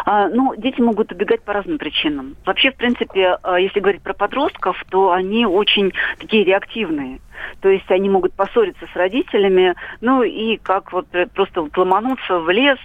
А, 0.04 0.28
ну, 0.28 0.54
дети 0.56 0.80
могут 0.80 1.12
убегать 1.12 1.42
по 1.42 1.52
разным 1.52 1.78
причинам. 1.78 2.36
Вообще, 2.44 2.70
в 2.70 2.76
принципе, 2.76 3.38
а, 3.42 3.58
если 3.58 3.80
говорить 3.80 4.02
про 4.02 4.14
подростков, 4.14 4.82
то 4.88 5.12
они 5.12 5.46
очень 5.46 5.92
такие 6.18 6.44
реактивные. 6.44 7.20
То 7.60 7.68
есть 7.68 7.90
они 7.90 8.08
могут 8.08 8.32
поссориться 8.34 8.86
с 8.92 8.96
родителями, 8.96 9.74
ну 10.00 10.22
и 10.22 10.56
как 10.56 10.92
вот 10.92 11.06
просто 11.34 11.62
вот 11.62 11.76
ломануться 11.76 12.38
в 12.38 12.48
лес, 12.50 12.78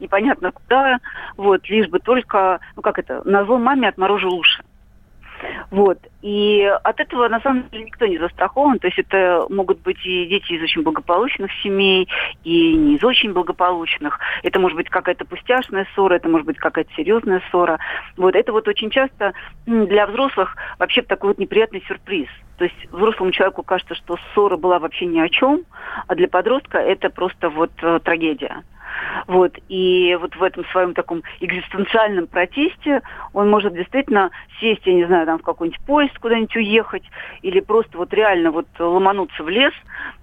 непонятно 0.00 0.52
куда, 0.52 0.98
вот, 1.36 1.68
лишь 1.68 1.88
бы 1.88 1.98
только, 1.98 2.60
ну 2.74 2.82
как 2.82 2.98
это, 2.98 3.22
на 3.28 3.44
зло 3.44 3.58
маме 3.58 3.88
отморожил 3.88 4.34
уши. 4.34 4.62
Вот. 5.70 5.98
И 6.22 6.62
от 6.82 7.00
этого, 7.00 7.28
на 7.28 7.40
самом 7.40 7.68
деле, 7.70 7.84
никто 7.84 8.06
не 8.06 8.18
застрахован. 8.18 8.78
То 8.78 8.86
есть 8.88 8.98
это 8.98 9.46
могут 9.48 9.80
быть 9.80 10.04
и 10.04 10.26
дети 10.26 10.52
из 10.52 10.62
очень 10.62 10.82
благополучных 10.82 11.50
семей, 11.62 12.08
и 12.44 12.74
не 12.74 12.96
из 12.96 13.04
очень 13.04 13.32
благополучных. 13.32 14.18
Это 14.42 14.58
может 14.58 14.76
быть 14.76 14.88
какая-то 14.88 15.24
пустяшная 15.24 15.86
ссора, 15.94 16.14
это 16.14 16.28
может 16.28 16.46
быть 16.46 16.58
какая-то 16.58 16.92
серьезная 16.94 17.42
ссора. 17.50 17.78
Вот. 18.16 18.34
Это 18.34 18.52
вот 18.52 18.66
очень 18.68 18.90
часто 18.90 19.32
для 19.66 20.06
взрослых 20.06 20.56
вообще 20.78 21.02
такой 21.02 21.30
вот 21.30 21.38
неприятный 21.38 21.82
сюрприз. 21.86 22.28
То 22.58 22.64
есть 22.64 22.90
взрослому 22.90 23.30
человеку 23.30 23.62
кажется, 23.62 23.94
что 23.94 24.16
ссора 24.34 24.56
была 24.56 24.78
вообще 24.80 25.06
ни 25.06 25.20
о 25.20 25.28
чем, 25.28 25.62
а 26.08 26.14
для 26.14 26.28
подростка 26.28 26.78
это 26.78 27.08
просто 27.08 27.50
вот 27.50 27.70
э, 27.82 28.00
трагедия. 28.02 28.64
Вот. 29.26 29.52
И 29.68 30.16
вот 30.20 30.34
в 30.36 30.42
этом 30.42 30.64
своем 30.72 30.94
таком 30.94 31.22
экзистенциальном 31.40 32.26
протесте 32.26 33.02
он 33.32 33.50
может 33.50 33.74
действительно 33.74 34.30
сесть, 34.60 34.82
я 34.84 34.94
не 34.94 35.06
знаю, 35.06 35.26
там 35.26 35.38
в 35.38 35.42
какой-нибудь 35.42 35.80
поезд 35.86 36.18
куда-нибудь 36.18 36.56
уехать, 36.56 37.04
или 37.42 37.60
просто 37.60 37.96
вот 37.98 38.12
реально 38.12 38.50
вот 38.50 38.66
ломануться 38.78 39.42
в 39.42 39.48
лес, 39.48 39.72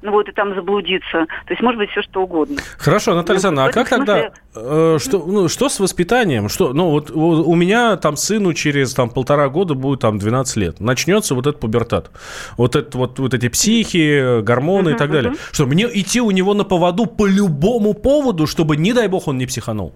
ну 0.01 0.11
вот 0.11 0.28
и 0.28 0.32
там 0.32 0.53
заблудиться. 0.55 1.26
То 1.45 1.51
есть 1.51 1.61
может 1.61 1.80
быть 1.80 1.89
все 1.91 2.01
что 2.01 2.23
угодно. 2.23 2.57
Хорошо, 2.78 3.13
Наталья 3.13 3.39
ну, 3.41 3.59
Александровна, 3.59 3.69
а 3.69 3.73
как 3.73 3.88
смысле... 3.88 4.05
тогда, 4.05 4.32
э, 4.55 4.97
что, 4.99 5.26
ну, 5.26 5.47
что 5.47 5.69
с 5.69 5.80
воспитанием? 5.80 6.49
Что, 6.49 6.73
ну 6.73 6.89
вот 6.89 7.11
у 7.11 7.55
меня 7.55 7.97
там 7.97 8.15
сыну 8.17 8.53
через 8.53 8.93
там 8.93 9.09
полтора 9.09 9.49
года 9.49 9.73
будет 9.73 10.01
там 10.01 10.17
12 10.17 10.57
лет. 10.57 10.80
Начнется 10.80 11.36
вот 11.36 11.47
этот 11.47 11.61
пубертат. 11.61 12.11
Вот, 12.57 12.76
это, 12.76 12.97
вот, 12.97 13.19
вот 13.19 13.34
эти 13.34 13.47
психи, 13.49 14.41
гормоны 14.41 14.89
uh-huh, 14.89 14.95
и 14.95 14.97
так 14.97 15.11
далее. 15.11 15.34
Что, 15.51 15.65
мне 15.65 15.88
идти 15.91 16.21
у 16.21 16.32
него 16.32 16.53
на 16.53 16.63
поводу 16.63 17.05
по 17.05 17.28
любому 17.28 17.93
поводу, 17.93 18.47
чтобы, 18.47 18.64
не 18.74 18.93
дай 18.93 19.07
бог, 19.07 19.28
он 19.28 19.38
не 19.38 19.45
психанул? 19.45 19.93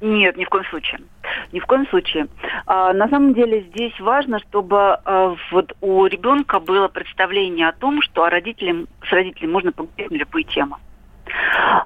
Нет, 0.00 0.36
ни 0.36 0.44
в 0.44 0.48
коем 0.48 0.64
случае. 0.64 1.00
Ни 1.52 1.60
в 1.60 1.66
коем 1.66 1.86
случае. 1.88 2.28
А, 2.66 2.92
на 2.92 3.08
самом 3.08 3.34
деле 3.34 3.62
здесь 3.70 3.98
важно, 4.00 4.38
чтобы 4.38 4.94
а, 5.04 5.36
вот 5.50 5.74
у 5.82 6.06
ребенка 6.06 6.58
было 6.58 6.88
представление 6.88 7.68
о 7.68 7.72
том, 7.72 8.00
что 8.00 8.28
родителям, 8.28 8.86
с 9.06 9.12
родителями 9.12 9.52
можно 9.52 9.72
поговорить 9.72 10.10
на 10.10 10.16
любые 10.16 10.44
темы. 10.44 10.76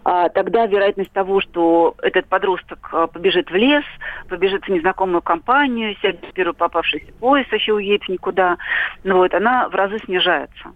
А, 0.04 0.28
тогда 0.28 0.66
вероятность 0.66 1.12
того, 1.12 1.40
что 1.40 1.94
этот 2.02 2.26
подросток 2.26 2.88
а, 2.92 3.06
побежит 3.06 3.50
в 3.50 3.54
лес, 3.54 3.84
побежит 4.28 4.64
в 4.64 4.68
незнакомую 4.68 5.22
компанию, 5.22 5.96
сядет 6.00 6.24
в 6.24 6.32
первый 6.32 6.54
попавшийся 6.54 7.12
поезд, 7.14 7.50
вообще 7.50 7.72
уедет 7.72 8.08
никуда, 8.08 8.58
ну 9.02 9.16
вот, 9.16 9.34
она 9.34 9.68
в 9.68 9.74
разы 9.74 9.98
снижается. 10.04 10.72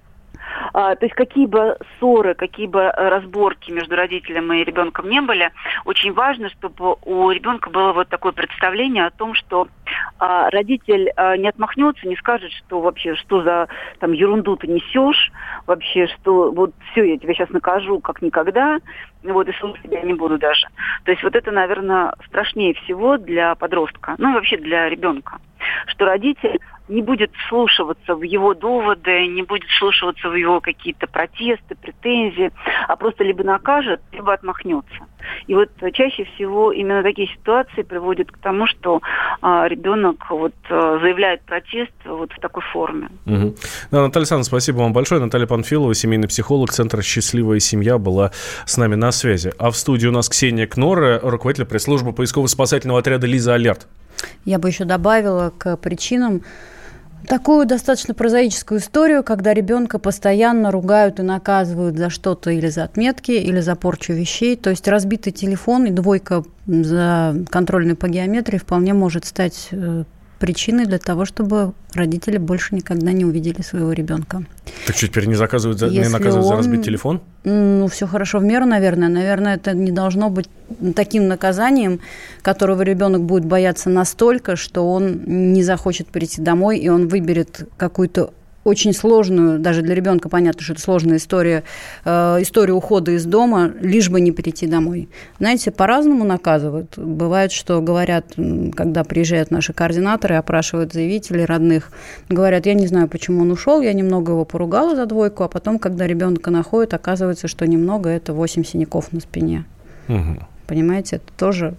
А, 0.73 0.95
то 0.95 1.07
есть 1.07 1.15
какие 1.15 1.47
бы 1.47 1.77
ссоры, 1.99 2.35
какие 2.35 2.67
бы 2.67 2.81
э, 2.81 3.09
разборки 3.09 3.71
между 3.71 3.97
родителем 3.97 4.53
и 4.53 4.65
ребенком 4.65 5.09
не 5.09 5.21
были, 5.21 5.51
очень 5.85 6.13
важно, 6.13 6.49
чтобы 6.51 6.97
у 7.03 7.31
ребенка 7.31 7.71
было 7.71 7.93
вот 7.93 8.09
такое 8.09 8.33
представление 8.33 9.07
о 9.07 9.11
том, 9.11 9.35
что 9.35 9.69
а, 10.18 10.51
родитель 10.51 11.11
а, 11.16 11.36
не 11.36 11.49
отмахнется, 11.49 12.07
не 12.09 12.16
скажет, 12.16 12.51
что 12.53 12.80
вообще, 12.80 13.14
что 13.14 13.42
за 13.42 13.68
там 14.01 14.12
ерунду 14.12 14.57
ты 14.57 14.66
несешь, 14.66 15.32
вообще, 15.66 16.07
что 16.07 16.51
вот 16.51 16.72
все, 16.90 17.05
я 17.05 17.18
тебя 17.18 17.34
сейчас 17.34 17.51
накажу 17.51 18.01
как 18.01 18.22
никогда, 18.22 18.78
вот, 19.22 19.49
и 19.49 19.53
слушать 19.55 19.82
тебя 19.82 20.03
не 20.03 20.14
буду 20.14 20.38
даже. 20.38 20.66
То 21.05 21.11
есть 21.11 21.22
вот 21.22 21.34
это, 21.34 21.51
наверное, 21.51 22.14
страшнее 22.26 22.74
всего 22.74 23.16
для 23.16 23.55
подростка, 23.55 24.14
ну 24.18 24.30
и 24.30 24.34
вообще 24.34 24.57
для 24.57 24.88
ребенка, 24.88 25.38
что 25.86 26.07
родитель 26.07 26.59
не 26.88 27.03
будет 27.03 27.30
вслушиваться 27.34 28.14
в 28.14 28.22
его 28.22 28.55
доводы, 28.55 29.26
не 29.26 29.42
будет 29.42 29.68
вслушиваться 29.68 30.28
в 30.28 30.34
его 30.34 30.61
какие-то 30.61 31.07
протесты, 31.07 31.74
претензии, 31.74 32.51
а 32.86 32.96
просто 32.96 33.24
либо 33.24 33.44
накажет, 33.44 34.01
либо 34.12 34.32
отмахнется. 34.32 35.07
И 35.46 35.55
вот 35.55 35.70
чаще 35.92 36.24
всего 36.24 36.72
именно 36.72 37.03
такие 37.03 37.28
ситуации 37.28 37.82
приводят 37.82 38.30
к 38.32 38.38
тому, 38.38 38.66
что 38.66 39.01
а, 39.42 39.66
ребенок 39.68 39.88
вот 40.30 40.55
а, 40.70 40.99
заявляет 41.01 41.43
протест 41.43 41.93
вот 42.05 42.32
в 42.32 42.41
такой 42.41 42.62
форме. 42.72 43.09
Угу. 43.26 43.55
Да, 43.91 44.03
Наталья 44.03 44.22
Александровна, 44.22 44.45
спасибо 44.45 44.78
вам 44.78 44.93
большое. 44.93 45.20
Наталья 45.20 45.47
Панфилова, 45.47 45.95
семейный 45.95 46.28
психолог 46.28 46.70
Центра 46.70 47.03
«Счастливая 47.03 47.61
семья» 47.61 47.99
была 47.99 48.32
с 48.66 48.76
нами 48.76 48.95
на 48.95 49.12
связи. 49.12 49.53
А 49.59 49.70
в 49.70 49.76
студии 49.76 50.07
у 50.07 50.12
нас 50.12 50.28
Ксения 50.28 50.66
Кнора, 50.66 51.20
руководитель 51.22 51.66
пресс-службы 51.66 52.12
поисково-спасательного 52.12 52.99
отряда 52.99 53.26
«Лиза 53.26 53.55
Алерт». 53.55 53.86
Я 54.45 54.59
бы 54.59 54.68
еще 54.68 54.84
добавила 54.84 55.53
к 55.57 55.76
причинам 55.76 56.43
такую 57.27 57.66
достаточно 57.66 58.14
прозаическую 58.14 58.81
историю, 58.81 59.23
когда 59.23 59.55
ребенка 59.55 59.99
постоянно 59.99 60.71
ругают 60.71 61.19
и 61.21 61.23
наказывают 61.23 61.97
за 61.97 62.11
что-то 62.11 62.51
или 62.51 62.69
за 62.69 62.85
отметки, 62.85 63.33
или 63.33 63.61
за 63.61 63.75
порчу 63.77 64.12
вещей. 64.12 64.57
То 64.57 64.71
есть 64.71 64.87
разбитый 64.89 65.33
телефон 65.33 65.87
и 65.87 65.91
двойка 65.91 66.45
за 66.66 67.37
контрольную 67.51 67.97
по 67.97 68.09
геометрии 68.09 68.59
вполне 68.59 68.95
может 68.95 69.25
стать 69.25 69.69
э, 69.71 70.05
причиной 70.39 70.86
для 70.86 70.99
того, 70.99 71.24
чтобы 71.24 71.72
родители 71.93 72.39
больше 72.39 72.74
никогда 72.74 73.12
не 73.12 73.24
увидели 73.24 73.62
своего 73.62 73.93
ребенка. 73.93 74.45
Так 74.86 74.97
что 74.97 75.09
теперь 75.09 75.26
не 75.26 75.34
заказывают, 75.34 75.78
за, 75.78 75.89
не 75.89 76.09
наказывают 76.09 76.47
он, 76.47 76.51
за 76.51 76.57
разбить 76.57 76.84
телефон? 76.84 77.20
Ну, 77.45 77.89
все 77.89 78.07
хорошо 78.07 78.39
в 78.39 78.45
меру, 78.45 78.66
наверное. 78.66 79.09
Наверное, 79.09 79.57
это 79.57 79.72
не 79.72 79.91
должно 79.91 80.30
быть 80.30 80.49
таким 80.95 81.28
наказанием, 81.28 82.01
которого 82.43 82.82
ребенок 82.82 83.22
будет 83.22 83.45
бояться 83.45 83.91
настолько, 83.91 84.57
что 84.57 84.91
он 84.91 85.22
не 85.26 85.62
захочет 85.62 86.09
прийти 86.09 86.41
домой, 86.41 86.78
и 86.78 86.89
он 86.89 87.09
выберет 87.09 87.68
какую-то 87.76 88.32
очень 88.65 88.93
сложную, 88.93 89.59
даже 89.59 89.83
для 89.83 89.95
ребенка 89.95 90.29
понятно, 90.29 90.63
что 90.63 90.73
это 90.75 90.83
сложная 90.83 91.17
история, 91.17 91.65
э, 92.05 92.39
историю 92.41 92.77
ухода 92.77 93.13
из 93.13 93.25
дома, 93.25 93.73
лишь 93.81 94.11
бы 94.11 94.21
не 94.21 94.33
прийти 94.33 94.67
домой. 94.67 95.09
Знаете, 95.39 95.71
по-разному 95.71 96.25
наказывают. 96.25 96.99
Бывает, 96.99 97.53
что 97.53 97.81
говорят, 97.81 98.35
когда 98.75 99.05
приезжают 99.05 99.51
наши 99.51 99.73
координаторы, 99.73 100.37
опрашивают 100.37 100.93
заявителей 100.93 101.45
родных, 101.45 101.91
говорят, 102.29 102.67
я 102.67 102.75
не 102.75 102.87
знаю, 102.87 103.09
почему 103.09 103.43
он 103.43 103.51
ушел, 103.51 103.81
я 103.81 103.93
немного 103.93 104.33
его 104.33 104.45
поругала 104.45 104.97
за 104.97 105.07
двойку, 105.07 105.45
а 105.45 105.49
потом, 105.49 105.79
когда 105.79 106.07
ребенка 106.07 106.51
находят, 106.51 106.95
оказывается, 106.95 107.49
что 107.49 107.67
немного– 107.67 108.11
это 108.11 108.33
8 108.33 108.65
синяков 108.65 109.13
на 109.13 109.21
спине. 109.21 109.65
Угу. 110.09 110.47
Понимаете, 110.67 111.17
это 111.17 111.33
тоже 111.37 111.75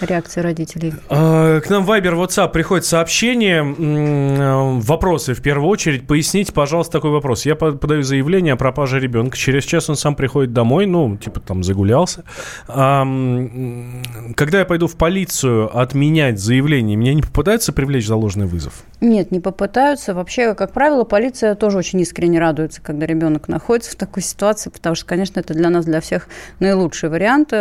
Реакция 0.00 0.42
родителей. 0.42 0.94
А, 1.08 1.60
к 1.60 1.70
нам 1.70 1.84
Вайбер, 1.84 2.14
WhatsApp 2.14 2.50
приходит 2.50 2.84
сообщение, 2.84 3.62
э, 3.62 4.80
вопросы 4.80 5.34
в 5.34 5.42
первую 5.42 5.68
очередь. 5.68 6.06
Поясните, 6.06 6.52
пожалуйста, 6.52 6.92
такой 6.92 7.10
вопрос. 7.10 7.46
Я 7.46 7.54
подаю 7.54 8.02
заявление 8.02 8.54
о 8.54 8.56
пропаже 8.56 8.98
ребенка. 9.00 9.36
Через 9.36 9.64
час 9.64 9.88
он 9.88 9.96
сам 9.96 10.16
приходит 10.16 10.52
домой, 10.52 10.86
ну, 10.86 11.16
типа 11.16 11.40
там 11.40 11.62
загулялся. 11.62 12.24
Когда 12.66 14.58
я 14.58 14.64
пойду 14.64 14.86
в 14.86 14.96
полицию 14.96 15.76
отменять 15.76 16.38
заявление, 16.38 16.96
меня 16.96 17.14
не 17.14 17.22
попытаются 17.22 17.72
привлечь 17.72 18.06
за 18.06 18.16
ложный 18.16 18.46
вызов? 18.46 18.82
Нет, 19.00 19.30
не 19.30 19.40
попытаются. 19.40 20.14
Вообще, 20.14 20.54
как 20.54 20.72
правило, 20.72 21.04
полиция 21.04 21.54
тоже 21.54 21.78
очень 21.78 22.00
искренне 22.00 22.38
радуется, 22.38 22.80
когда 22.80 23.06
ребенок 23.06 23.48
находится 23.48 23.92
в 23.92 23.94
такой 23.96 24.22
ситуации, 24.22 24.70
потому 24.70 24.94
что, 24.94 25.06
конечно, 25.06 25.40
это 25.40 25.54
для 25.54 25.70
нас, 25.70 25.84
для 25.84 26.00
всех 26.00 26.28
наилучший 26.60 27.08
вариант. 27.08 27.52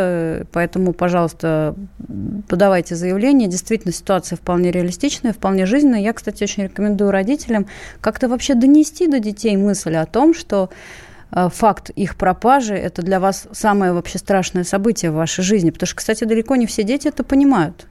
Поэтому, 0.51 0.93
пожалуйста, 0.93 1.75
подавайте 2.47 2.95
заявление. 2.95 3.47
Действительно, 3.47 3.93
ситуация 3.93 4.35
вполне 4.35 4.71
реалистичная, 4.71 5.33
вполне 5.33 5.65
жизненная. 5.65 6.01
Я, 6.01 6.13
кстати, 6.13 6.43
очень 6.43 6.63
рекомендую 6.63 7.11
родителям 7.11 7.67
как-то 8.01 8.27
вообще 8.27 8.55
донести 8.55 9.07
до 9.07 9.19
детей 9.19 9.55
мысль 9.57 9.95
о 9.95 10.05
том, 10.05 10.33
что 10.33 10.69
э, 11.31 11.49
факт 11.51 11.89
их 11.91 12.15
пропажи– 12.15 12.73
это 12.75 13.01
для 13.01 13.19
вас 13.19 13.47
самое 13.51 13.93
вообще 13.93 14.17
страшное 14.17 14.63
событие 14.63 15.11
в 15.11 15.15
вашей 15.15 15.43
жизни. 15.43 15.71
Потому 15.71 15.87
что, 15.87 15.97
кстати, 15.97 16.23
далеко 16.23 16.55
не 16.55 16.65
все 16.65 16.83
дети 16.83 17.07
это 17.07 17.23
понимают. 17.23 17.87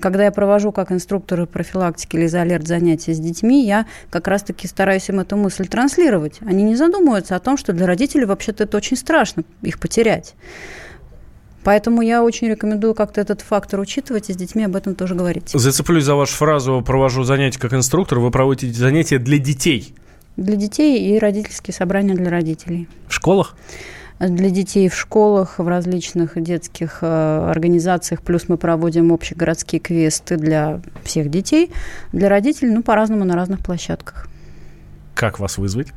Когда 0.00 0.24
я 0.24 0.32
провожу 0.32 0.72
как 0.72 0.90
инструктор 0.90 1.46
профилактики 1.46 2.16
или 2.16 2.26
изолерт 2.26 2.66
занятия 2.66 3.14
с 3.14 3.20
детьми, 3.20 3.64
я 3.64 3.86
как 4.10 4.26
раз-таки 4.26 4.66
стараюсь 4.66 5.08
им 5.08 5.20
эту 5.20 5.36
мысль 5.36 5.68
транслировать. 5.68 6.40
Они 6.40 6.64
не 6.64 6.74
задумываются 6.74 7.36
о 7.36 7.40
том, 7.40 7.56
что 7.56 7.72
для 7.72 7.86
родителей 7.86 8.24
вообще-то 8.24 8.64
это 8.64 8.76
очень 8.76 8.96
страшно, 8.96 9.44
их 9.62 9.78
потерять. 9.78 10.34
Поэтому 11.64 12.02
я 12.02 12.22
очень 12.22 12.48
рекомендую 12.48 12.94
как-то 12.94 13.20
этот 13.20 13.40
фактор 13.40 13.80
учитывать 13.80 14.30
и 14.30 14.32
с 14.32 14.36
детьми 14.36 14.64
об 14.64 14.76
этом 14.76 14.94
тоже 14.94 15.14
говорить. 15.14 15.50
Зацеплюсь 15.50 16.04
за 16.04 16.14
вашу 16.14 16.34
фразу 16.34 16.82
«провожу 16.84 17.22
занятия 17.22 17.60
как 17.60 17.72
инструктор». 17.74 18.18
Вы 18.18 18.30
проводите 18.30 18.72
занятия 18.72 19.18
для 19.18 19.38
детей? 19.38 19.94
Для 20.36 20.56
детей 20.56 21.14
и 21.14 21.18
родительские 21.18 21.74
собрания 21.74 22.14
для 22.14 22.30
родителей. 22.30 22.88
В 23.06 23.14
школах? 23.14 23.54
Для 24.18 24.50
детей 24.50 24.88
в 24.88 24.94
школах, 24.94 25.58
в 25.58 25.66
различных 25.66 26.40
детских 26.40 26.98
э, 27.02 27.50
организациях. 27.50 28.22
Плюс 28.22 28.48
мы 28.48 28.56
проводим 28.56 29.12
общегородские 29.12 29.80
квесты 29.80 30.36
для 30.36 30.80
всех 31.02 31.28
детей. 31.28 31.70
Для 32.12 32.28
родителей, 32.28 32.70
ну, 32.70 32.82
по-разному 32.82 33.24
на 33.24 33.34
разных 33.34 33.60
площадках. 33.60 34.28
Как 35.14 35.38
вас 35.38 35.58
вызвать? 35.58 35.88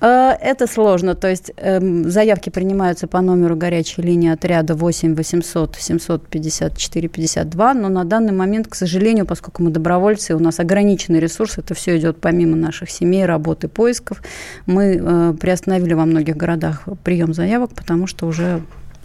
Э, 0.00 0.32
это 0.40 0.66
сложно. 0.66 1.14
То 1.14 1.28
есть 1.28 1.52
эм, 1.56 2.10
заявки 2.10 2.50
принимаются 2.50 3.06
по 3.06 3.20
номеру 3.20 3.56
горячей 3.56 4.02
линии 4.02 4.30
отряда 4.30 4.74
8 4.74 5.14
800 5.14 5.76
754 5.76 7.08
52, 7.08 7.74
но 7.74 7.88
на 7.88 8.04
данный 8.04 8.32
момент, 8.32 8.68
к 8.68 8.74
сожалению, 8.74 9.26
поскольку 9.26 9.62
мы 9.62 9.70
добровольцы, 9.70 10.34
у 10.34 10.38
нас 10.38 10.60
ограниченный 10.60 11.20
ресурс, 11.20 11.58
это 11.58 11.74
все 11.74 11.96
идет 11.98 12.20
помимо 12.20 12.56
наших 12.56 12.90
семей, 12.90 13.26
работы, 13.26 13.68
поисков, 13.68 14.22
мы 14.66 15.00
э, 15.00 15.34
приостановили 15.40 15.94
во 15.94 16.04
многих 16.04 16.36
городах 16.36 16.84
прием 17.04 17.34
заявок, 17.34 17.70
потому 17.74 18.06
что 18.06 18.26
уже 18.26 18.62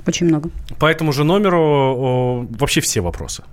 Очень 0.07 0.27
много. 0.27 0.49
По 0.79 0.85
этому 0.85 1.11
же 1.13 1.23
номеру 1.23 2.47
вообще 2.59 2.79
все 2.81 3.01
вопросы. 3.01 3.43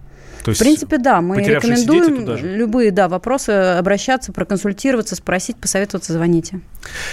То 0.44 0.50
есть 0.50 0.60
в 0.60 0.64
принципе, 0.64 0.98
да, 0.98 1.20
мы 1.20 1.42
рекомендуем 1.42 2.36
любые 2.42 2.90
да, 2.90 3.08
вопросы 3.08 3.50
обращаться, 3.50 4.32
проконсультироваться, 4.32 5.14
спросить, 5.14 5.56
посоветоваться, 5.56 6.12
звоните. 6.12 6.60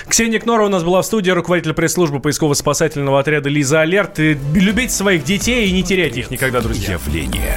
Ксения 0.07 0.39
Кнора 0.39 0.65
у 0.65 0.69
нас 0.69 0.83
была 0.83 1.01
в 1.01 1.05
студии, 1.05 1.29
руководитель 1.31 1.73
пресс-службы 1.73 2.19
поисково-спасательного 2.19 3.19
отряда 3.19 3.49
«Лиза 3.49 3.81
Алерт». 3.81 4.17
Любите 4.17 4.93
своих 4.93 5.23
детей 5.23 5.67
и 5.67 5.71
не 5.71 5.83
теряйте 5.83 6.21
их 6.21 6.31
никогда, 6.31 6.61
друзья. 6.61 6.93
Явление. 6.93 7.55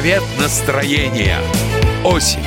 Цвет 0.00 0.22
настроения. 0.38 1.36
Осень. 2.06 2.40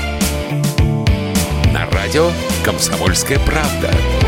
На 1.72 1.86
радио 1.92 2.32
«Комсомольская 2.66 3.38
правда». 3.46 4.23